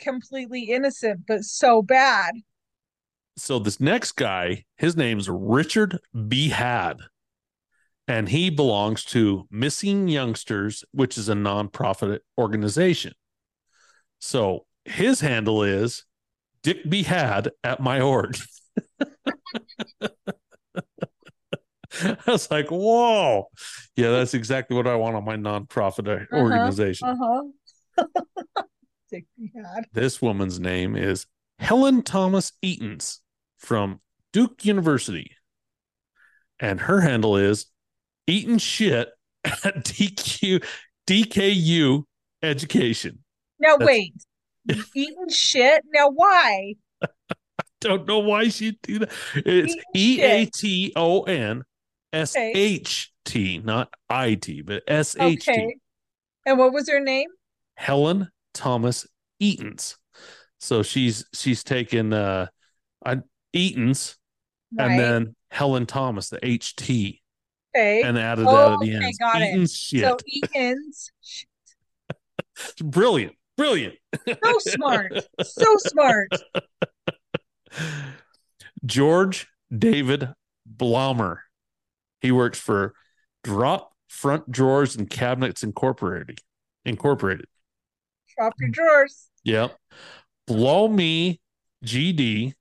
completely 0.00 0.62
innocent, 0.62 1.20
but 1.26 1.44
so 1.44 1.82
bad. 1.82 2.34
So 3.36 3.58
this 3.58 3.80
next 3.80 4.12
guy, 4.12 4.64
his 4.76 4.96
name's 4.96 5.28
Richard 5.28 5.98
B. 6.28 6.48
Had. 6.48 6.98
And 8.08 8.28
he 8.28 8.50
belongs 8.50 9.04
to 9.06 9.46
Missing 9.50 10.08
Youngsters, 10.08 10.84
which 10.92 11.18
is 11.18 11.28
a 11.28 11.34
nonprofit 11.34 12.20
organization. 12.38 13.12
So 14.20 14.66
his 14.84 15.20
handle 15.20 15.62
is 15.62 16.04
Dick 16.62 16.88
B. 16.88 17.02
Had 17.02 17.50
at 17.62 17.80
my 17.80 18.00
org. 18.00 18.38
I 22.26 22.30
was 22.30 22.50
like, 22.50 22.68
whoa. 22.70 23.48
Yeah, 23.96 24.10
that's 24.10 24.34
exactly 24.34 24.76
what 24.76 24.86
I 24.86 24.96
want 24.96 25.16
on 25.16 25.24
my 25.24 25.36
nonprofit 25.36 26.08
Uh-huh, 26.08 26.36
organization. 26.36 27.08
Uh-huh. 27.08 28.04
Dick 29.10 29.26
me 29.38 29.52
had. 29.54 29.86
This 29.92 30.20
woman's 30.20 30.58
name 30.60 30.96
is 30.96 31.26
Helen 31.58 32.02
Thomas 32.02 32.52
Eatons 32.62 33.20
from 33.58 34.00
Duke 34.32 34.64
University. 34.64 35.30
And 36.58 36.80
her 36.80 37.00
handle 37.00 37.36
is 37.36 37.66
Eaton 38.26 38.58
Shit 38.58 39.08
at 39.44 39.84
DQ 39.84 40.64
DKU 41.06 42.04
Education. 42.42 43.18
Now 43.58 43.76
That's- 43.76 43.86
wait. 43.86 44.14
Eating 44.96 45.28
shit. 45.30 45.84
Now 45.94 46.10
why? 46.10 46.74
I 47.02 47.08
don't 47.80 48.06
know 48.08 48.18
why 48.18 48.48
she'd 48.48 48.80
do 48.82 48.98
that. 48.98 49.12
It's 49.36 49.76
Eaton 49.94 50.24
E. 50.24 50.42
A 50.42 50.46
T 50.46 50.92
O 50.96 51.22
N 51.22 51.62
S 52.16 52.34
H 52.36 53.12
T, 53.24 53.58
not 53.58 53.92
I 54.08 54.34
T, 54.34 54.62
but 54.62 54.82
S 54.88 55.16
H 55.18 55.44
T. 55.44 55.50
Okay. 55.52 55.76
And 56.46 56.58
what 56.58 56.72
was 56.72 56.88
her 56.88 57.00
name? 57.00 57.28
Helen 57.74 58.30
Thomas 58.54 59.06
Eatons. 59.40 59.96
So 60.58 60.82
she's 60.82 61.26
she's 61.34 61.62
taken 61.64 62.12
uh 62.12 62.46
Eatons 63.54 64.16
Right. 64.76 64.90
and 64.90 64.98
then 65.00 65.36
Helen 65.50 65.86
Thomas, 65.86 66.28
the 66.28 66.38
HT, 66.38 67.20
okay. 67.74 68.02
and 68.02 68.18
added 68.18 68.46
Oh, 68.48 68.52
that 68.52 68.72
at 68.72 68.80
the 68.80 68.96
okay, 68.96 69.04
end. 69.06 69.14
got 69.20 69.42
it. 69.42 69.70
Shit. 69.70 70.02
So 70.02 70.16
Eaton's 70.26 71.12
brilliant, 72.82 73.34
brilliant. 73.56 73.94
so 74.26 74.58
smart. 74.58 75.12
So 75.42 75.76
smart. 75.78 76.28
George 78.84 79.46
David 79.76 80.28
Blommer. 80.68 81.38
He 82.20 82.32
works 82.32 82.58
for 82.58 82.94
Drop 83.44 83.92
Front 84.08 84.50
Drawers 84.50 84.96
and 84.96 85.08
Cabinets 85.08 85.62
Incorporated. 85.62 86.40
Incorporated. 86.84 87.46
Drop 88.36 88.54
your 88.58 88.70
drawers. 88.70 89.28
Yep. 89.44 89.76
Blow 90.46 90.88
me 90.88 91.40
GD 91.84 92.54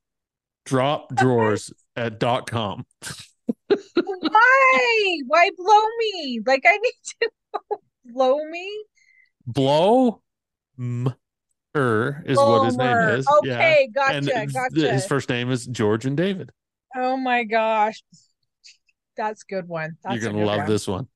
drop 0.65 1.13
drawers 1.15 1.71
at 1.95 2.19
dot 2.19 2.49
com. 2.49 2.85
Why? 3.67 5.17
Why 5.27 5.49
blow 5.57 5.81
me? 5.99 6.41
Like 6.45 6.63
I 6.65 6.77
need 6.77 6.93
to 7.21 7.29
blow 8.05 8.37
me. 8.45 8.85
Blow 9.45 10.21
m 10.79 11.13
er 11.75 12.23
is 12.25 12.37
what 12.37 12.65
his 12.65 12.77
name 12.77 12.97
is. 13.09 13.27
Yeah. 13.43 13.53
Okay, 13.55 13.89
gotcha, 13.93 14.15
And 14.35 14.53
gotcha. 14.53 14.91
his 14.91 15.05
first 15.05 15.29
name 15.29 15.51
is 15.51 15.65
George 15.67 16.05
and 16.05 16.17
David. 16.17 16.51
oh 16.95 17.17
my 17.17 17.43
gosh. 17.43 18.01
That's 19.17 19.43
a 19.43 19.53
good 19.53 19.67
one. 19.67 19.97
That's 20.03 20.15
You're 20.21 20.31
gonna 20.31 20.45
love 20.45 20.59
one. 20.59 20.67
this 20.67 20.87
one. 20.87 21.07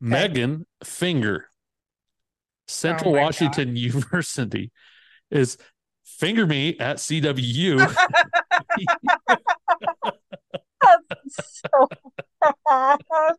Megan 0.00 0.66
Finger, 0.84 1.48
Central 2.66 3.16
Oh 3.16 3.20
Washington 3.20 3.76
University, 3.76 4.70
is 5.30 5.58
finger 6.04 6.46
me 6.46 6.78
at 6.78 6.96
CWU. 6.96 7.78
so 11.38 11.88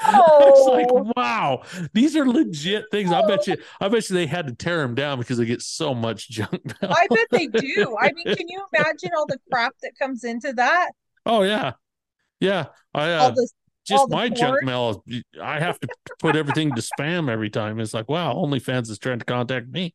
It's 0.00 0.66
like, 0.68 0.86
Oh. 0.90 1.12
wow, 1.16 1.62
these 1.92 2.16
are 2.16 2.26
legit 2.26 2.84
things. 2.90 3.10
I 3.10 3.26
bet 3.26 3.40
oh. 3.48 3.52
you, 3.52 3.56
I 3.80 3.88
bet 3.88 4.08
you 4.08 4.14
they 4.14 4.26
had 4.26 4.46
to 4.46 4.54
tear 4.54 4.78
them 4.78 4.94
down 4.94 5.18
because 5.18 5.38
they 5.38 5.44
get 5.44 5.60
so 5.60 5.92
much 5.94 6.28
junk 6.28 6.52
mail. 6.80 6.92
I 6.92 7.06
bet 7.08 7.26
they 7.30 7.48
do. 7.48 7.96
I 8.00 8.12
mean, 8.12 8.24
can 8.36 8.48
you 8.48 8.64
imagine 8.72 9.10
all 9.16 9.26
the 9.26 9.38
crap 9.50 9.74
that 9.82 9.92
comes 9.98 10.24
into 10.24 10.52
that? 10.52 10.92
Oh 11.26 11.42
yeah, 11.42 11.72
yeah. 12.40 12.66
I 12.94 13.10
uh, 13.12 13.30
this 13.30 13.52
just 13.86 14.10
my 14.10 14.28
junk 14.28 14.62
mail. 14.64 15.02
is- 15.06 15.22
I 15.40 15.60
have 15.60 15.78
to 15.80 15.88
put 16.18 16.36
everything 16.36 16.74
to 16.74 16.82
spam 16.82 17.30
every 17.30 17.50
time. 17.50 17.80
It's 17.80 17.94
like, 17.94 18.08
wow, 18.08 18.34
OnlyFans 18.34 18.90
is 18.90 18.98
trying 18.98 19.18
to 19.18 19.24
contact 19.24 19.68
me. 19.68 19.94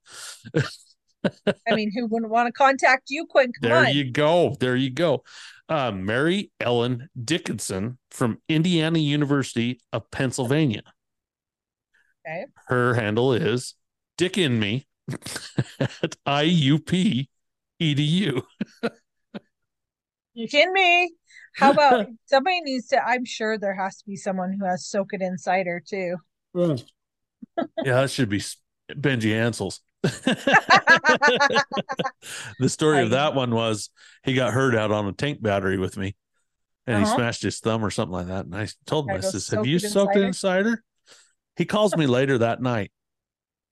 I 1.67 1.75
mean, 1.75 1.91
who 1.95 2.07
wouldn't 2.07 2.31
want 2.31 2.47
to 2.47 2.51
contact 2.51 3.03
you, 3.09 3.25
Quinn? 3.25 3.51
Come 3.61 3.69
There 3.69 3.85
on. 3.85 3.93
you 3.93 4.11
go. 4.11 4.55
There 4.59 4.75
you 4.75 4.89
go. 4.89 5.23
Uh, 5.69 5.91
Mary 5.91 6.51
Ellen 6.59 7.07
Dickinson 7.23 7.97
from 8.11 8.41
Indiana 8.49 8.99
University 8.99 9.79
of 9.93 10.09
Pennsylvania. 10.11 10.83
Okay. 12.27 12.45
Her 12.67 12.93
handle 12.95 13.33
is 13.33 13.75
Dick 14.17 14.37
in 14.37 14.59
me 14.59 14.85
at 15.79 16.15
IUP 16.27 17.27
edu. 17.81 18.41
You 20.33 20.47
kidding 20.47 20.73
me? 20.73 21.13
How 21.55 21.71
about 21.71 21.99
somebody 22.25 22.61
needs 22.61 22.87
to? 22.87 23.03
I'm 23.03 23.25
sure 23.25 23.57
there 23.57 23.75
has 23.75 23.97
to 23.97 24.05
be 24.05 24.15
someone 24.15 24.53
who 24.53 24.65
has 24.65 24.85
Soak 24.85 25.13
It 25.13 25.21
Insider 25.21 25.81
too. 25.85 26.17
yeah, 26.55 26.75
that 27.83 28.11
should 28.11 28.29
be 28.29 28.41
Benji 28.91 29.33
Ansels. 29.33 29.81
the 30.03 31.63
story 32.67 33.01
of 33.01 33.11
that 33.11 33.35
one 33.35 33.51
was 33.51 33.89
he 34.23 34.33
got 34.33 34.53
hurt 34.53 34.75
out 34.75 34.91
on 34.91 35.07
a 35.07 35.13
tank 35.13 35.41
battery 35.41 35.77
with 35.77 35.97
me 35.97 36.15
and 36.87 36.99
he 36.99 37.05
Uh-huh. 37.05 37.15
smashed 37.15 37.43
his 37.43 37.59
thumb 37.59 37.83
or 37.85 37.89
something 37.91 38.13
like 38.13 38.27
that. 38.27 38.45
And 38.45 38.55
I 38.55 38.67
told 38.85 39.05
him, 39.07 39.11
I 39.13 39.17
Gotta 39.17 39.31
says, 39.31 39.47
Have 39.49 39.65
you 39.65 39.79
soaked 39.79 40.15
it 40.15 40.23
in 40.23 40.33
cider?" 40.33 40.33
cider? 40.33 40.83
He 41.55 41.65
calls 41.65 41.95
me 41.95 42.07
later 42.07 42.37
that 42.39 42.61
night. 42.61 42.91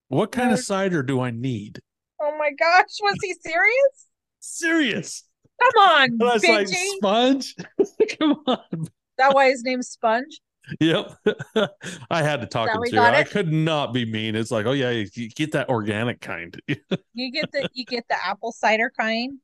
What 0.09 0.31
kind 0.31 0.51
of 0.53 0.59
cider 0.59 1.03
do 1.03 1.21
I 1.21 1.31
need? 1.31 1.81
Oh 2.21 2.37
my 2.37 2.51
gosh, 2.51 2.99
was 3.01 3.17
he 3.21 3.33
serious? 3.33 4.07
Serious. 4.39 5.23
Come 5.61 5.83
on, 5.83 6.03
And 6.03 6.23
I 6.23 6.33
was 6.33 6.43
like, 6.43 6.67
Sponge? 6.67 7.55
Come 8.19 8.41
on. 8.47 8.87
that 9.17 9.33
why 9.33 9.49
his 9.49 9.63
name's 9.63 9.89
Sponge? 9.89 10.41
Yep. 10.79 11.13
I 12.09 12.23
had 12.23 12.41
to 12.41 12.47
talk 12.47 12.69
him 12.69 12.81
through. 12.89 12.99
I 12.99 13.23
could 13.23 13.51
not 13.51 13.93
be 13.93 14.05
mean. 14.05 14.35
It's 14.35 14.51
like, 14.51 14.65
oh 14.65 14.71
yeah, 14.71 14.91
you 14.91 15.07
you 15.13 15.29
get 15.29 15.51
that 15.53 15.69
organic 15.69 16.21
kind. 16.21 16.59
You 17.13 17.29
get 17.31 17.51
the 17.51 17.67
you 17.73 17.83
get 17.83 18.05
the 18.07 18.15
apple 18.25 18.53
cider 18.53 18.91
kind. 18.97 19.39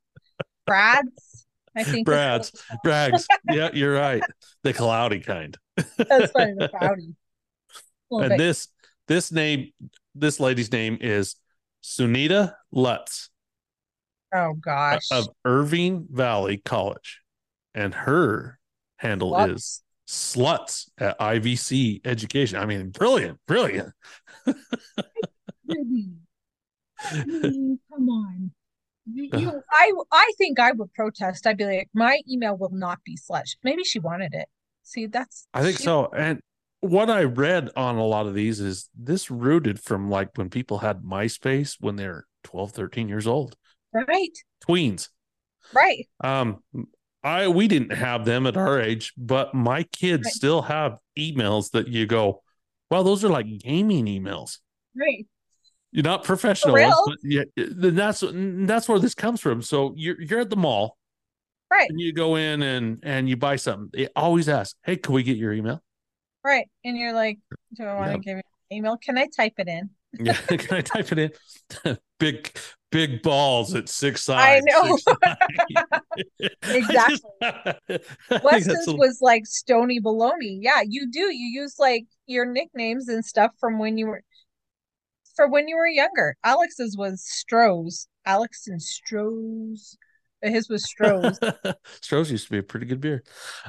Bragg's. 0.66 1.46
I 1.76 1.84
think 1.84 2.06
Bragg's, 2.06 2.50
Bragg's. 2.82 3.26
yeah, 3.50 3.68
you're 3.72 3.94
right. 3.94 4.22
The 4.62 4.72
cloudy 4.72 5.20
kind. 5.20 5.56
That's 5.76 6.32
funny, 6.32 6.54
the 6.58 6.68
cloudy. 6.68 7.14
And 8.10 8.30
bit. 8.30 8.38
this 8.38 8.68
this 9.06 9.30
name, 9.30 9.72
this 10.14 10.40
lady's 10.40 10.72
name 10.72 10.96
is 11.00 11.36
Sunita 11.82 12.54
Lutz 12.72 13.28
oh 14.32 14.38
uh, 14.38 14.52
gosh. 14.54 15.08
of 15.10 15.28
Irvine 15.44 16.06
Valley 16.10 16.58
College. 16.64 17.20
And 17.74 17.94
her 17.94 18.58
handle 18.96 19.38
is 19.38 19.82
sluts 20.08 20.88
at 20.98 21.18
IVC 21.20 22.00
education. 22.04 22.58
I 22.58 22.66
mean, 22.66 22.90
brilliant, 22.90 23.38
brilliant. 23.46 23.92
Really? 25.68 26.08
Really? 27.14 27.78
Come 27.92 28.08
on. 28.08 28.50
You, 29.06 29.28
you- 29.38 29.62
I 29.70 29.92
I 30.10 30.32
think 30.38 30.58
I 30.58 30.72
would 30.72 30.92
protest. 30.94 31.46
I'd 31.46 31.56
be 31.56 31.66
like, 31.66 31.88
my 31.94 32.20
email 32.28 32.56
will 32.56 32.72
not 32.72 32.98
be 33.04 33.16
slushed. 33.16 33.58
Maybe 33.62 33.84
she 33.84 33.98
wanted 33.98 34.34
it. 34.34 34.48
See, 34.82 35.06
that's 35.06 35.46
I 35.54 35.62
think 35.62 35.76
she- 35.78 35.84
so. 35.84 36.10
And 36.16 36.40
what 36.80 37.10
I 37.10 37.24
read 37.24 37.70
on 37.76 37.96
a 37.96 38.04
lot 38.04 38.26
of 38.26 38.34
these 38.34 38.60
is 38.60 38.88
this 38.96 39.30
rooted 39.30 39.80
from 39.80 40.10
like 40.10 40.30
when 40.36 40.48
people 40.50 40.78
had 40.78 41.02
MySpace 41.02 41.76
when 41.80 41.96
they're 41.96 42.26
12, 42.44 42.72
13 42.72 43.08
years 43.08 43.26
old, 43.26 43.56
Right, 43.92 44.36
tweens. 44.66 45.08
right. 45.72 46.06
Um, 46.22 46.62
I 47.22 47.48
we 47.48 47.68
didn't 47.68 47.92
have 47.92 48.24
them 48.24 48.46
at 48.46 48.56
our 48.56 48.80
age, 48.80 49.12
but 49.16 49.54
my 49.54 49.82
kids 49.84 50.26
Right. 50.26 50.32
still 50.34 50.62
have 50.62 50.98
emails 51.18 51.70
that 51.72 51.88
you 51.88 52.06
go, 52.06 52.42
well, 52.90 53.02
those 53.02 53.24
are 53.24 53.28
like 53.28 53.46
gaming 53.58 54.06
emails. 54.06 54.58
Right. 54.94 55.26
You're 55.90 56.04
not 56.04 56.22
professional, 56.22 56.74
ones, 56.74 56.94
but 57.06 57.16
yeah, 57.22 57.44
then 57.56 57.94
that's 57.94 58.22
that's 58.22 58.88
where 58.88 58.98
this 58.98 59.14
comes 59.14 59.40
from. 59.40 59.62
So 59.62 59.94
you're 59.96 60.20
you're 60.20 60.40
at 60.40 60.50
the 60.50 60.56
mall 60.56 60.96
Right. 61.70 61.88
and 61.88 61.98
you 62.00 62.12
go 62.12 62.36
in 62.36 62.62
and 62.62 62.98
and 63.02 63.28
you 63.28 63.36
buy 63.36 63.56
something. 63.56 63.90
They 63.92 64.08
always 64.14 64.48
ask, 64.48 64.76
"Hey, 64.84 64.96
can 64.96 65.14
we 65.14 65.22
get 65.22 65.36
your 65.38 65.52
email?" 65.52 65.82
Right. 66.44 66.68
And 66.84 66.96
you're 66.96 67.12
like, 67.14 67.38
do 67.74 67.84
I 67.84 67.94
want 67.94 68.12
to 68.12 68.18
give 68.18 68.36
you 68.36 68.42
an 68.70 68.76
email? 68.76 68.96
Can 68.96 69.18
I 69.18 69.26
type 69.34 69.54
it 69.58 69.66
in? 69.68 69.90
Yeah, 70.18 70.32
can 70.48 70.76
I 70.78 70.80
type 70.82 71.10
it 71.12 71.18
in? 71.84 71.98
big 72.18 72.56
big 72.90 73.22
balls 73.22 73.74
at 73.74 73.88
six 73.88 74.22
sides. 74.24 74.64
I 74.66 74.70
know. 74.70 74.98
Exactly. 76.62 76.94
Just- 76.94 77.24
I 77.40 77.72
think 77.86 78.02
that's 78.28 78.44
Weston's 78.44 78.88
a- 78.88 78.96
was 78.96 79.18
like 79.20 79.46
Stony 79.46 80.00
Baloney. 80.00 80.58
Yeah, 80.60 80.80
you 80.86 81.10
do. 81.10 81.20
You 81.20 81.62
use 81.62 81.76
like 81.78 82.04
your 82.26 82.44
nicknames 82.44 83.08
and 83.08 83.24
stuff 83.24 83.52
from 83.60 83.78
when 83.78 83.98
you 83.98 84.06
were 84.06 84.22
for 85.36 85.46
when 85.48 85.68
you 85.68 85.76
were 85.76 85.86
younger. 85.86 86.36
Alex's 86.44 86.96
was 86.96 87.24
Strohs. 87.24 88.06
Alex 88.26 88.66
and 88.66 88.80
Strohs. 88.80 89.96
His 90.42 90.68
was 90.68 90.84
Strohs. 90.84 91.38
Stroh's 92.00 92.30
used 92.30 92.46
to 92.46 92.52
be 92.52 92.58
a 92.58 92.62
pretty 92.62 92.86
good 92.86 93.00
beer. 93.00 93.22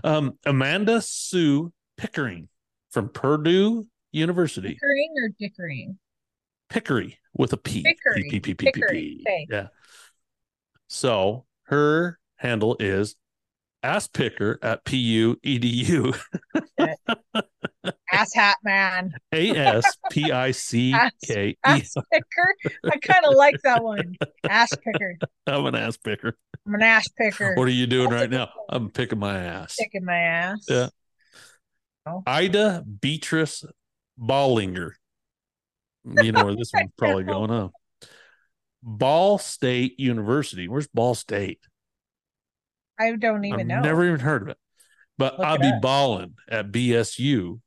Um, 0.04 0.38
Amanda 0.46 1.02
Sue 1.02 1.72
Pickering 1.98 2.48
from 2.92 3.10
Purdue 3.10 3.88
University. 4.12 4.74
Pickering 4.74 5.14
or 5.18 5.30
Dickering? 5.40 5.98
Pickery 6.70 7.18
with 7.34 7.54
a 7.54 7.58
P. 7.58 7.84
Pickering. 7.84 8.24
P, 8.24 8.30
P, 8.30 8.40
P, 8.40 8.54
P, 8.54 8.66
P, 8.66 8.72
Pickering. 8.72 9.02
P. 9.02 9.24
Okay. 9.28 9.48
Yeah. 9.50 9.68
So 10.88 11.46
her 11.64 12.20
handle 12.38 12.76
is 12.80 13.16
ass 13.84 14.08
picker 14.08 14.60
at 14.62 14.84
P 14.84 14.98
U 14.98 15.38
E 15.44 15.58
D 15.58 15.68
U 15.68 16.14
Ass 18.12 18.34
hat 18.34 18.58
man. 18.64 19.14
A 19.32 19.52
S 19.52 19.86
P 20.12 20.32
I 20.32 20.52
C 20.52 20.94
K 21.26 21.50
E. 21.50 21.56
Ass 21.64 21.94
picker. 22.12 22.74
I 22.86 22.98
kind 22.98 23.26
of 23.26 23.36
like 23.36 23.56
that 23.64 23.84
one. 23.84 24.16
Ass 24.50 24.76
picker. 24.84 25.16
I'm 25.48 25.66
an 25.66 25.76
ass 25.76 25.98
picker. 25.98 26.36
I'm 26.66 26.76
an 26.76 26.82
ass 26.82 27.08
picker. 27.18 27.56
What 27.56 27.68
are 27.68 27.72
you 27.72 27.88
doing 27.88 28.10
That's 28.10 28.22
right 28.22 28.30
now? 28.30 28.50
one. 28.56 28.84
I'm 28.84 28.90
picking 28.90 29.20
my 29.20 29.38
ass. 29.38 29.76
Kicking 29.76 30.04
my 30.06 30.18
ass. 30.18 30.66
Yeah. 30.68 30.90
Oh. 32.06 32.24
Ida 32.26 32.84
Beatrice 33.00 33.64
Ballinger. 34.18 34.96
You 36.06 36.32
know 36.32 36.46
where 36.46 36.56
this 36.56 36.72
one's 36.74 36.92
probably 36.98 37.24
going 37.24 37.52
on. 37.52 37.72
Ball 38.82 39.38
State 39.38 40.00
University. 40.00 40.68
Where's 40.68 40.88
Ball 40.88 41.16
State? 41.16 41.60
I 43.00 43.12
don't 43.16 43.46
even 43.46 43.60
I've 43.62 43.68
know. 43.68 43.80
never 43.82 44.06
even 44.06 44.20
heard 44.20 44.42
of 44.44 44.48
it. 44.50 44.58
But 45.18 45.38
Look 45.40 45.48
I'll 45.48 45.56
it 45.56 45.62
be 45.62 45.68
up. 45.68 45.82
ballin 45.82 46.34
at 46.50 46.72
bsu 46.72 47.60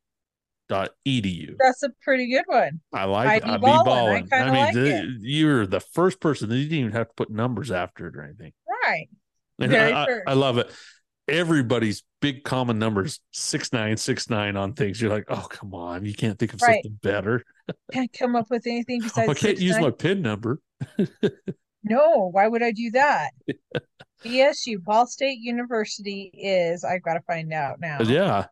dot 0.69 0.91
edu. 1.07 1.55
That's 1.59 1.83
a 1.83 1.91
pretty 2.03 2.31
good 2.31 2.45
one. 2.47 2.81
I 2.93 3.05
like 3.05 3.29
I 3.29 3.37
it. 3.37 3.45
be 3.45 3.51
I 3.51 3.57
be 3.59 3.63
ballin'. 3.63 4.29
I. 4.33 4.37
I, 4.37 4.45
mean, 4.45 4.55
like 4.55 4.75
the- 4.75 5.17
you're 5.21 5.67
the 5.67 5.81
first 5.81 6.21
person 6.21 6.49
that 6.49 6.57
you 6.57 6.65
didn't 6.65 6.79
even 6.79 6.93
have 6.93 7.09
to 7.09 7.15
put 7.15 7.31
numbers 7.31 7.71
after 7.71 8.07
it 8.09 8.17
or 8.17 8.23
anything. 8.25 8.53
Right. 8.87 9.09
I, 9.61 9.67
I- 9.93 10.21
I 10.29 10.33
love 10.33 10.59
it. 10.59 10.71
Everybody's 11.29 12.03
big 12.21 12.43
common 12.45 12.79
numbers 12.79 13.21
six 13.31 13.73
nine 13.73 13.97
six 13.97 14.29
nine 14.29 14.57
on 14.57 14.73
things. 14.75 15.01
You're 15.01 15.11
like, 15.11 15.25
oh 15.29 15.47
come 15.49 15.73
on, 15.75 16.05
you 16.05 16.15
can't 16.15 16.39
think 16.39 16.53
of 16.55 16.61
Right. 16.63 16.83
something 16.85 16.99
better. 17.03 17.43
Can't 17.93 18.13
come 18.13 18.35
up 18.35 18.51
with 18.51 18.67
anything 18.67 19.01
besides. 19.03 19.29
I 19.29 19.35
can't 19.35 19.59
use 19.59 19.75
nine- 19.75 19.83
my 19.83 19.91
pin 19.91 20.21
number. 20.23 20.59
No, 21.85 22.31
why 22.31 22.47
would 22.47 22.63
I 22.63 22.71
do 22.71 22.93
that? 22.93 23.31
BSU, 24.25 24.83
Ball 24.85 25.05
State 25.05 25.39
University 25.41 26.31
is. 26.33 26.85
I've 26.85 27.03
got 27.03 27.15
to 27.15 27.21
find 27.23 27.53
out 27.53 27.81
now. 27.81 27.99
Yeah, 28.03 28.47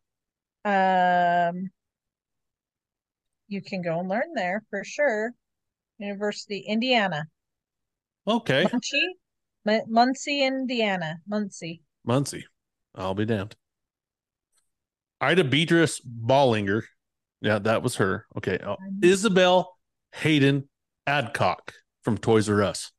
Um, 0.64 1.71
you 3.47 3.62
can 3.62 3.83
go 3.83 4.01
and 4.01 4.09
learn 4.09 4.33
there 4.35 4.64
for 4.71 4.83
sure. 4.83 5.31
University, 5.99 6.59
Indiana, 6.66 7.27
okay, 8.27 8.66
Muncie, 8.73 9.14
Mun- 9.64 9.85
Muncie, 9.89 10.43
Indiana, 10.45 11.18
Muncie. 11.29 11.83
Muncie. 12.05 12.45
I'll 12.95 13.14
be 13.14 13.24
damned. 13.24 13.57
Ida 15.20 15.45
Beatrice 15.45 16.01
Ballinger. 16.05 16.84
Yeah, 17.43 17.59
that 17.61 17.82
was 17.82 17.97
her. 17.97 18.26
Okay. 18.36 18.59
Oh, 18.64 18.76
Isabel 19.03 19.76
Hayden 20.14 20.68
Adcock 21.07 21.72
from 22.03 22.18
Toys 22.18 22.49
R 22.49 22.62
Us. 22.62 22.91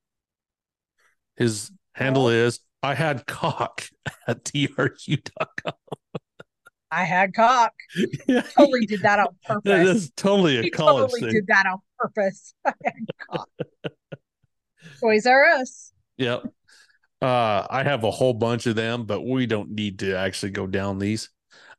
His 1.35 1.71
handle 1.93 2.29
is 2.29 2.59
I 2.83 2.93
had 2.95 3.25
cock 3.27 3.83
at 4.27 4.45
tru.com. 4.45 5.73
I 6.93 7.03
had 7.05 7.33
cock. 7.33 7.71
Yeah, 8.27 8.41
Totally 8.41 8.85
did 8.85 9.01
that 9.03 9.19
on 9.19 9.27
that 9.47 9.63
purpose. 9.63 9.87
is 9.89 10.11
totally 10.17 10.57
a 10.57 10.63
He 10.63 10.69
college 10.69 11.03
totally 11.11 11.21
thing. 11.21 11.31
did 11.33 11.47
that 11.47 11.65
on 11.65 11.79
purpose. 11.97 12.53
I 12.65 12.73
had 12.83 12.93
cock. 13.29 13.49
Toys 14.99 15.25
R 15.25 15.45
Us. 15.45 15.93
Yep. 16.17 16.43
Uh, 17.22 17.67
I 17.69 17.84
have 17.84 18.03
a 18.03 18.11
whole 18.11 18.34
bunch 18.34 18.65
of 18.65 18.76
them, 18.76 19.05
but 19.05 19.22
we 19.22 19.45
don't 19.45 19.72
need 19.72 19.99
to 19.99 20.15
actually 20.17 20.51
go 20.51 20.65
down 20.65 20.97
these. 20.97 21.30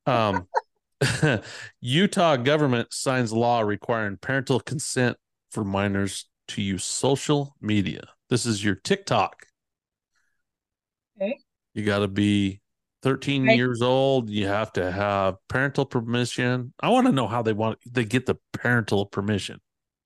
Um, 0.07 0.47
Utah 1.81 2.37
government 2.37 2.93
signs 2.93 3.33
law 3.33 3.61
requiring 3.61 4.19
parental 4.19 4.61
consent 4.61 5.17
for 5.51 5.65
minors 5.65 6.27
to 6.49 6.63
use 6.63 6.85
social 6.85 7.57
media. 7.61 8.03
This 8.31 8.47
is 8.47 8.65
your 8.65 8.77
TikTok. 8.77 9.47
Okay. 11.21 11.39
You 11.75 11.85
got 11.85 12.01
to 12.01 12.09
be 12.09 12.61
13 13.03 13.47
Right. 13.47 13.57
years 13.57 13.83
old. 13.83 14.31
You 14.31 14.47
have 14.47 14.73
to 14.75 14.91
have 14.91 15.37
parental 15.49 15.85
permission. 15.85 16.73
I 16.81 16.91
want 16.91 17.07
to 17.09 17.13
know 17.13 17.27
how 17.27 17.43
they 17.43 17.53
want 17.53 17.79
they 17.91 18.05
get 18.05 18.27
the 18.27 18.37
parental 18.53 19.07
permission. 19.07 19.61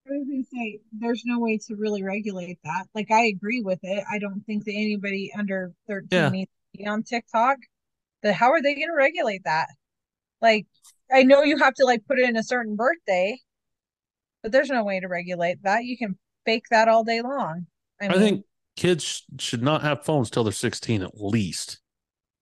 I 0.08 0.12
was 0.18 0.26
gonna 0.28 0.42
say, 0.44 0.80
there's 0.92 1.22
no 1.24 1.38
way 1.40 1.58
to 1.66 1.74
really 1.76 2.02
regulate 2.02 2.58
that. 2.64 2.86
Like, 2.94 3.10
I 3.10 3.26
agree 3.26 3.60
with 3.62 3.80
it. 3.82 4.04
I 4.10 4.18
don't 4.18 4.40
think 4.46 4.64
that 4.64 4.72
anybody 4.72 5.32
under 5.36 5.72
13 5.88 6.06
Yeah. 6.10 6.28
needs 6.28 6.50
to 6.74 6.78
be 6.78 6.86
on 6.86 7.02
TikTok. 7.02 7.58
But 8.22 8.34
how 8.34 8.50
are 8.52 8.62
they 8.62 8.74
going 8.74 8.88
to 8.88 8.94
regulate 8.94 9.44
that? 9.44 9.68
Like, 10.40 10.66
I 11.12 11.22
know 11.22 11.42
you 11.42 11.58
have 11.58 11.74
to 11.74 11.84
like 11.84 12.04
put 12.06 12.18
in 12.18 12.36
a 12.36 12.42
certain 12.42 12.74
birthday, 12.74 13.38
but 14.42 14.52
there's 14.52 14.70
no 14.70 14.82
way 14.84 15.00
to 15.00 15.06
regulate 15.06 15.62
that. 15.64 15.84
You 15.84 15.96
can 15.98 16.16
fake 16.44 16.64
that 16.70 16.88
all 16.88 17.04
day 17.04 17.20
long. 17.22 17.66
I 18.00 18.06
I, 18.06 18.12
think 18.18 18.44
kids 18.76 19.04
sh- 19.04 19.22
should 19.38 19.62
not 19.62 19.82
have 19.82 20.04
phones 20.04 20.30
till 20.30 20.44
they're 20.44 20.52
16 20.52 21.02
at 21.02 21.20
least. 21.20 21.80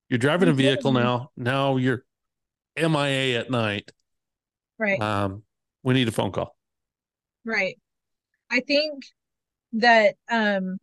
You're 0.09 0.17
driving 0.17 0.49
a 0.49 0.53
vehicle 0.53 0.91
now. 0.91 1.31
Now 1.35 1.77
you're 1.77 2.03
MIA 2.77 3.39
at 3.39 3.49
night. 3.51 3.91
right, 4.77 4.99
Um, 5.01 5.43
we 5.83 5.93
need 5.93 6.07
a 6.07 6.11
phone 6.11 6.31
call. 6.31 6.55
Right. 7.45 7.77
I 8.51 8.59
think 8.61 9.03
that 9.73 10.15
um 10.31 10.77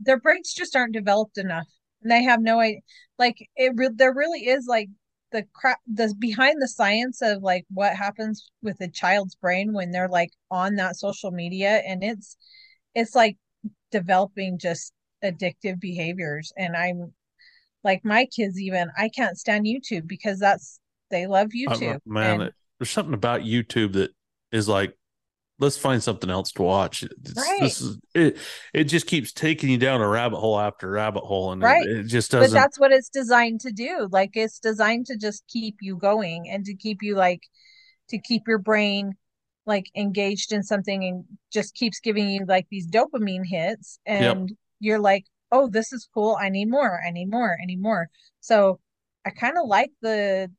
their 0.00 0.18
brains 0.18 0.52
just 0.52 0.76
aren't 0.76 0.92
developed 0.92 1.38
enough, 1.38 1.66
and 2.02 2.10
they 2.10 2.22
have 2.22 2.40
no 2.40 2.60
idea. 2.60 2.80
Like, 3.18 3.36
it 3.56 3.72
re 3.76 3.90
there 3.94 4.14
really 4.14 4.46
is 4.46 4.66
like 4.68 4.88
the 5.32 5.44
crap, 5.52 5.78
the 5.86 6.14
behind 6.18 6.62
the 6.62 6.68
science 6.68 7.20
of 7.20 7.42
like 7.42 7.64
what 7.70 7.94
happens 7.96 8.50
with 8.62 8.80
a 8.80 8.88
child's 8.88 9.34
brain 9.34 9.72
when 9.72 9.90
they're 9.90 10.08
like 10.08 10.30
on 10.50 10.76
that 10.76 10.96
social 10.96 11.30
media, 11.30 11.82
and 11.86 12.02
it's 12.04 12.36
it's 12.94 13.14
like 13.14 13.36
developing 13.90 14.58
just 14.58 14.92
addictive 15.24 15.80
behaviors. 15.80 16.52
And 16.56 16.76
I'm 16.76 17.12
like 17.84 18.04
my 18.04 18.26
kids 18.26 18.60
even 18.60 18.90
I 18.96 19.08
can't 19.08 19.38
stand 19.38 19.66
YouTube 19.66 20.06
because 20.06 20.38
that's 20.38 20.80
they 21.10 21.26
love 21.26 21.48
Uh, 21.66 21.74
YouTube. 21.74 22.00
man, 22.06 22.40
and 22.40 22.52
there's 22.78 22.90
something 22.90 23.14
about 23.14 23.42
YouTube 23.42 23.94
that 23.94 24.10
is 24.52 24.68
like, 24.68 24.96
let's 25.58 25.76
find 25.76 26.02
something 26.02 26.30
else 26.30 26.52
to 26.52 26.62
watch. 26.62 27.04
Right. 27.36 27.60
This 27.60 27.80
is 27.80 27.98
it. 28.14 28.38
It 28.72 28.84
just 28.84 29.06
keeps 29.06 29.32
taking 29.32 29.70
you 29.70 29.78
down 29.78 30.00
a 30.00 30.08
rabbit 30.08 30.38
hole 30.38 30.58
after 30.58 30.90
rabbit 30.90 31.24
hole, 31.24 31.52
and 31.52 31.62
Right. 31.62 31.86
it, 31.86 32.04
just 32.04 32.30
doesn't. 32.30 32.54
But 32.54 32.60
that's 32.60 32.78
what 32.78 32.92
it's 32.92 33.08
designed 33.08 33.60
to 33.62 33.72
do. 33.72 34.08
Like 34.10 34.30
it's 34.36 34.58
designed 34.58 35.06
to 35.06 35.16
just 35.16 35.44
keep 35.48 35.76
you 35.80 35.96
going 35.96 36.48
and 36.48 36.64
to 36.64 36.74
keep 36.74 37.02
you 37.02 37.14
like 37.16 37.42
to 38.10 38.18
keep 38.18 38.46
your 38.46 38.58
brain 38.58 39.14
like 39.66 39.86
engaged 39.94 40.52
in 40.52 40.62
something 40.62 41.04
and 41.04 41.24
just 41.52 41.74
keeps 41.74 42.00
giving 42.00 42.30
you 42.30 42.44
like 42.46 42.66
these 42.70 42.86
dopamine 42.86 43.44
hits 43.44 43.98
and 44.06 44.52
you're 44.80 44.98
like, 45.00 45.26
"Oh, 45.52 45.68
this 45.68 45.92
is 45.92 46.08
cool. 46.14 46.36
I 46.40 46.48
need 46.48 46.70
more. 46.70 47.00
I 47.06 47.10
need 47.10 47.30
more. 47.30 47.58
I 47.60 47.66
need 47.66 47.82
more." 47.82 48.08
So, 48.40 48.80
I 49.26 49.30
kind 49.30 49.58
of 49.58 49.66
like 49.66 49.90
the 50.00 50.50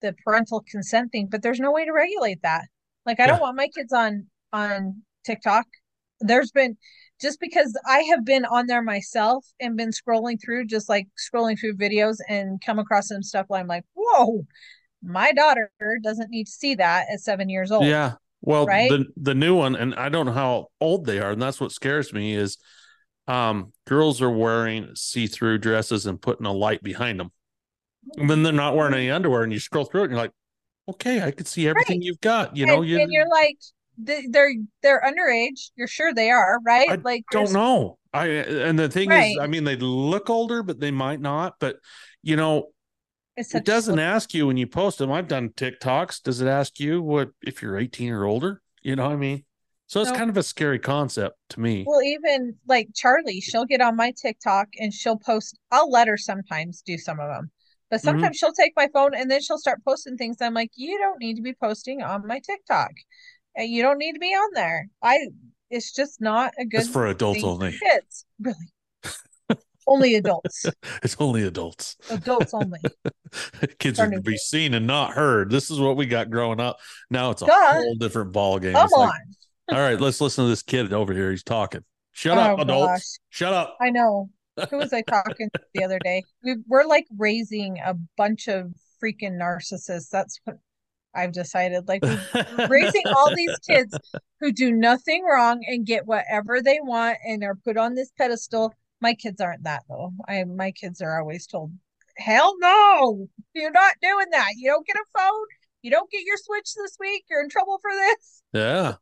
the 0.00 0.14
parental 0.24 0.64
consent 0.70 1.10
thing, 1.12 1.26
but 1.26 1.42
there's 1.42 1.60
no 1.60 1.72
way 1.72 1.84
to 1.84 1.92
regulate 1.92 2.40
that. 2.42 2.66
Like 3.08 3.20
I 3.20 3.24
Yeah. 3.24 3.32
don't 3.32 3.40
want 3.40 3.56
my 3.56 3.68
kids 3.68 3.92
on 3.92 4.26
on 4.52 5.02
TikTok. 5.24 5.66
There's 6.20 6.52
been 6.52 6.76
just 7.20 7.40
because 7.40 7.76
I 7.86 8.00
have 8.10 8.24
been 8.24 8.44
on 8.44 8.66
there 8.66 8.82
myself 8.82 9.46
and 9.58 9.76
been 9.76 9.90
scrolling 9.90 10.38
through, 10.40 10.66
just 10.66 10.88
like 10.88 11.08
scrolling 11.18 11.58
through 11.58 11.74
videos 11.76 12.18
and 12.28 12.60
come 12.64 12.78
across 12.78 13.08
some 13.08 13.22
stuff 13.22 13.46
where 13.48 13.60
I'm 13.60 13.66
like, 13.66 13.84
whoa, 13.94 14.46
my 15.02 15.32
daughter 15.32 15.70
doesn't 16.04 16.30
need 16.30 16.44
to 16.44 16.52
see 16.52 16.74
that 16.76 17.06
at 17.12 17.20
seven 17.20 17.48
years 17.48 17.72
old. 17.72 17.84
Yeah. 17.84 18.14
Well, 18.42 18.66
right? 18.66 18.90
the 18.90 19.06
the 19.16 19.34
new 19.34 19.56
one, 19.56 19.74
and 19.74 19.94
I 19.94 20.10
don't 20.10 20.26
know 20.26 20.32
how 20.32 20.68
old 20.80 21.06
they 21.06 21.18
are, 21.18 21.32
and 21.32 21.42
that's 21.42 21.60
what 21.60 21.72
scares 21.72 22.12
me 22.12 22.34
is 22.34 22.58
um 23.26 23.72
girls 23.86 24.22
are 24.22 24.30
wearing 24.30 24.94
see-through 24.94 25.58
dresses 25.58 26.06
and 26.06 26.20
putting 26.20 26.46
a 26.46 26.52
light 26.52 26.82
behind 26.82 27.18
them. 27.18 27.32
And 28.16 28.30
then 28.30 28.42
they're 28.42 28.52
not 28.52 28.76
wearing 28.76 28.94
any 28.94 29.10
underwear, 29.10 29.42
and 29.42 29.52
you 29.52 29.60
scroll 29.60 29.84
through 29.84 30.02
it 30.02 30.04
and 30.04 30.12
you're 30.12 30.20
like, 30.20 30.32
okay, 30.88 31.22
I 31.22 31.30
could 31.30 31.46
see 31.46 31.68
everything 31.68 32.02
you've 32.02 32.20
got. 32.20 32.56
You 32.56 32.66
know, 32.66 32.80
and, 32.80 32.86
you 32.90 32.98
and 32.98 33.12
you're 33.12 33.28
like, 33.28 33.58
they're 33.98 34.52
they're 34.82 35.02
underage. 35.02 35.70
You're 35.76 35.88
sure 35.88 36.14
they 36.14 36.30
are, 36.30 36.58
right? 36.64 36.88
I 36.90 36.96
like 36.96 37.24
don't 37.30 37.52
know. 37.52 37.98
I 38.12 38.26
and 38.26 38.78
the 38.78 38.88
thing 38.88 39.10
Right. 39.10 39.32
is, 39.32 39.38
I 39.38 39.46
mean, 39.46 39.64
they 39.64 39.76
look 39.76 40.30
older, 40.30 40.62
but 40.62 40.80
they 40.80 40.90
might 40.90 41.20
not. 41.20 41.54
But 41.60 41.76
you 42.22 42.36
know, 42.36 42.70
it 43.36 43.64
doesn't 43.64 43.98
ask 43.98 44.34
you 44.34 44.46
when 44.46 44.56
you 44.56 44.66
post 44.66 44.98
them. 44.98 45.12
I've 45.12 45.28
done 45.28 45.50
TikToks. 45.50 46.22
Does 46.22 46.40
it 46.40 46.48
ask 46.48 46.80
you 46.80 47.02
what 47.02 47.30
if 47.42 47.62
you're 47.62 47.78
18 47.78 48.12
or 48.12 48.24
older? 48.24 48.62
You 48.82 48.96
know 48.96 49.04
what 49.04 49.12
I 49.12 49.16
mean? 49.16 49.44
So 49.86 50.02
it's 50.02 50.10
No. 50.10 50.16
kind 50.16 50.30
of 50.30 50.36
a 50.36 50.42
scary 50.42 50.78
concept 50.78 51.36
to 51.50 51.60
me. 51.60 51.84
Well, 51.86 52.02
even 52.02 52.56
like 52.66 52.88
Charlie, 52.94 53.40
she'll 53.40 53.64
get 53.64 53.80
on 53.80 53.96
my 53.96 54.12
TikTok 54.20 54.68
and 54.78 54.92
she'll 54.92 55.16
post. 55.16 55.58
I'll 55.70 55.90
let 55.90 56.08
her 56.08 56.18
sometimes 56.18 56.82
do 56.82 56.98
some 56.98 57.18
of 57.18 57.28
them, 57.28 57.50
but 57.90 57.96
Mm-hmm. 57.96 58.06
sometimes 58.08 58.36
she'll 58.36 58.52
take 58.52 58.72
my 58.76 58.88
phone 58.92 59.14
and 59.14 59.30
then 59.30 59.40
she'll 59.40 59.58
start 59.58 59.80
posting 59.84 60.16
things. 60.16 60.36
I'm 60.40 60.54
like, 60.54 60.70
you 60.76 60.98
don't 60.98 61.18
need 61.20 61.36
to 61.36 61.42
be 61.42 61.54
posting 61.54 62.02
on 62.02 62.26
my 62.26 62.40
TikTok. 62.40 62.90
And 63.56 63.68
you 63.68 63.82
don't 63.82 63.98
need 63.98 64.12
to 64.12 64.18
be 64.20 64.28
on 64.34 64.50
there. 64.54 64.88
I, 65.02 65.28
it's 65.70 65.92
just 65.94 66.20
not 66.20 66.52
a 66.58 66.64
good 66.64 66.80
It's 66.80 66.88
for 66.88 67.06
adults 67.06 67.42
only. 67.42 67.72
for 67.72 67.78
kids. 67.84 68.24
Really. 68.40 69.58
only 69.86 70.14
adults. 70.14 70.66
It's 71.02 71.16
only 71.18 71.42
adults. 71.44 71.96
Adults 72.10 72.52
only. 72.54 72.78
Kids 73.78 73.98
are 73.98 74.10
to 74.10 74.20
be 74.20 74.36
seen 74.36 74.74
and 74.74 74.86
not 74.86 75.12
heard. 75.12 75.50
This 75.50 75.70
is 75.70 75.80
what 75.80 75.96
we 75.96 76.06
got 76.06 76.30
growing 76.30 76.60
up. 76.60 76.78
Now 77.10 77.30
it's 77.30 77.42
a 77.42 77.46
Duh. 77.46 77.72
whole 77.74 77.94
different 77.96 78.32
ball 78.32 78.58
game. 78.58 78.74
Come 78.74 78.84
It's 78.84 78.92
like, 78.92 79.10
on. 79.70 79.76
all 79.76 79.80
right, 79.82 80.00
let's 80.00 80.20
listen 80.20 80.44
to 80.44 80.48
this 80.48 80.62
kid 80.62 80.92
over 80.92 81.12
here. 81.14 81.30
He's 81.30 81.42
talking. 81.42 81.82
Shut 82.12 82.36
Oh, 82.38 82.40
up, 82.40 82.58
adults. 82.60 82.86
gosh. 82.92 83.20
Shut 83.30 83.52
up. 83.54 83.76
I 83.80 83.90
know. 83.90 84.28
Who 84.70 84.76
was 84.78 84.92
I 84.92 85.02
talking 85.02 85.50
to 85.54 85.60
the 85.74 85.84
other 85.84 85.98
day? 85.98 86.24
We, 86.42 86.56
we're 86.66 86.84
like 86.84 87.06
raising 87.16 87.78
a 87.78 87.94
bunch 88.16 88.48
of 88.48 88.72
freaking 89.02 89.38
narcissists. 89.38 90.10
That's 90.10 90.40
what 90.44 90.58
I've 91.14 91.32
decided. 91.32 91.88
Like 91.88 92.02
raising 92.68 93.06
all 93.06 93.34
these 93.34 93.58
kids 93.68 93.96
who 94.40 94.52
do 94.52 94.72
nothing 94.72 95.24
wrong 95.24 95.60
and 95.66 95.86
get 95.86 96.06
whatever 96.06 96.60
they 96.62 96.78
want 96.82 97.18
and 97.26 97.42
are 97.44 97.56
put 97.56 97.76
on 97.76 97.94
this 97.94 98.12
pedestal. 98.16 98.74
My 99.00 99.14
kids 99.14 99.40
aren't 99.40 99.64
that 99.64 99.84
though. 99.88 100.12
I 100.26 100.44
my 100.44 100.72
kids 100.72 101.00
are 101.00 101.20
always 101.20 101.46
told, 101.46 101.72
"Hell 102.16 102.56
no, 102.58 103.28
you're 103.54 103.70
not 103.70 103.94
doing 104.02 104.26
that. 104.32 104.52
You 104.56 104.70
don't 104.70 104.86
get 104.86 104.96
a 104.96 105.18
phone. 105.18 105.46
You 105.82 105.90
don't 105.90 106.10
get 106.10 106.24
your 106.24 106.36
Switch 106.36 106.74
this 106.74 106.96
week. 106.98 107.24
You're 107.30 107.42
in 107.42 107.48
trouble 107.48 107.78
for 107.80 107.92
this." 107.92 108.42
yeah. 108.52 108.94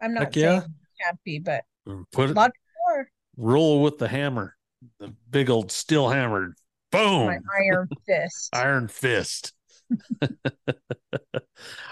I'm 0.00 0.14
not 0.14 0.24
Heck 0.24 0.36
yeah. 0.36 0.60
saying 0.60 0.74
can't 1.04 1.24
be, 1.24 1.38
but 1.38 1.64
Put 2.12 2.30
it 2.30 2.36
lot 2.36 2.52
more 2.86 3.08
roll 3.36 3.82
with 3.82 3.98
the 3.98 4.08
hammer. 4.08 4.56
The 4.98 5.14
big 5.30 5.50
old 5.50 5.70
steel 5.72 6.08
hammer. 6.08 6.54
Boom. 6.90 7.26
my 7.26 7.38
iron 7.58 7.88
fist. 8.06 8.50
Iron 8.54 8.88
fist. 8.88 9.52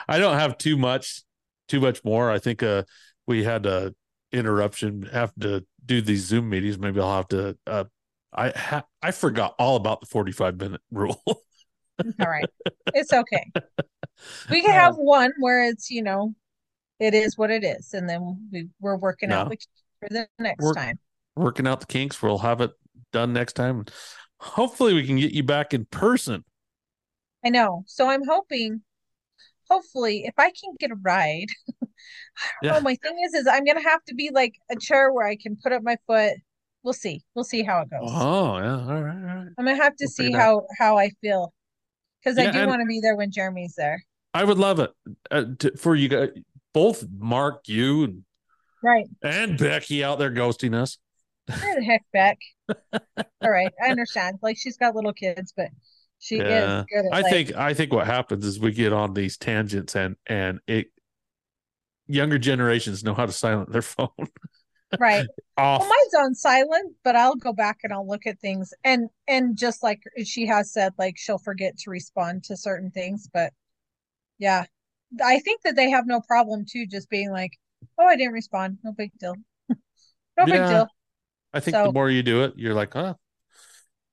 I 0.08 0.18
don't 0.18 0.36
have 0.38 0.58
too 0.58 0.76
much, 0.76 1.22
too 1.68 1.80
much 1.80 2.02
more. 2.04 2.30
I 2.30 2.38
think 2.38 2.62
uh 2.62 2.82
we 3.26 3.44
had 3.44 3.66
a 3.66 3.94
interruption, 4.32 5.02
have 5.12 5.32
to 5.40 5.64
do 5.84 6.00
these 6.00 6.24
Zoom 6.26 6.48
meetings. 6.50 6.78
Maybe 6.78 7.00
I'll 7.00 7.16
have 7.16 7.28
to 7.28 7.56
uh 7.66 7.84
I 8.32 8.50
ha- 8.50 8.84
I 9.02 9.10
forgot 9.10 9.54
all 9.58 9.76
about 9.76 10.00
the 10.00 10.06
45 10.06 10.58
minute 10.60 10.80
rule. 10.90 11.20
All 11.26 11.40
right, 12.18 12.46
it's 12.94 13.12
okay. 13.12 13.50
We 14.50 14.62
can 14.62 14.70
have 14.70 14.96
one 14.96 15.32
where 15.38 15.64
it's 15.68 15.90
you 15.90 16.02
know, 16.02 16.34
it 16.98 17.14
is 17.14 17.36
what 17.36 17.50
it 17.50 17.64
is, 17.64 17.92
and 17.94 18.08
then 18.08 18.48
we 18.52 18.68
we're 18.80 18.96
working 18.96 19.30
out 19.32 19.48
No. 19.48 19.50
the 19.50 19.58
for 20.00 20.08
the 20.08 20.28
next 20.38 20.64
We're- 20.64 20.74
time. 20.74 20.98
Working 21.40 21.66
out 21.66 21.80
the 21.80 21.86
kinks. 21.86 22.22
We'll 22.22 22.38
have 22.38 22.60
it 22.60 22.70
done 23.12 23.32
next 23.32 23.54
time. 23.54 23.84
Hopefully 24.40 24.94
we 24.94 25.06
can 25.06 25.16
get 25.16 25.32
you 25.32 25.42
back 25.42 25.72
in 25.74 25.86
person. 25.86 26.44
I 27.44 27.48
know. 27.48 27.84
So 27.86 28.08
I'm 28.08 28.26
hoping, 28.26 28.82
hopefully, 29.70 30.24
if 30.26 30.34
I 30.38 30.50
can 30.50 30.74
get 30.78 30.90
a 30.90 30.96
ride. 30.96 31.46
I 31.82 31.86
don't 32.62 32.62
Yeah. 32.62 32.70
know. 32.72 32.80
My 32.82 32.94
thing 32.96 33.16
is, 33.26 33.34
is 33.34 33.46
I'm 33.46 33.64
gonna 33.64 33.82
have 33.82 34.04
to 34.04 34.14
be 34.14 34.30
like 34.32 34.54
a 34.70 34.76
chair 34.76 35.12
where 35.12 35.26
I 35.26 35.36
can 35.36 35.56
put 35.62 35.72
up 35.72 35.82
my 35.82 35.96
foot. 36.06 36.34
We'll 36.82 36.92
see. 36.94 37.22
We'll 37.34 37.44
see 37.44 37.62
how 37.62 37.80
it 37.82 37.90
goes. 37.90 38.00
Oh, 38.02 38.58
yeah. 38.58 38.80
All 38.80 39.02
right. 39.02 39.14
All 39.16 39.36
right. 39.36 39.48
I'm 39.58 39.64
gonna 39.64 39.76
have 39.76 39.96
to 39.96 40.04
We'll 40.04 40.10
see 40.10 40.32
how 40.32 40.66
how 40.78 40.98
I 40.98 41.10
feel 41.22 41.52
because 42.22 42.38
I 42.38 42.50
do 42.50 42.66
want 42.66 42.80
to 42.80 42.86
be 42.86 43.00
there 43.00 43.16
when 43.16 43.30
Jeremy's 43.30 43.74
there. 43.76 44.02
I 44.34 44.44
would 44.44 44.58
love 44.58 44.78
it 44.80 44.90
uh, 45.30 45.44
to, 45.60 45.76
for 45.76 45.94
you 45.96 46.08
guys, 46.08 46.28
both 46.72 47.04
Mark, 47.18 47.66
you, 47.68 48.04
and, 48.04 48.24
Right. 48.82 49.06
and 49.22 49.58
Becky 49.58 50.02
out 50.04 50.18
there 50.18 50.30
ghosting 50.30 50.74
us. 50.74 50.98
The 51.60 51.84
heck, 51.84 52.04
Beck? 52.12 52.38
All 53.42 53.50
right, 53.50 53.72
I 53.82 53.90
understand. 53.90 54.38
Like 54.42 54.56
she's 54.58 54.76
got 54.76 54.94
little 54.94 55.12
kids, 55.12 55.52
but 55.56 55.68
she 56.18 56.36
Yeah. 56.38 56.44
is 56.48 56.84
good 56.92 57.06
at 57.06 57.12
I 57.12 57.22
like, 57.22 57.30
think 57.30 57.54
I 57.56 57.74
think 57.74 57.92
what 57.92 58.06
happens 58.06 58.44
is 58.44 58.60
we 58.60 58.72
get 58.72 58.92
on 58.92 59.14
these 59.14 59.36
tangents 59.36 59.96
and 59.96 60.16
and 60.26 60.60
it 60.66 60.88
younger 62.06 62.38
generations 62.38 63.04
know 63.04 63.14
how 63.14 63.26
to 63.26 63.32
silent 63.32 63.70
their 63.72 63.82
phone. 63.82 64.08
right. 64.98 65.30
Off. 65.56 65.80
Well, 65.80 65.88
mine's 65.88 66.14
on 66.26 66.34
silent, 66.34 66.94
but 67.04 67.16
I'll 67.16 67.36
go 67.36 67.52
back 67.52 67.78
and 67.84 67.92
I'll 67.92 68.06
look 68.06 68.26
at 68.26 68.40
things 68.40 68.74
and 68.84 69.08
and 69.28 69.56
just 69.56 69.82
like 69.82 70.02
she 70.24 70.46
has 70.46 70.72
said, 70.72 70.92
like 70.98 71.16
she'll 71.18 71.38
forget 71.38 71.78
to 71.78 71.90
respond 71.90 72.44
to 72.44 72.56
certain 72.56 72.90
things. 72.90 73.28
But 73.32 73.52
yeah, 74.38 74.66
I 75.24 75.40
think 75.40 75.62
that 75.64 75.76
they 75.76 75.90
have 75.90 76.06
no 76.06 76.20
problem 76.20 76.66
too, 76.70 76.86
just 76.86 77.10
being 77.10 77.32
like, 77.32 77.52
"Oh, 77.98 78.06
I 78.06 78.16
didn't 78.16 78.34
respond. 78.34 78.78
No 78.84 78.92
big 78.92 79.12
deal. 79.20 79.36
no 80.38 80.46
big 80.48 80.66
deal." 80.66 80.88
I 81.52 81.60
think 81.60 81.74
So- 81.74 81.84
the 81.86 81.92
more 81.92 82.10
you 82.10 82.22
do 82.22 82.44
it, 82.44 82.54
you're 82.56 82.74
like, 82.74 82.92
huh, 82.94 83.14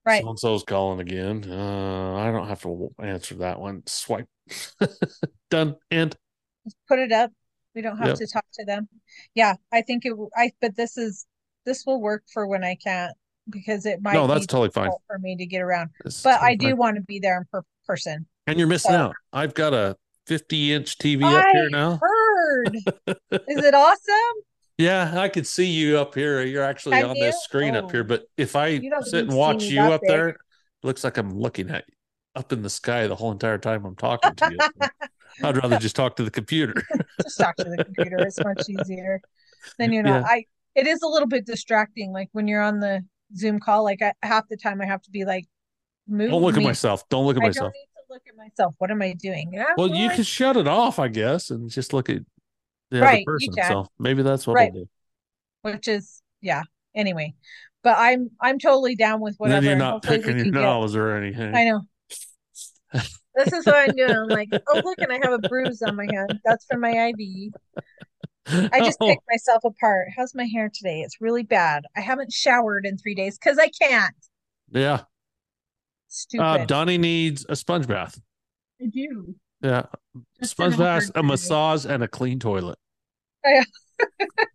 Right. 0.06 0.24
so 0.24 0.30
and 0.30 0.40
so's 0.40 0.64
calling 0.64 1.00
again. 1.00 1.44
Uh, 1.50 2.16
I 2.16 2.32
don't 2.32 2.48
have 2.48 2.62
to 2.64 2.94
answer 3.00 3.36
that 3.36 3.60
one. 3.60 3.84
Swipe. 3.86 4.28
Done. 5.50 5.76
and 5.92 6.16
Just 6.64 6.78
put 6.88 7.00
it 7.00 7.12
up. 7.12 7.32
We 7.76 7.82
don't 7.82 7.98
have 7.98 8.08
Yep. 8.08 8.18
to 8.18 8.28
talk 8.28 8.46
to 8.54 8.66
them. 8.66 8.88
Yeah, 9.36 9.56
I 9.72 9.82
think 9.82 10.06
it. 10.06 10.14
I 10.36 10.52
but 10.62 10.76
this 10.76 10.98
is 10.98 11.26
this 11.66 11.86
will 11.86 12.02
work 12.02 12.24
for 12.34 12.48
when 12.48 12.64
I 12.64 12.76
can't 12.76 13.14
because 13.50 13.86
it 13.86 14.02
might. 14.02 14.14
No, 14.14 14.26
that's 14.26 14.42
be 14.42 14.48
totally 14.48 14.70
fine. 14.72 14.90
for 15.06 15.20
me 15.20 15.36
to 15.36 15.46
get 15.46 15.62
around. 15.62 15.90
It's 16.06 16.24
But 16.24 16.34
totally 16.38 16.52
I 16.52 16.56
do 16.56 16.68
fine. 16.70 16.78
want 16.78 16.96
to 16.96 17.02
be 17.04 17.20
there 17.20 17.38
in 17.38 17.44
per- 17.52 17.64
person. 17.86 18.26
And 18.48 18.58
you're 18.58 18.68
missing 18.68 18.92
so- 18.92 18.98
out. 18.98 19.16
I've 19.34 19.54
got 19.54 19.74
a 19.74 19.96
50 20.26 20.74
inch 20.74 20.98
TV 20.98 21.24
up 21.24 21.46
here 21.54 21.70
now. 21.70 22.00
heard. 22.02 22.76
is 23.08 23.64
it 23.64 23.74
awesome? 23.74 24.44
Yeah, 24.78 25.20
I 25.20 25.30
could 25.30 25.48
see 25.48 25.66
you 25.66 25.98
up 25.98 26.14
here. 26.14 26.44
You're 26.44 26.64
actually 26.64 26.98
Can 26.98 27.10
on 27.10 27.16
this 27.16 27.36
you? 27.36 27.42
screen 27.44 27.76
up 27.76 27.92
here, 27.92 28.02
Oh. 28.02 28.04
but 28.04 28.26
if 28.38 28.56
I 28.56 28.80
sit 29.02 29.26
and 29.28 29.34
watch 29.34 29.64
you 29.64 29.82
up 29.82 30.02
there, 30.06 30.30
it 30.30 30.38
looks 30.84 31.04
like 31.04 31.18
I'm 31.18 31.32
looking 31.32 31.70
at 31.72 31.86
you 31.88 31.94
up 32.36 32.54
in 32.54 32.62
the 32.62 32.70
sky 32.70 33.08
the 33.08 33.16
whole 33.16 33.32
entire 33.32 33.58
time 33.58 33.84
I'm 33.86 33.96
talking 33.96 34.36
to 34.36 34.52
you. 34.52 34.58
So 34.82 34.90
I'd 35.50 35.58
rather 35.58 35.80
just 35.80 35.96
talk 35.96 36.16
to 36.18 36.24
the 36.24 36.30
computer. 36.32 36.74
Just 37.24 37.40
talk 37.40 37.56
to 37.58 37.64
the 37.64 37.84
computer. 37.84 38.18
It's 38.20 38.40
much 38.44 38.64
easier. 38.70 39.20
Then 39.80 39.92
you 39.92 40.04
know, 40.04 40.18
Yeah. 40.18 40.24
I 40.26 40.46
it 40.76 40.86
is 40.86 41.02
a 41.02 41.08
little 41.08 41.28
bit 41.28 41.46
distracting. 41.48 42.12
Like 42.12 42.30
when 42.34 42.48
you're 42.48 42.62
on 42.62 42.80
the 42.80 43.04
Zoom 43.36 43.60
call, 43.60 43.84
like 43.84 44.02
I, 44.04 44.14
half 44.22 44.48
the 44.48 44.58
time 44.58 44.80
I 44.82 44.86
have 44.86 45.02
to 45.04 45.10
be 45.12 45.26
like, 45.26 45.46
move. 46.08 46.30
Don't 46.30 46.42
look 46.44 46.56
at 46.58 46.62
myself. 46.64 47.08
Don't 47.10 47.26
look 47.26 47.38
at 47.38 47.44
I 47.44 47.48
myself. 47.48 47.66
don't 47.66 47.74
need 47.74 47.88
to 48.08 48.14
look 48.14 48.22
at 48.30 48.36
myself. 48.38 48.76
What 48.78 48.92
am 48.92 49.02
I 49.02 49.14
doing? 49.14 49.50
Yeah, 49.54 49.66
Well, 49.76 49.90
you 49.90 50.10
can 50.12 50.24
shut 50.24 50.56
it 50.58 50.68
off, 50.68 51.00
I 51.00 51.08
guess, 51.08 51.50
and 51.50 51.70
just 51.70 51.92
look 51.94 52.10
at 52.10 52.22
the 52.92 53.02
Right, 53.02 53.24
other 53.28 53.38
person. 53.38 53.54
So 53.68 53.88
maybe 54.00 54.24
that's 54.24 54.46
what 54.48 54.54
Right. 54.56 54.72
I'll 54.74 54.80
do. 54.82 54.90
which 55.64 55.88
is 55.88 56.22
yeah. 56.42 56.64
Anyway, 56.96 57.34
but 57.84 57.96
I'm 57.98 58.30
I'm 58.42 58.58
totally 58.60 58.96
down 58.96 59.20
with 59.22 59.36
whatever. 59.38 59.62
then 59.62 59.78
whatever. 59.80 59.84
you're 59.84 59.94
not 59.94 60.04
picking 60.04 60.36
your 60.38 60.46
can 60.46 60.54
get- 60.54 60.62
nose 60.62 60.96
or 60.96 61.12
anything. 61.12 61.56
I 61.56 61.64
know. 61.66 61.82
This 63.36 63.54
is 63.54 63.68
what 63.68 63.76
I'm 63.76 63.96
doing. 63.96 64.10
I'm 64.10 64.28
like, 64.30 64.50
oh 64.52 64.82
look, 64.84 64.98
and 64.98 65.12
I 65.12 65.20
have 65.22 65.32
a 65.44 65.48
bruise 65.48 65.84
on 65.84 65.96
my 65.96 66.08
hand. 66.12 66.40
That's 66.44 66.66
from 66.66 66.82
my 66.82 66.90
IV. 67.10 67.54
I 68.48 68.80
just 68.80 68.98
Oh, 69.00 69.06
picked 69.06 69.22
myself 69.30 69.64
apart. 69.64 70.08
How's 70.18 70.34
my 70.34 70.46
hair 70.46 70.72
today? 70.74 71.02
It's 71.02 71.22
really 71.22 71.44
bad. 71.44 71.84
I 71.96 72.02
haven't 72.02 72.34
showered 72.34 72.88
in 72.88 72.98
three 72.98 73.14
days 73.14 73.38
because 73.38 73.60
I 73.60 73.70
can't. 73.80 74.16
yeah. 74.72 75.02
Stupid. 76.08 76.44
Uh, 76.44 76.66
Donnie 76.66 76.98
needs 76.98 77.46
a 77.48 77.56
sponge 77.56 77.86
bath. 77.86 78.20
I 78.82 78.86
do. 78.88 79.36
Yeah. 79.62 79.84
Just 80.40 80.52
sponge 80.52 80.78
bath, 80.78 81.10
a 81.16 81.24
massage, 81.24 81.86
and 81.86 82.04
a 82.04 82.08
clean 82.08 82.40
toilet. 82.40 82.78
Yeah. 83.46 83.64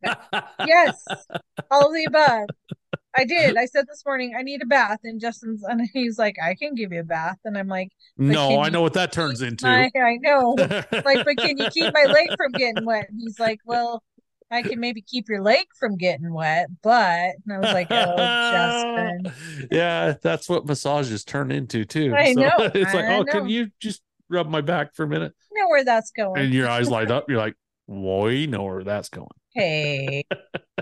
Yes, 0.67 1.05
all 1.71 1.89
of 1.89 1.93
the 1.93 2.05
above. 2.05 2.49
I 3.15 3.25
did. 3.25 3.57
I 3.57 3.67
said 3.67 3.87
this 3.89 4.05
morning, 4.07 4.35
I 4.39 4.43
need 4.43 4.63
a 4.63 4.67
bath, 4.67 5.01
and 5.05 5.21
Justin's 5.21 5.63
and 5.65 5.89
he's 5.93 6.19
like, 6.19 6.37
I 6.43 6.55
can 6.55 6.75
give 6.75 6.93
you 6.93 7.01
a 7.01 7.05
bath, 7.05 7.39
and 7.45 7.59
I'm 7.59 7.69
like, 7.69 7.89
no, 8.17 8.61
I 8.61 8.69
know 8.69 8.81
what 8.81 8.95
that 8.95 9.13
turns 9.13 9.43
into. 9.43 9.67
I, 9.67 9.91
I 9.97 10.19
know. 10.21 10.55
like, 10.59 11.25
but 11.25 11.37
can 11.37 11.59
you 11.59 11.69
keep 11.71 11.93
my 11.93 12.05
leg 12.05 12.29
from 12.37 12.53
getting 12.53 12.85
wet? 12.85 13.09
And 13.11 13.21
he's 13.21 13.39
like, 13.39 13.59
well, 13.67 14.03
I 14.51 14.63
can 14.63 14.81
maybe 14.81 15.03
keep 15.03 15.29
your 15.29 15.43
leg 15.43 15.67
from 15.79 15.97
getting 15.97 16.33
wet, 16.33 16.69
but 16.83 17.35
and 17.45 17.53
I 17.53 17.59
was 17.59 17.73
like, 17.73 17.89
oh, 17.91 18.17
Justin. 18.17 19.69
yeah, 19.71 20.15
that's 20.23 20.49
what 20.49 20.67
massages 20.67 21.25
turn 21.25 21.51
into 21.51 21.85
too. 21.85 22.15
I 22.15 22.33
know, 22.33 22.53
It's 22.59 22.95
like, 22.95 23.05
I 23.05 23.17
oh, 23.17 23.23
know. 23.23 23.33
can 23.33 23.49
you 23.49 23.71
just 23.81 24.03
rub 24.33 24.49
my 24.49 24.61
back 24.61 24.95
for 24.95 25.05
a 25.05 25.09
minute? 25.09 25.33
Know 25.53 25.69
where 25.69 25.85
that's 25.85 26.11
going. 26.11 26.43
And 26.43 26.55
your 26.55 26.69
eyes 26.69 26.89
light 26.89 27.11
up. 27.11 27.29
You're 27.29 27.39
like, 27.39 27.55
we 27.87 28.47
know 28.47 28.65
where 28.65 28.85
that's 28.85 29.09
going. 29.09 29.29
Hey, 29.55 30.25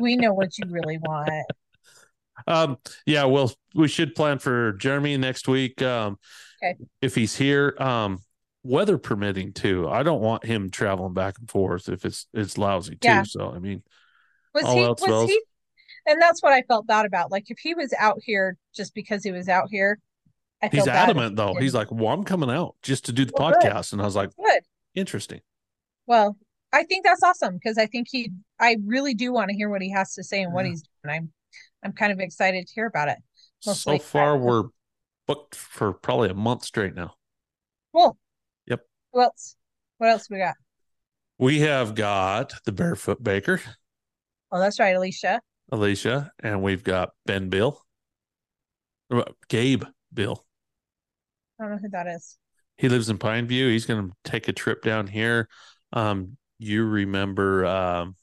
we 0.00 0.16
know 0.16 0.32
what 0.32 0.56
you 0.58 0.64
really 0.68 0.98
want. 0.98 1.46
Um, 2.46 2.78
yeah, 3.04 3.24
well, 3.24 3.52
we 3.74 3.86
should 3.86 4.14
plan 4.14 4.38
for 4.38 4.72
Jeremy 4.72 5.16
next 5.18 5.46
week. 5.46 5.82
Um, 5.82 6.18
Okay. 6.62 6.74
if 7.02 7.14
he's 7.14 7.36
here, 7.36 7.74
um, 7.78 8.20
weather 8.62 8.96
permitting 8.96 9.52
too. 9.52 9.86
I 9.88 10.02
don't 10.02 10.22
want 10.22 10.44
him 10.46 10.70
traveling 10.70 11.12
back 11.12 11.38
and 11.38 11.50
forth 11.50 11.88
if 11.90 12.04
it's 12.06 12.26
it's 12.32 12.56
lousy 12.56 12.96
too. 12.96 13.24
So 13.26 13.52
I 13.52 13.58
mean, 13.58 13.82
Was 14.54 14.64
All 14.64 14.76
he 14.76 14.82
else 14.84 15.00
was 15.02 15.10
fails. 15.10 15.30
he 15.30 15.40
and 16.06 16.20
that's 16.20 16.42
what 16.42 16.52
I 16.52 16.62
felt 16.62 16.86
bad 16.86 17.04
about. 17.04 17.30
Like 17.30 17.50
if 17.50 17.58
he 17.58 17.74
was 17.74 17.92
out 17.98 18.18
here 18.22 18.56
just 18.74 18.94
because 18.94 19.22
he 19.22 19.32
was 19.32 19.48
out 19.48 19.68
here, 19.70 19.98
I 20.62 20.68
he's 20.68 20.86
adamant 20.86 21.36
though. 21.36 21.54
He's 21.54 21.74
like, 21.74 21.90
"Well, 21.90 22.12
I'm 22.12 22.24
coming 22.24 22.50
out 22.50 22.76
just 22.82 23.06
to 23.06 23.12
do 23.12 23.24
the 23.24 23.32
Well, 23.36 23.52
good. 23.52 23.62
podcast," 23.70 23.92
and 23.92 24.02
I 24.02 24.04
was 24.04 24.16
like, 24.16 24.30
good. 24.36 24.62
"Interesting." 24.94 25.40
Well, 26.06 26.36
I 26.72 26.84
think 26.84 27.04
that's 27.04 27.22
awesome 27.22 27.54
because 27.54 27.78
I 27.78 27.86
think 27.86 28.08
he 28.10 28.30
I 28.58 28.76
really 28.84 29.14
do 29.14 29.32
want 29.32 29.50
to 29.50 29.56
hear 29.56 29.68
what 29.68 29.82
he 29.82 29.90
has 29.90 30.14
to 30.14 30.24
say 30.24 30.42
and 30.42 30.52
what 30.52 30.66
he's 30.66 30.82
doing. 31.02 31.16
I'm 31.16 31.32
I'm 31.82 31.92
kind 31.92 32.12
of 32.12 32.20
excited 32.20 32.66
to 32.66 32.72
hear 32.74 32.86
about 32.86 33.08
it. 33.08 33.18
Most 33.66 33.82
so 33.82 33.98
far, 33.98 34.36
we're 34.36 34.64
booked 35.26 35.54
for 35.54 35.92
probably 35.92 36.28
a 36.30 36.34
month 36.34 36.64
straight 36.64 36.94
now. 36.94 37.14
Cool. 37.94 38.18
Yep. 38.66 38.80
What 39.12 39.22
else? 39.24 39.56
What 39.98 40.10
else 40.10 40.28
we 40.30 40.38
got? 40.38 40.54
We 41.38 41.60
have 41.60 41.94
got 41.94 42.54
the 42.64 42.72
Barefoot 42.72 43.22
Baker, 43.22 43.60
Oh, 44.52 44.58
that's 44.58 44.78
right, 44.80 44.94
Alicia. 44.94 45.40
Alicia, 45.72 46.32
and 46.40 46.62
we've 46.62 46.82
got 46.82 47.10
Ben 47.24 47.48
Bill, 47.48 47.80
Gabe 49.48 49.84
Bill. 50.12 50.44
I 51.60 51.64
don't 51.64 51.72
know 51.72 51.78
who 51.78 51.90
that 51.90 52.06
is. 52.06 52.38
He 52.76 52.88
lives 52.88 53.10
in 53.10 53.18
Pineview. 53.18 53.70
He's 53.70 53.84
going 53.84 54.08
to 54.08 54.16
take 54.24 54.48
a 54.48 54.52
trip 54.52 54.82
down 54.82 55.06
here. 55.06 55.48
Um, 55.92 56.38
you 56.58 56.84
remember? 56.84 57.66
Um, 57.66 58.16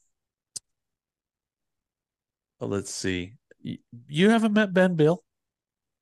well, 2.58 2.70
let's 2.70 2.92
see. 2.92 3.34
You 4.08 4.30
haven't 4.30 4.52
met 4.52 4.74
Ben 4.74 4.96
Bill? 4.96 5.22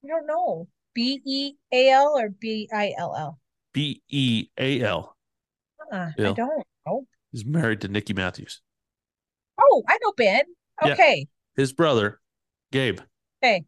I 0.03 0.09
don't 0.09 0.26
know. 0.26 0.68
B 0.95 1.20
E 1.26 1.53
A 1.72 1.91
L 1.91 2.16
or 2.16 2.30
B 2.30 2.68
I 2.72 2.95
L 2.97 3.14
L? 3.14 3.39
B 3.74 4.03
E 4.09 4.49
A 4.59 4.80
L. 4.80 5.14
Uh, 5.93 6.11
I 6.18 6.22
don't 6.32 6.39
know. 6.87 7.07
He's 7.32 7.45
married 7.45 7.82
to 7.82 7.89
Nikki 7.89 8.14
Matthews. 8.14 8.62
Oh, 9.61 9.82
I 9.87 9.99
know 10.03 10.12
Ben. 10.16 10.45
Yeah. 10.82 10.93
Okay. 10.93 11.26
His 11.57 11.72
brother, 11.74 12.20
Gabe. 12.72 13.01
Okay. 13.43 13.64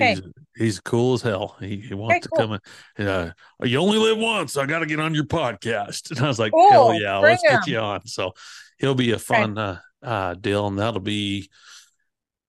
Okay. 0.00 0.14
He's, 0.14 0.22
he's 0.56 0.80
cool 0.80 1.14
as 1.14 1.22
hell. 1.22 1.56
He, 1.60 1.76
he 1.76 1.94
wants 1.94 2.14
Okay, 2.16 2.20
to 2.20 2.28
cool. 2.28 2.48
come 2.48 2.60
in. 2.98 3.06
Uh, 3.06 3.32
you 3.62 3.78
only 3.78 3.98
live 3.98 4.18
once. 4.18 4.56
I 4.56 4.66
got 4.66 4.80
to 4.80 4.86
get 4.86 5.00
on 5.00 5.14
your 5.14 5.24
podcast. 5.24 6.10
And 6.16 6.20
I 6.20 6.28
was 6.28 6.38
like, 6.38 6.52
Cool. 6.52 6.68
hell 6.70 6.94
yeah, 6.94 7.20
Bring 7.20 7.32
let's 7.32 7.42
get 7.42 7.66
you 7.66 7.78
on. 7.78 8.06
So 8.06 8.32
he'll 8.78 8.94
be 8.94 9.12
a 9.12 9.18
fun 9.18 9.58
uh, 9.58 9.78
uh, 10.02 10.34
deal. 10.34 10.66
And 10.66 10.78
that'll 10.78 11.00
be 11.00 11.50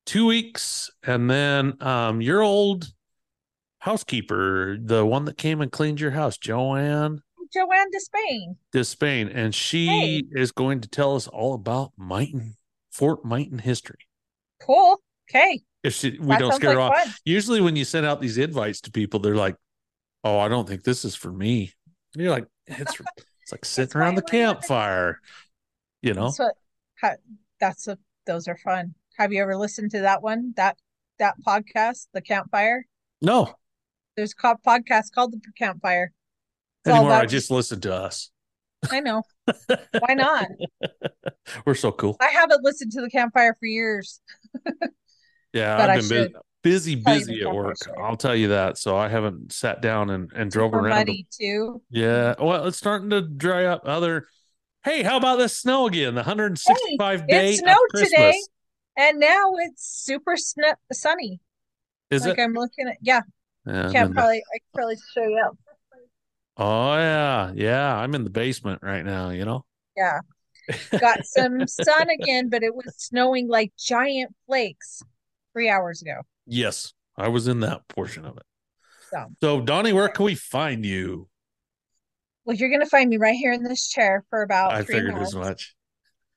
two 0.05 0.25
weeks. 0.25 0.89
And 1.03 1.29
then 1.29 1.81
um, 1.81 2.21
your 2.21 2.41
old 2.41 2.91
housekeeper, 3.79 4.77
the 4.77 5.05
one 5.05 5.25
that 5.25 5.37
came 5.37 5.61
and 5.61 5.71
cleaned 5.71 5.99
your 5.99 6.11
house, 6.11 6.37
Joanne 6.37 7.21
Joanne 7.53 7.87
Despain. 7.91 8.55
Despain. 8.73 9.29
And 9.33 9.53
she 9.53 9.87
Hey. 9.87 10.23
is 10.31 10.53
going 10.53 10.79
to 10.81 10.87
tell 10.87 11.17
us 11.17 11.27
all 11.27 11.53
about 11.53 11.91
Myton, 11.99 12.55
Fort 12.91 13.25
Myton 13.25 13.59
history. 13.59 14.07
Cool. 14.61 15.01
Okay. 15.29 15.61
If 15.83 15.93
she, 15.93 16.17
we 16.19 16.27
That 16.27 16.39
don't 16.39 16.53
scare 16.53 16.73
her 16.73 16.79
off. 16.79 16.95
fun. 16.95 17.13
usually 17.25 17.59
when 17.61 17.75
you 17.75 17.85
send 17.85 18.05
out 18.05 18.21
these 18.21 18.37
invites 18.37 18.81
to 18.81 18.91
people, 18.91 19.19
they're 19.19 19.35
like, 19.35 19.55
"Oh, 20.23 20.37
I 20.39 20.47
don't 20.47 20.67
think 20.67 20.83
this 20.83 21.03
is 21.05 21.15
for 21.15 21.31
me." 21.31 21.73
And 22.13 22.21
you're 22.23 22.31
like, 22.31 22.45
"It's 22.67 22.99
it's 23.41 23.51
like 23.51 23.65
sitting 23.65 23.99
around 23.99 24.15
the 24.15 24.21
campfire," 24.21 25.19
you 26.01 26.13
know. 26.13 26.31
That's 27.01 27.17
that's 27.59 27.87
a 27.87 27.97
those 28.27 28.47
are 28.47 28.57
fun. 28.57 28.93
Have 29.17 29.33
you 29.33 29.41
ever 29.41 29.55
listened 29.57 29.91
to 29.91 30.01
that 30.01 30.21
one? 30.21 30.53
That 30.55 30.77
that 31.19 31.35
podcast, 31.45 32.07
The 32.13 32.21
Campfire? 32.21 32.85
No, 33.21 33.53
There's 34.15 34.33
a 34.43 34.55
podcast 34.57 35.11
called 35.13 35.31
The 35.33 35.39
Campfire. 35.57 36.11
It's 36.85 36.91
all 36.91 37.01
anymore. 37.01 37.13
I 37.13 37.25
just 37.25 37.51
listen 37.51 37.79
to 37.81 37.93
us. 37.93 38.31
I 38.91 38.99
know. 38.99 39.21
Why 39.99 40.13
not? 40.15 40.47
We're 41.65 41.75
so 41.75 41.91
cool. 41.91 42.17
I 42.19 42.29
haven't 42.29 42.63
listened 42.63 42.91
to 42.93 43.01
The 43.01 43.09
Campfire 43.09 43.55
for 43.59 43.65
years. 43.67 44.19
Yeah, 45.53 45.77
but 45.77 45.89
I've 45.89 46.07
been 46.09 46.33
busy, 46.63 46.95
busy, 46.95 46.95
busy 46.95 47.41
at 47.41 47.53
work. 47.53 47.75
I'll 48.01 48.15
tell 48.17 48.35
you 48.35 48.49
that. 48.49 48.77
So 48.77 48.95
I 48.95 49.07
haven't 49.09 49.51
sat 49.51 49.81
down 49.81 50.09
and 50.09 50.31
and 50.33 50.49
drove 50.51 50.71
Super 50.71 50.79
around. 50.85 50.89
muddy 50.99 51.27
too. 51.31 51.81
Yeah, 51.89 52.35
well, 52.39 52.65
it's 52.67 52.77
starting 52.77 53.09
to 53.09 53.21
dry 53.21 53.65
up. 53.65 53.81
Other, 53.85 54.27
hey, 54.83 55.03
how 55.03 55.17
about 55.17 55.37
this 55.37 55.57
snow 55.57 55.87
again? 55.87 56.13
The 56.15 56.21
165 56.21 57.27
day 57.27 57.49
It 57.49 57.53
of 57.53 57.55
snowed 57.59 57.77
Christmas. 57.89 58.09
today, 58.11 58.39
and 58.97 59.19
now 59.19 59.53
it's 59.57 59.85
super 59.85 60.37
sn- 60.37 60.75
sunny. 60.93 61.39
Is 62.09 62.25
like 62.25 62.37
it? 62.37 62.41
I'm 62.41 62.53
looking 62.53 62.87
at. 62.87 62.97
Yeah, 63.01 63.21
Yeah, 63.65 63.85
I'm 63.87 63.91
can't 63.91 63.95
in 63.95 64.09
the- 64.09 64.13
probably. 64.15 64.37
I 64.37 64.57
can 64.59 64.67
probably 64.73 64.97
show 65.13 65.23
you 65.23 65.43
up. 65.45 65.57
Oh 66.57 66.95
yeah, 66.95 67.51
yeah. 67.55 67.95
I'm 67.97 68.13
in 68.15 68.23
the 68.23 68.29
basement 68.29 68.81
right 68.83 69.03
now. 69.03 69.29
You 69.29 69.45
know, 69.45 69.65
Yeah. 69.97 70.19
Got 70.99 71.25
some 71.25 71.65
sun 71.67 72.09
again, 72.09 72.49
but 72.49 72.61
it 72.63 72.73
was 72.75 72.93
snowing 72.97 73.47
like 73.49 73.73
giant 73.77 74.33
flakes 74.45 75.01
three 75.53 75.69
hours 75.69 76.01
ago. 76.01 76.21
Yes, 76.45 76.93
I 77.17 77.27
was 77.27 77.47
in 77.47 77.59
that 77.61 77.87
portion 77.87 78.25
of 78.25 78.37
it. 78.37 78.43
So, 79.11 79.25
So, 79.41 79.61
Donnie, 79.61 79.93
where 79.93 80.07
can 80.09 80.25
we 80.25 80.35
find 80.35 80.85
you? 80.85 81.27
well, 82.45 82.55
you're 82.57 82.69
going 82.69 82.81
to 82.81 82.89
find 82.89 83.09
me 83.09 83.17
right 83.17 83.35
here 83.35 83.51
in 83.53 83.63
this 83.63 83.87
chair 83.89 84.23
for 84.29 84.41
about 84.41 84.71
I 84.73 84.81
three 84.83 84.95
figured 84.95 85.13
months. 85.13 85.29
as 85.29 85.35
much. 85.35 85.75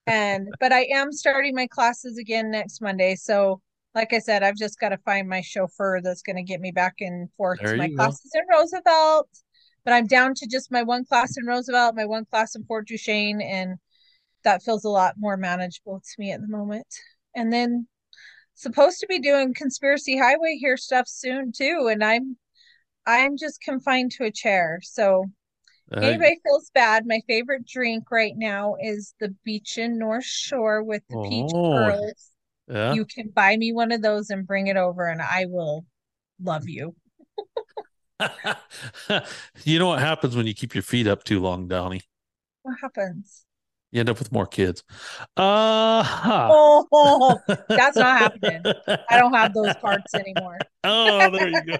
and 0.07 0.49
but 0.61 0.71
I 0.73 0.85
am 0.93 1.11
starting 1.13 1.55
my 1.55 1.67
classes 1.67 2.19
again 2.19 2.51
next 2.51 2.83
Monday. 2.83 3.15
So, 3.17 3.61
like 3.95 4.13
I 4.13 4.19
said, 4.19 4.43
I've 4.43 4.57
just 4.57 4.79
got 4.81 4.91
to 4.91 4.99
find 4.99 5.29
my 5.29 5.41
chauffeur 5.41 6.01
that's 6.03 6.21
going 6.23 6.37
to 6.37 6.43
get 6.43 6.61
me 6.61 6.73
back 6.73 6.95
and 7.01 7.31
forth 7.37 7.61
There 7.63 7.73
to 7.73 7.79
my 7.79 7.89
go. 7.89 7.95
classes 7.97 8.31
in 8.35 8.43
Roosevelt. 8.51 9.29
But 9.85 9.93
I'm 9.95 10.07
down 10.07 10.35
to 10.35 10.47
just 10.47 10.73
my 10.73 10.83
one 10.83 11.05
class 11.05 11.37
in 11.39 11.45
Roosevelt, 11.47 11.95
my 11.95 12.05
one 12.07 12.25
class 12.25 12.55
in 12.57 12.65
Fort 12.65 12.89
Duchesne, 12.89 13.41
and 13.43 13.77
that 14.43 14.63
feels 14.63 14.85
a 14.85 14.89
lot 14.91 15.15
more 15.19 15.37
manageable 15.37 16.01
to 16.01 16.15
me 16.19 16.33
at 16.33 16.41
the 16.41 16.49
moment. 16.49 16.87
And 17.37 17.53
then 17.53 17.87
supposed 18.55 19.01
to 19.01 19.07
be 19.07 19.19
doing 19.21 19.55
conspiracy 19.55 20.19
highway 20.19 20.57
here 20.61 20.77
stuff 20.77 21.09
soon 21.09 21.53
too, 21.53 21.89
and 21.91 22.03
I'm 22.05 22.37
I'm 23.07 23.37
just 23.37 23.61
confined 23.63 24.13
to 24.13 24.25
a 24.25 24.31
chair. 24.31 24.81
So 24.83 25.27
Uh, 25.93 26.01
anybody 26.01 26.39
feels 26.45 26.71
bad, 26.71 27.07
my 27.07 27.21
favorite 27.29 27.67
drink 27.67 28.11
right 28.11 28.35
now 28.37 28.77
is 28.81 29.15
the 29.21 29.35
Beach 29.45 29.79
and 29.79 29.99
North 29.99 30.25
Shore 30.25 30.83
with 30.83 31.03
the 31.09 31.17
peach 31.19 31.53
Oh, 31.55 31.71
pearls. 31.71 32.31
yeah. 32.69 32.95
You 32.95 33.05
can 33.05 33.29
buy 33.31 33.57
me 33.57 33.73
one 33.73 33.93
of 33.93 34.03
those 34.03 34.31
and 34.31 34.47
bring 34.47 34.69
it 34.69 34.77
over, 34.77 35.09
and 35.09 35.23
I 35.23 35.47
will 35.47 35.87
love 36.43 36.69
you. 36.69 36.95
you 39.65 39.79
know 39.79 39.89
what 39.89 39.99
happens 40.01 40.37
when 40.37 40.47
you 40.47 40.55
keep 40.55 40.75
your 40.75 40.83
feet 40.83 41.07
up 41.07 41.25
too 41.25 41.41
long, 41.41 41.69
Donnie? 41.69 42.03
What 42.63 42.79
happens? 42.81 43.47
You 43.95 44.01
end 44.01 44.09
up 44.09 44.19
with 44.19 44.33
more 44.33 44.47
kids. 44.47 44.83
Uh 45.37 46.03
Oh, 46.27 47.39
that's 47.69 47.97
not 47.97 48.19
happening. 48.19 48.61
I 49.09 49.21
don't 49.21 49.33
have 49.33 49.55
those 49.55 49.77
parts 49.77 50.13
anymore. 50.15 50.59
oh, 50.83 51.31
there 51.31 51.49
you 51.49 51.63
go. 51.63 51.77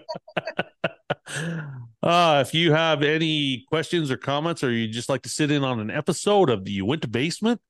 uh, 2.05 2.45
if 2.47 2.55
you 2.55 2.73
have 2.73 3.03
any 3.03 3.65
questions 3.69 4.13
or 4.13 4.17
comments, 4.17 4.63
or 4.63 4.71
you 4.71 4.87
just 4.87 5.09
like 5.09 5.23
to 5.23 5.29
sit 5.29 5.51
in 5.51 5.65
on 5.65 5.81
an 5.81 5.91
episode 5.91 6.51
of 6.51 6.65
the 6.65 6.71
You 6.71 6.87
Went 6.87 7.03
to 7.03 7.09
Basement, 7.09 7.61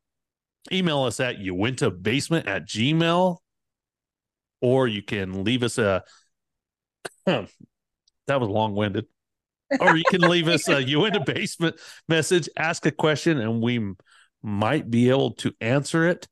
email 0.71 1.05
us 1.05 1.21
at 1.21 1.39
you 1.39 1.55
went 1.55 1.79
to 1.79 1.91
basement 1.91 2.47
at 2.47 2.69
gmail, 2.69 3.39
or 4.61 4.87
you 4.87 5.03
can 5.03 5.43
leave 5.43 5.63
us 5.63 5.79
a 5.79 6.05
that 7.25 7.49
was 8.29 8.49
long 8.51 8.75
winded. 8.75 9.07
Or 9.81 9.97
you 9.97 10.05
can 10.09 10.21
leave 10.21 10.49
us 10.49 10.69
a 10.69 10.85
you 10.85 11.01
went 11.01 11.15
to 11.15 11.21
basement 11.21 11.77
message, 12.11 12.51
ask 12.59 12.85
a 12.85 12.93
question, 12.93 13.41
and 13.41 13.63
we 13.63 13.95
might 14.45 14.91
be 14.91 15.09
able 15.09 15.33
to 15.33 15.53
answer 15.61 16.07
it. 16.07 16.29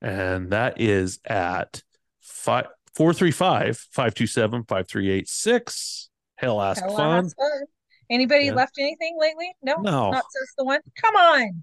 And 0.00 0.50
that 0.50 0.80
is 0.80 1.20
at 1.24 1.82
five 2.20 2.66
four 2.94 3.12
three 3.12 3.30
five 3.30 3.78
five 3.92 4.14
two 4.14 4.26
seven 4.26 4.64
five 4.64 4.88
three 4.88 5.10
eight 5.10 5.28
six. 5.28 6.08
Hell, 6.36 6.60
ask 6.60 6.82
Hell, 6.82 6.96
fun. 6.96 7.22
that's 7.24 7.34
fun. 7.34 7.62
Anybody 8.10 8.46
Yeah. 8.46 8.54
left 8.54 8.76
anything 8.78 9.16
lately? 9.18 9.52
No, 9.62 9.76
No. 9.76 10.10
not 10.10 10.24
since 10.30 10.52
the 10.58 10.64
one. 10.64 10.80
Come 11.02 11.14
on, 11.16 11.62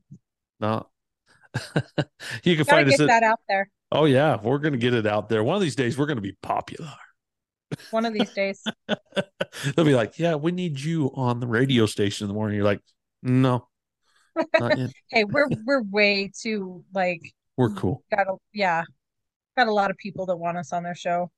No, 0.60 0.88
you 2.44 2.56
can 2.56 2.66
find 2.66 2.88
us 2.88 3.00
at. 3.00 3.08
that 3.08 3.24
out 3.24 3.40
there 3.50 3.70
Oh 3.92 4.06
yeah, 4.06 4.38
we're 4.42 4.58
gonna 4.60 4.78
get 4.78 4.94
it 4.94 5.06
out 5.06 5.28
there. 5.30 5.44
One 5.44 5.56
of 5.58 5.62
these 5.62 5.76
days, 5.76 5.98
we're 5.98 6.06
gonna 6.06 6.22
be 6.22 6.38
popular. 6.42 6.94
one 7.92 8.06
of 8.06 8.14
these 8.14 8.32
days. 8.34 8.64
They'll 9.76 9.86
be 9.86 9.96
like, 9.96 10.18
"Yeah, 10.18 10.36
we 10.36 10.52
need 10.54 10.80
you 10.80 11.12
on 11.14 11.40
the 11.42 11.48
radio 11.48 11.86
station 11.86 12.26
in 12.26 12.28
the 12.30 12.34
morning." 12.34 12.56
You're 12.56 12.66
like, 12.66 12.82
"No. 13.22 13.68
Hey, 15.10 15.24
we're 15.26 15.48
we're 15.66 15.82
way 15.84 16.32
too 16.38 16.84
like 16.94 17.22
We're 17.58 17.74
cool." 17.74 18.04
got 18.12 18.28
a 18.28 18.36
yeah, 18.54 18.84
got 19.58 19.68
a 19.68 19.74
lot 19.74 19.92
of 19.92 19.98
people 19.98 20.26
that 20.28 20.38
want 20.38 20.58
us 20.58 20.72
on 20.74 20.84
their 20.84 20.96
show. 20.96 21.32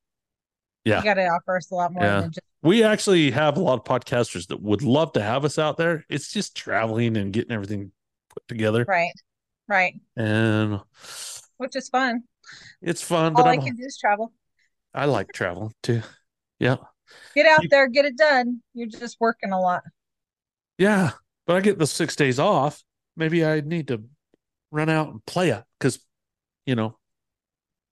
Yeah. 0.86 1.02
got 1.02 1.14
to 1.14 1.26
offer 1.28 1.56
us 1.56 1.72
a 1.72 1.76
lot 1.76 1.94
more 1.94 2.04
Yeah. 2.04 2.22
than 2.22 2.32
just 2.32 2.42
We 2.62 2.84
actually 2.84 3.32
have 3.32 3.56
a 3.58 3.62
lot 3.62 3.76
of 3.80 3.86
podcasters 3.86 4.48
that 4.48 4.62
would 4.62 4.82
love 4.82 5.14
to 5.14 5.22
have 5.24 5.46
us 5.46 5.58
out 5.58 5.78
there. 5.78 6.06
It's 6.10 6.30
just 6.32 6.58
traveling 6.58 7.16
and 7.16 7.32
getting 7.32 7.52
everything 7.54 7.92
put 8.30 8.46
together, 8.50 8.84
right, 8.88 9.14
right, 9.70 9.94
and 10.18 10.82
which 11.58 11.76
is 11.78 11.88
fun. 11.90 12.24
it's 12.82 13.02
fun. 13.02 13.34
But 13.34 13.44
All 13.44 13.48
I 13.48 13.54
I'm, 13.54 13.62
can 13.62 13.76
do 13.76 13.84
is 13.86 13.98
travel. 13.98 14.34
I 14.94 15.06
like 15.06 15.32
travel 15.32 15.72
too. 15.84 16.02
Yeah, 16.60 16.76
Get 17.34 17.46
out 17.46 17.64
You- 17.64 17.70
there, 17.70 17.88
get 17.88 18.06
it 18.06 18.18
done. 18.18 18.62
You're 18.74 18.88
just 18.88 19.18
working 19.22 19.52
a 19.54 19.60
lot. 19.62 19.84
yeah. 20.78 21.12
But 21.46 21.58
I 21.58 21.62
get 21.62 21.78
the 21.78 21.88
six 21.88 22.16
days 22.16 22.40
off. 22.40 22.84
Maybe 23.16 23.46
I 23.46 23.62
need 23.62 23.90
to 23.90 24.04
run 24.72 24.90
out 24.90 25.10
and 25.10 25.26
play 25.26 25.50
it 25.50 25.64
because, 25.80 26.00
you 26.66 26.76
know, 26.76 26.98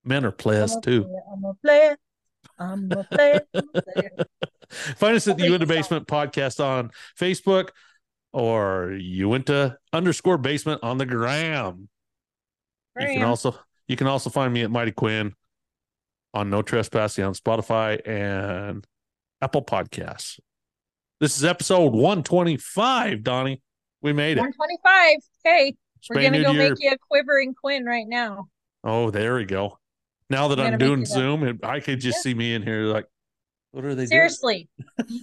men 0.03 0.25
are 0.25 0.31
players 0.31 0.75
too. 0.81 1.03
player, 1.03 1.21
I'm 1.31 1.45
a 1.45 1.53
player. 1.53 1.97
I'm 2.57 2.91
a 2.91 3.03
player. 3.03 3.41
I'm 3.53 3.69
a 3.75 3.81
player. 3.81 4.11
Find 4.69 5.15
us 5.15 5.27
at 5.27 5.37
the 5.37 5.43
I'll 5.43 5.47
You 5.47 5.51
Went 5.51 5.61
to 5.61 5.67
make 5.67 5.75
you 5.75 5.81
Basement 5.81 6.07
podcast 6.07 6.63
on 6.63 6.91
Facebook 7.19 7.69
or 8.33 8.91
to 9.47 9.77
underscore 9.91 10.37
basement 10.37 10.81
on 10.83 10.97
the 10.97 11.05
gram. 11.05 11.89
There 12.95 13.09
you 13.09 13.19
can 13.19 13.27
also 13.27 13.57
you 13.87 13.95
can 13.95 14.07
also 14.07 14.29
find 14.29 14.53
me 14.53 14.61
at 14.61 14.71
Mighty 14.71 14.91
Quinn 14.91 15.33
on 16.33 16.49
No 16.49 16.61
Trespassing 16.61 17.25
on 17.25 17.33
Spotify 17.33 17.99
and 18.07 18.85
Apple 19.41 19.63
Podcasts. 19.63 20.39
This 21.21 21.37
is 21.37 21.45
episode 21.45 21.93
125, 21.93 23.21
Donnie. 23.21 23.61
We 24.01 24.11
made 24.11 24.37
it. 24.37 24.41
125. 24.41 25.17
Hey, 25.43 25.75
we're 26.09 26.15
gonna 26.23 26.41
go 26.41 26.51
New 26.51 26.59
Year. 26.59 26.69
make 26.71 26.79
you 26.81 26.89
a 26.93 26.97
quivering 26.97 27.53
Quinn 27.53 27.85
right 27.85 28.07
now. 28.07 28.47
Oh, 28.83 29.11
there 29.11 29.35
we 29.35 29.45
go. 29.45 29.77
Now 30.31 30.47
that 30.47 30.59
I'm 30.59 30.73
I'm 30.73 30.79
gonna 30.79 30.97
make 30.97 31.05
doing. 31.05 31.05
Zoom, 31.05 31.59
I 31.61 31.79
could 31.79 31.99
just 31.99 32.17
Yeah. 32.17 32.21
see 32.31 32.33
me 32.33 32.55
in 32.55 32.63
here 32.63 32.85
like, 32.85 33.05
what 33.69 33.85
are 33.85 33.93
they 33.93 34.07
Seriously, 34.07 34.67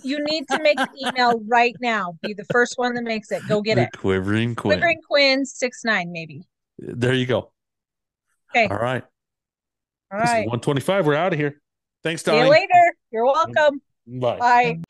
you 0.04 0.22
need 0.24 0.46
to 0.52 0.62
make 0.62 0.76
the 0.78 0.88
email 1.08 1.40
right 1.48 1.74
now. 1.80 2.16
Be 2.22 2.32
the 2.32 2.44
first 2.44 2.74
one 2.78 2.94
that 2.94 3.02
makes 3.02 3.32
it. 3.32 3.42
Go 3.48 3.60
get 3.60 3.74
doing? 3.74 3.88
it. 3.92 3.98
Quivering 3.98 4.54
Quinn. 4.54 4.78
Quivering 4.78 5.00
Quinn 5.04 5.44
six 5.44 5.84
nine 5.84 6.12
maybe. 6.12 6.44
There 6.78 7.12
you 7.12 7.26
go. 7.26 7.50
Okay. 8.54 8.68
All 8.68 8.78
right. 8.78 9.02
All 10.12 10.20
this 10.20 10.28
right. 10.30 10.46
125. 10.46 11.06
We're 11.08 11.14
out 11.16 11.32
of 11.32 11.40
here. 11.40 11.60
Thanks, 12.04 12.22
See 12.22 12.30
you 12.30 12.36
Donnie. 12.38 12.50
later. 12.50 12.94
You're 13.10 13.24
welcome. 13.24 13.82
Bye. 14.06 14.38
Bye. 14.38 14.80